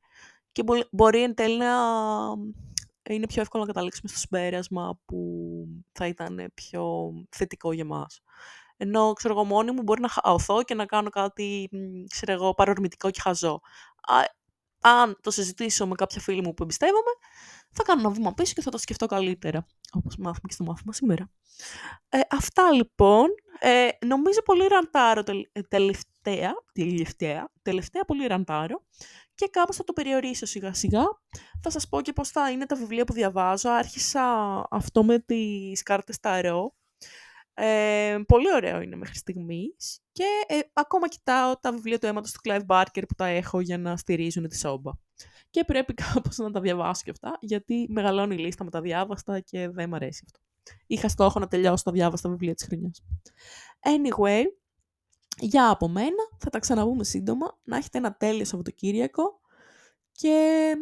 και 0.52 0.62
μπορεί 0.90 1.22
εν 1.22 1.34
τέλει 1.34 1.56
να 1.56 1.74
είναι 3.08 3.26
πιο 3.26 3.42
εύκολο 3.42 3.62
να 3.62 3.68
καταλήξουμε 3.72 4.08
στο 4.08 4.18
συμπέρασμα 4.18 5.00
που 5.04 5.20
θα 5.92 6.06
ήταν 6.06 6.50
πιο 6.54 7.12
θετικό 7.30 7.72
για 7.72 7.84
μας. 7.84 8.20
Ενώ, 8.76 9.12
ξέρω 9.12 9.34
εγώ, 9.34 9.44
μόνη 9.44 9.70
μου 9.70 9.82
μπορεί 9.82 10.00
να 10.00 10.08
χαωθώ 10.08 10.62
και 10.62 10.74
να 10.74 10.86
κάνω 10.86 11.10
κάτι, 11.10 11.68
ξέρω 12.08 12.32
εγώ, 12.32 12.54
παρορμητικό 12.54 13.10
και 13.10 13.20
χαζό. 13.20 13.60
Αν 14.80 15.18
το 15.20 15.30
συζητήσω 15.30 15.86
με 15.86 15.94
κάποια 15.94 16.20
φίλη 16.20 16.42
μου 16.42 16.54
που 16.54 16.62
εμπιστεύομαι, 16.62 17.10
θα 17.76 17.82
κάνω 17.82 18.00
ένα 18.00 18.10
βήμα 18.10 18.34
πίσω 18.34 18.52
και 18.54 18.62
θα 18.62 18.70
το 18.70 18.78
σκεφτώ 18.78 19.06
καλύτερα, 19.06 19.66
όπως 19.92 20.16
μάθαμε 20.16 20.46
και 20.46 20.54
στο 20.54 20.64
μάθημα 20.64 20.92
σήμερα. 20.92 21.30
Ε, 22.08 22.20
αυτά 22.30 22.72
λοιπόν. 22.72 23.28
Ε, 23.58 23.88
νομίζω 24.06 24.42
πολύ 24.42 24.66
ραντάρω 24.66 25.22
ε, 25.52 25.60
τελευταία, 25.60 26.54
τελευταία, 26.72 27.50
τελευταία 27.62 28.04
πολύ 28.04 28.26
ραντάρω 28.26 28.84
και 29.34 29.48
κάπως 29.50 29.76
θα 29.76 29.84
το 29.84 29.92
περιορίσω 29.92 30.46
σιγά 30.46 30.74
σιγά. 30.74 31.04
Θα 31.62 31.70
σας 31.70 31.88
πω 31.88 32.00
και 32.00 32.12
πώς 32.12 32.28
θα 32.28 32.50
είναι 32.50 32.66
τα 32.66 32.76
βιβλία 32.76 33.04
που 33.04 33.12
διαβάζω. 33.12 33.70
Άρχισα 33.70 34.22
αυτό 34.70 35.04
με 35.04 35.18
τις 35.18 35.82
κάρτες 35.82 36.20
Ταρό. 36.20 36.74
Ε, 37.54 38.18
πολύ 38.26 38.52
ωραίο 38.54 38.80
είναι 38.80 38.96
μέχρι 38.96 39.16
στιγμής. 39.16 40.00
Και 40.12 40.24
ε, 40.46 40.58
ακόμα 40.72 41.08
κοιτάω 41.08 41.58
τα 41.58 41.72
βιβλία 41.72 41.98
του 41.98 42.06
αίματος 42.06 42.32
του 42.32 42.40
Clive 42.44 42.66
Barker 42.66 43.02
που 43.08 43.14
τα 43.16 43.26
έχω 43.26 43.60
για 43.60 43.78
να 43.78 43.96
στηρίζουν 43.96 44.48
τη 44.48 44.58
σόμπα 44.58 44.92
και 45.56 45.64
πρέπει 45.64 45.94
κάπως 46.04 46.36
να 46.36 46.50
τα 46.50 46.60
διαβάσω 46.60 47.02
και 47.04 47.10
αυτά, 47.10 47.38
γιατί 47.40 47.86
μεγαλώνει 47.90 48.34
η 48.34 48.38
λίστα 48.38 48.64
με 48.64 48.70
τα 48.70 48.80
διάβαστα 48.80 49.40
και 49.40 49.68
δεν 49.68 49.88
μ' 49.88 49.94
αρέσει 49.94 50.22
αυτό. 50.26 50.38
Είχα 50.86 51.08
στόχο 51.08 51.38
να 51.38 51.48
τελειώσω 51.48 51.82
τα 51.84 51.92
διάβαστα 51.92 52.28
βιβλία 52.28 52.54
της 52.54 52.64
χρονιάς. 52.66 53.02
Anyway, 53.80 54.42
για 55.40 55.70
από 55.70 55.88
μένα, 55.88 56.22
θα 56.38 56.50
τα 56.50 56.58
ξαναβούμε 56.58 57.04
σύντομα, 57.04 57.58
να 57.64 57.76
έχετε 57.76 57.98
ένα 57.98 58.16
τέλειο 58.16 58.44
Σαββατοκύριακο 58.44 59.40
και 60.12 60.72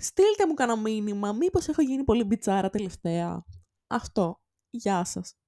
στείλτε 0.00 0.46
μου 0.46 0.54
κανένα 0.54 0.80
μήνυμα, 0.80 1.32
μήπως 1.32 1.68
έχω 1.68 1.82
γίνει 1.82 2.04
πολύ 2.04 2.24
μπιτσάρα 2.24 2.70
τελευταία. 2.70 3.44
Αυτό. 3.86 4.40
Γεια 4.70 5.04
σας. 5.04 5.39